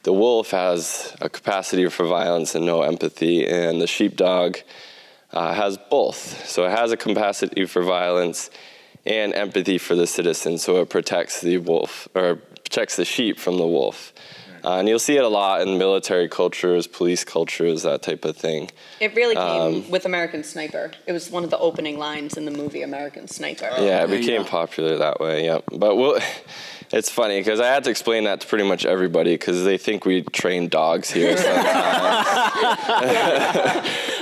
the 0.03 0.13
wolf 0.13 0.51
has 0.51 1.15
a 1.21 1.29
capacity 1.29 1.87
for 1.89 2.05
violence 2.05 2.55
and 2.55 2.65
no 2.65 2.81
empathy, 2.81 3.47
and 3.47 3.81
the 3.81 3.87
sheepdog 3.87 4.57
uh, 5.31 5.53
has 5.53 5.77
both. 5.89 6.47
So 6.47 6.65
it 6.65 6.71
has 6.71 6.91
a 6.91 6.97
capacity 6.97 7.65
for 7.65 7.81
violence 7.83 8.49
and 9.05 9.33
empathy 9.33 9.77
for 9.77 9.95
the 9.95 10.07
citizen. 10.07 10.57
So 10.57 10.81
it 10.81 10.89
protects 10.89 11.41
the 11.41 11.57
wolf 11.59 12.07
or 12.15 12.35
protects 12.35 12.95
the 12.97 13.05
sheep 13.05 13.39
from 13.39 13.57
the 13.57 13.67
wolf. 13.67 14.13
Uh, 14.63 14.79
and 14.79 14.89
you'll 14.89 14.99
see 14.99 15.15
it 15.15 15.23
a 15.23 15.27
lot 15.27 15.61
in 15.61 15.77
military 15.77 16.27
cultures, 16.27 16.87
police 16.87 17.23
cultures, 17.23 17.83
that 17.83 18.01
type 18.01 18.25
of 18.25 18.35
thing. 18.35 18.69
It 18.99 19.15
really 19.15 19.35
came 19.35 19.43
Um, 19.45 19.89
with 19.89 20.05
American 20.05 20.43
Sniper. 20.43 20.91
It 21.05 21.13
was 21.13 21.29
one 21.29 21.43
of 21.45 21.51
the 21.51 21.59
opening 21.59 21.97
lines 21.99 22.35
in 22.35 22.43
the 22.45 22.51
movie 22.51 22.81
American 22.81 23.27
Sniper. 23.29 23.69
Yeah, 23.77 24.03
it 24.03 24.09
became 24.09 24.41
go. 24.41 24.49
popular 24.49 24.97
that 24.97 25.19
way. 25.21 25.45
Yeah, 25.45 25.59
but 25.71 25.95
we'll, 25.95 26.19
it's 26.91 27.09
funny 27.09 27.39
because 27.39 27.59
I 27.61 27.67
had 27.67 27.83
to 27.85 27.91
explain 27.91 28.23
that 28.25 28.41
to 28.41 28.47
pretty 28.47 28.67
much 28.67 28.83
everybody 28.85 29.35
because 29.35 29.63
they 29.63 29.77
think 29.77 30.05
we 30.05 30.23
train 30.23 30.67
dogs 30.69 31.11
here. 31.11 31.37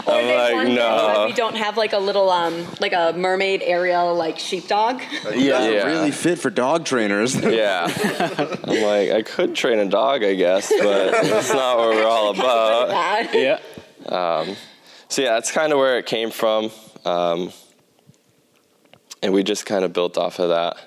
sometimes. 0.05 0.07
Or 0.07 0.13
I'm 0.13 0.27
like, 0.37 0.53
wonder 0.55 0.73
no. 0.75 0.95
why 0.95 1.25
we 1.25 1.33
don't 1.33 1.55
have 1.55 1.77
like 1.77 1.93
a 1.93 1.97
little 1.99 2.29
um 2.29 2.65
like 2.79 2.93
a 2.93 3.13
mermaid 3.17 3.61
Ariel 3.63 4.13
like 4.15 4.37
sheepdog. 4.39 5.01
Yeah, 5.33 5.67
Yeah. 5.67 5.85
really 5.87 6.11
fit 6.11 6.39
for 6.39 6.49
dog 6.49 6.85
trainers. 6.85 7.35
yeah, 7.41 7.87
I'm 8.63 8.81
like 8.83 9.11
I 9.11 9.21
could 9.23 9.55
train 9.55 9.79
a 9.79 9.85
dog, 9.89 10.23
I 10.23 10.35
guess, 10.35 10.69
but 10.69 11.11
that's 11.23 11.51
not 11.53 11.77
what 11.77 11.89
we're 11.95 12.05
all 12.07 12.29
about. 12.35 12.87
That. 12.89 13.33
Yeah. 13.33 14.55
So 15.09 15.21
yeah, 15.21 15.33
that's 15.33 15.51
kind 15.51 15.71
of 15.71 15.79
where 15.79 15.97
it 15.99 16.05
came 16.05 16.31
from, 16.31 16.71
um, 17.05 17.51
and 19.21 19.33
we 19.33 19.43
just 19.43 19.65
kind 19.65 19.85
of 19.85 19.93
built 19.93 20.17
off 20.17 20.39
of 20.39 20.49
that. 20.49 20.77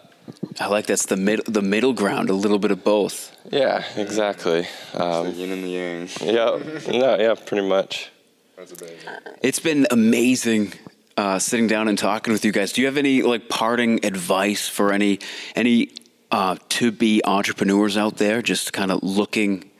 I 0.60 0.66
like 0.68 0.86
that's 0.86 1.06
the 1.06 1.16
mid, 1.16 1.40
the 1.46 1.62
middle 1.62 1.92
ground, 1.92 2.28
a 2.28 2.34
little 2.34 2.58
bit 2.58 2.70
of 2.70 2.84
both. 2.84 3.34
Yeah, 3.50 3.84
exactly. 3.96 4.66
Um, 4.94 5.32
Yin 5.32 5.52
and 5.52 5.64
the 5.64 5.68
yang. 5.68 6.08
yeah, 6.20 6.58
no, 6.98 7.16
yeah, 7.18 7.34
pretty 7.34 7.66
much. 7.66 8.10
That's 8.58 8.72
a 8.72 8.76
baby. 8.76 8.96
It's 9.40 9.60
been 9.60 9.86
amazing 9.92 10.72
uh, 11.16 11.38
sitting 11.38 11.68
down 11.68 11.86
and 11.86 11.96
talking 11.96 12.32
with 12.32 12.44
you 12.44 12.50
guys. 12.50 12.72
Do 12.72 12.80
you 12.80 12.88
have 12.88 12.96
any 12.96 13.22
like 13.22 13.48
parting 13.48 14.04
advice 14.04 14.68
for 14.68 14.92
any 14.92 15.20
any 15.54 15.92
uh, 16.32 16.56
to 16.70 16.90
be 16.90 17.22
entrepreneurs 17.24 17.96
out 17.96 18.16
there, 18.16 18.42
just 18.42 18.72
kind 18.72 18.90
of 18.90 19.04
looking 19.04 19.70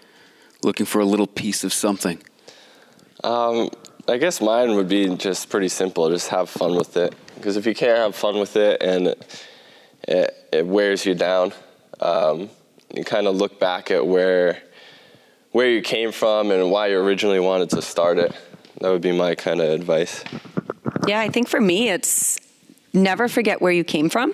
looking 0.63 0.87
for 0.87 1.01
a 1.01 1.05
little 1.05 1.27
piece 1.27 1.65
of 1.65 1.73
something? 1.73 2.23
Um, 3.25 3.71
I 4.07 4.17
guess 4.17 4.41
mine 4.41 4.77
would 4.77 4.89
be 4.89 5.09
just 5.17 5.51
pretty 5.51 5.69
simple. 5.69 6.09
Just 6.11 6.29
have 6.29 6.49
fun 6.49 6.77
with 6.77 6.97
it. 6.97 7.17
Because 7.35 7.57
if 7.57 7.67
you 7.67 7.75
can't 7.75 7.99
have 7.99 8.15
fun 8.15 8.39
with 8.39 8.55
it 8.55 8.81
and 8.81 9.09
it, 10.07 10.49
it 10.53 10.65
wears 10.65 11.05
you 11.05 11.17
down, 11.17 11.53
um, 11.99 12.49
you 12.95 13.03
kind 13.03 13.27
of 13.27 13.35
look 13.35 13.59
back 13.59 13.91
at 13.91 14.07
where 14.07 14.63
where 15.51 15.69
you 15.69 15.83
came 15.83 16.13
from 16.13 16.53
and 16.53 16.71
why 16.71 16.87
you 16.87 17.01
originally 17.01 17.41
wanted 17.41 17.71
to 17.71 17.83
start 17.83 18.19
it. 18.19 18.33
That 18.81 18.91
would 18.91 19.03
be 19.03 19.13
my 19.13 19.35
kind 19.35 19.61
of 19.61 19.71
advice. 19.71 20.25
Yeah, 21.07 21.21
I 21.21 21.29
think 21.29 21.49
for 21.49 21.61
me 21.61 21.91
it's 21.91 22.39
never 22.93 23.29
forget 23.29 23.61
where 23.61 23.73
you 23.73 23.85
came 23.85 24.09
from. 24.09 24.33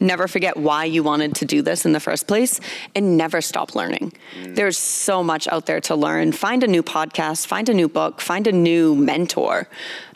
Never 0.00 0.28
forget 0.28 0.56
why 0.56 0.84
you 0.84 1.02
wanted 1.02 1.34
to 1.36 1.44
do 1.44 1.62
this 1.62 1.86
in 1.86 1.92
the 1.92 2.00
first 2.00 2.26
place 2.26 2.60
and 2.94 3.16
never 3.16 3.40
stop 3.40 3.74
learning. 3.74 4.12
There's 4.44 4.76
so 4.76 5.22
much 5.22 5.48
out 5.48 5.66
there 5.66 5.80
to 5.82 5.94
learn. 5.94 6.32
Find 6.32 6.62
a 6.62 6.66
new 6.66 6.82
podcast, 6.82 7.46
find 7.46 7.68
a 7.68 7.74
new 7.74 7.88
book, 7.88 8.20
find 8.20 8.46
a 8.46 8.52
new 8.52 8.94
mentor. 8.94 9.68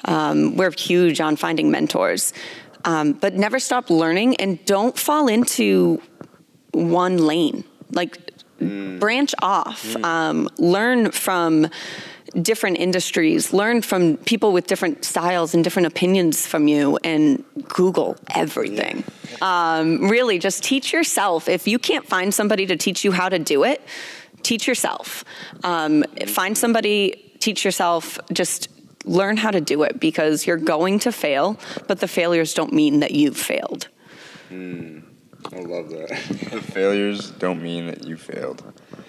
Um, 0.04 0.56
we're 0.56 0.72
huge 0.72 1.20
on 1.20 1.36
finding 1.36 1.70
mentors. 1.70 2.32
Um, 2.84 3.12
but 3.12 3.34
never 3.34 3.58
stop 3.58 3.90
learning 3.90 4.36
and 4.36 4.62
don't 4.64 4.98
fall 4.98 5.28
into 5.28 6.02
one 6.72 7.18
lane. 7.18 7.64
Like 7.90 8.18
branch 8.60 9.34
off, 9.42 9.96
um, 9.96 10.48
learn 10.58 11.10
from 11.10 11.68
different 12.42 12.78
industries, 12.78 13.52
learn 13.52 13.82
from 13.82 14.16
people 14.18 14.52
with 14.52 14.66
different 14.66 15.04
styles 15.04 15.54
and 15.54 15.64
different 15.64 15.86
opinions 15.86 16.46
from 16.46 16.68
you, 16.68 16.98
and 17.04 17.44
Google 17.68 18.16
everything. 18.34 19.04
Um, 19.40 20.08
really, 20.08 20.38
just 20.38 20.62
teach 20.62 20.92
yourself. 20.92 21.48
If 21.48 21.66
you 21.66 21.78
can't 21.78 22.06
find 22.06 22.32
somebody 22.32 22.66
to 22.66 22.76
teach 22.76 23.04
you 23.04 23.12
how 23.12 23.28
to 23.28 23.38
do 23.38 23.64
it, 23.64 23.80
teach 24.42 24.66
yourself. 24.66 25.24
Um, 25.64 26.04
find 26.26 26.56
somebody, 26.56 27.32
teach 27.40 27.64
yourself, 27.64 28.18
just 28.32 28.68
learn 29.04 29.36
how 29.36 29.50
to 29.50 29.60
do 29.60 29.82
it 29.82 29.98
because 29.98 30.46
you're 30.46 30.56
going 30.56 30.98
to 31.00 31.12
fail, 31.12 31.58
but 31.88 32.00
the 32.00 32.08
failures 32.08 32.54
don't 32.54 32.72
mean 32.72 33.00
that 33.00 33.12
you've 33.12 33.36
failed. 33.36 33.88
I 35.52 35.60
love 35.60 35.88
that. 35.90 36.08
the 36.50 36.60
failures 36.72 37.30
don't 37.32 37.62
mean 37.62 37.86
that 37.86 38.06
you 38.06 38.16
failed. 38.16 38.62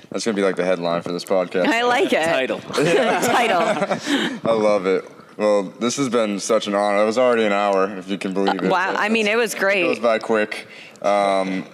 That's 0.10 0.26
gonna 0.26 0.36
be 0.36 0.42
like 0.44 0.56
the 0.56 0.66
headline 0.66 1.02
for 1.02 1.12
this 1.12 1.26
podcast. 1.26 1.68
I 1.68 1.84
like 1.84 2.12
it. 2.12 2.24
Title. 2.26 2.60
Title. 2.74 3.62
I 4.50 4.54
love 4.54 4.86
it. 4.86 5.10
Well, 5.38 5.64
this 5.64 5.98
has 5.98 6.10
been 6.10 6.40
such 6.40 6.68
an 6.68 6.76
honor. 6.76 7.02
It 7.04 7.06
was 7.06 7.18
already 7.18 7.46
an 7.46 7.54
hour, 7.54 7.90
if 7.98 8.10
you 8.10 8.18
can 8.18 8.34
believe 8.34 8.62
it. 8.64 8.70
Wow. 8.70 8.94
I 8.98 9.10
mean, 9.10 9.28
it 9.28 9.38
was 9.38 9.56
great. 9.56 9.80
It 9.80 9.84
great. 9.86 9.96
goes 9.96 10.00
by 10.04 10.20
quick. 10.20 10.68
Um, 11.02 11.66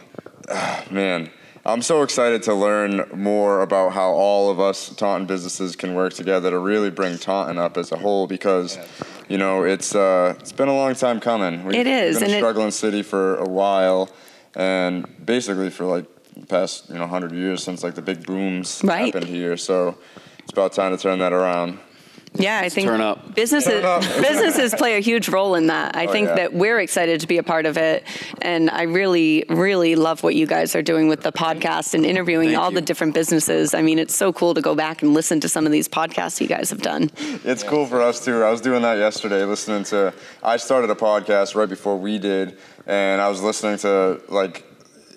man, 0.91 1.29
I'm 1.65 1.81
so 1.81 2.03
excited 2.03 2.43
to 2.43 2.53
learn 2.53 3.09
more 3.13 3.61
about 3.61 3.91
how 3.93 4.11
all 4.11 4.49
of 4.51 4.59
us 4.59 4.89
Taunton 4.95 5.25
businesses 5.27 5.75
can 5.75 5.95
work 5.95 6.13
together 6.13 6.49
to 6.51 6.59
really 6.59 6.91
bring 6.91 7.17
Taunton 7.17 7.57
up 7.57 7.77
as 7.77 7.91
a 7.91 7.97
whole 7.97 8.27
because 8.27 8.77
you 9.27 9.37
know, 9.37 9.63
it's 9.63 9.93
uh, 9.95 10.35
it's 10.39 10.53
been 10.53 10.69
a 10.69 10.75
long 10.75 10.93
time 10.95 11.19
coming. 11.19 11.65
We've 11.65 11.75
It 11.75 11.87
is, 11.87 12.15
been 12.19 12.25
and 12.25 12.33
a 12.33 12.35
it- 12.37 12.39
struggling 12.39 12.71
city 12.71 13.01
for 13.01 13.35
a 13.37 13.45
while, 13.49 14.09
and 14.57 15.05
basically 15.25 15.69
for 15.69 15.85
like 15.85 16.05
the 16.35 16.45
past 16.47 16.89
you 16.89 16.95
know 16.95 17.07
hundred 17.07 17.31
years 17.31 17.63
since 17.63 17.83
like 17.83 17.93
the 17.95 18.01
big 18.01 18.25
booms 18.25 18.81
Right. 18.83 19.13
happened 19.13 19.27
here. 19.31 19.55
So 19.55 19.95
it's 20.39 20.51
about 20.51 20.73
time 20.73 20.91
to 20.95 21.01
turn 21.01 21.19
that 21.19 21.31
around. 21.31 21.79
Yeah, 22.33 22.59
I 22.59 22.69
think 22.69 22.87
turn 22.87 23.01
up. 23.01 23.33
businesses 23.35 23.81
Turn 23.81 23.85
up. 23.85 24.01
businesses 24.21 24.75
play 24.75 24.95
a 24.97 24.99
huge 24.99 25.27
role 25.29 25.55
in 25.55 25.67
that. 25.67 25.95
I 25.95 26.05
Oh, 26.05 26.11
think 26.11 26.27
yeah. 26.29 26.35
that 26.35 26.53
we're 26.53 26.79
excited 26.79 27.19
to 27.21 27.27
be 27.27 27.37
a 27.39 27.43
part 27.43 27.65
of 27.65 27.77
it, 27.77 28.03
and 28.41 28.69
I 28.69 28.83
really, 28.83 29.43
really 29.49 29.95
love 29.95 30.21
what 30.23 30.35
you 30.35 30.45
guys 30.45 30.75
are 30.75 30.81
doing 30.83 31.07
with 31.07 31.21
the 31.21 31.31
podcast 31.31 31.93
and 31.95 32.05
interviewing 32.05 32.49
Thank 32.49 32.59
all 32.61 32.69
you. 32.69 32.75
the 32.75 32.81
different 32.81 33.13
businesses. 33.13 33.73
I 33.73 33.81
mean, 33.81 33.97
it's 33.97 34.15
so 34.15 34.31
cool 34.31 34.53
to 34.53 34.61
go 34.61 34.75
back 34.75 35.01
and 35.01 35.13
listen 35.13 35.39
to 35.39 35.49
some 35.49 35.65
of 35.65 35.71
these 35.71 35.87
podcasts 35.87 36.39
you 36.41 36.47
guys 36.47 36.69
have 36.69 36.81
done. 36.81 37.09
It's 37.43 37.63
cool 37.63 37.85
for 37.87 38.01
us 38.01 38.23
too. 38.23 38.43
I 38.43 38.51
was 38.51 38.61
doing 38.61 38.81
that 38.83 38.97
yesterday, 38.99 39.43
listening 39.43 39.83
to. 39.85 40.13
I 40.43 40.57
started 40.57 40.89
a 40.91 40.95
podcast 40.95 41.55
right 41.55 41.69
before 41.69 41.97
we 41.97 42.19
did, 42.19 42.57
and 42.85 43.19
I 43.21 43.29
was 43.29 43.41
listening 43.41 43.77
to 43.79 44.21
like 44.29 44.63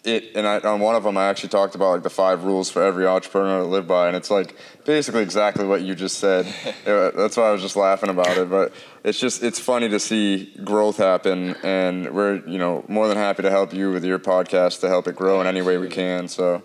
it. 0.04 0.36
And 0.36 0.46
I, 0.46 0.58
on 0.60 0.80
one 0.80 0.94
of 0.94 1.02
them, 1.04 1.16
I 1.16 1.26
actually 1.28 1.50
talked 1.50 1.74
about 1.74 1.90
like 1.92 2.02
the 2.02 2.10
five 2.10 2.44
rules 2.44 2.70
for 2.70 2.82
every 2.82 3.06
entrepreneur 3.06 3.62
to 3.62 3.66
live 3.66 3.86
by, 3.86 4.08
and 4.08 4.16
it's 4.16 4.30
like 4.30 4.56
basically 4.84 5.22
exactly 5.22 5.66
what 5.66 5.82
you 5.82 5.94
just 5.94 6.18
said. 6.18 6.46
Yeah, 6.86 6.92
uh, 6.92 7.10
That's 7.12 7.36
why 7.36 7.44
I 7.44 7.52
was 7.52 7.62
just 7.62 7.76
laughing 7.76 8.10
about 8.10 8.36
it. 8.36 8.48
But 8.50 8.72
it's 9.04 9.18
just 9.18 9.42
it's 9.42 9.58
funny 9.58 9.88
to 9.88 10.00
see 10.00 10.52
growth 10.64 10.96
happen, 10.96 11.54
and 11.62 12.12
we're 12.12 12.46
you 12.46 12.58
know 12.58 12.84
more 12.88 13.08
than 13.08 13.16
happy 13.16 13.42
to 13.42 13.50
help 13.50 13.72
you 13.72 13.90
with 13.92 14.04
your 14.04 14.18
podcast 14.18 14.80
to 14.80 14.88
help 14.88 15.06
it 15.08 15.16
grow 15.16 15.40
in 15.40 15.46
any 15.46 15.62
way 15.62 15.78
we 15.78 15.88
can. 15.88 16.28
So 16.28 16.62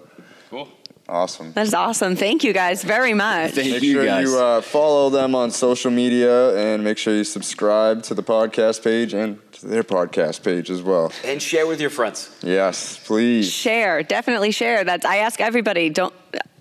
Cool. 0.49 0.69
Awesome. 1.07 1.53
That 1.53 1.67
is 1.67 1.73
awesome. 1.73 2.15
Thank 2.15 2.43
you 2.43 2.53
guys 2.53 2.83
very 2.83 3.13
much. 3.13 3.51
Thank 3.51 3.71
Make 3.71 3.83
you 3.83 3.93
sure 3.93 4.05
guys. 4.05 4.27
you 4.27 4.37
uh, 4.37 4.61
follow 4.61 5.09
them 5.09 5.35
on 5.35 5.51
social 5.51 5.91
media 5.91 6.55
and 6.55 6.83
make 6.83 6.97
sure 6.97 7.15
you 7.15 7.23
subscribe 7.23 8.03
to 8.03 8.13
the 8.13 8.23
podcast 8.23 8.83
page 8.83 9.13
and 9.13 9.39
to 9.53 9.67
their 9.67 9.83
podcast 9.83 10.43
page 10.43 10.69
as 10.69 10.81
well. 10.81 11.11
And 11.23 11.41
share 11.41 11.67
with 11.67 11.79
your 11.79 11.89
friends. 11.89 12.29
Yes, 12.41 12.99
please. 13.05 13.51
Share, 13.51 14.03
definitely 14.03 14.51
share. 14.51 14.83
That's 14.83 15.05
I 15.05 15.17
ask 15.17 15.39
everybody. 15.39 15.89
Don't 15.89 16.13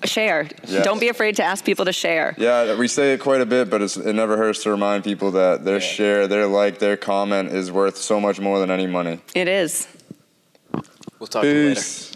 share. 0.04 0.48
Yes. 0.66 0.84
Don't 0.84 1.00
be 1.00 1.08
afraid 1.08 1.36
to 1.36 1.42
ask 1.42 1.64
people 1.64 1.86
to 1.86 1.92
share. 1.92 2.34
Yeah, 2.36 2.76
we 2.76 2.88
say 2.88 3.14
it 3.14 3.20
quite 3.20 3.40
a 3.40 3.46
bit, 3.46 3.70
but 3.70 3.80
it's, 3.82 3.96
it 3.96 4.12
never 4.12 4.36
hurts 4.36 4.62
to 4.64 4.70
remind 4.70 5.04
people 5.04 5.32
that 5.32 5.64
their 5.64 5.80
share, 5.80 6.28
their 6.28 6.46
like, 6.46 6.78
their 6.78 6.96
comment 6.96 7.50
is 7.50 7.72
worth 7.72 7.96
so 7.96 8.20
much 8.20 8.38
more 8.38 8.58
than 8.58 8.70
any 8.70 8.86
money. 8.86 9.20
It 9.34 9.48
is. 9.48 9.88
We'll 11.18 11.26
talk 11.28 11.42
to 11.42 11.48
you 11.48 11.68
later. 11.68 11.74
Peace. 11.76 12.13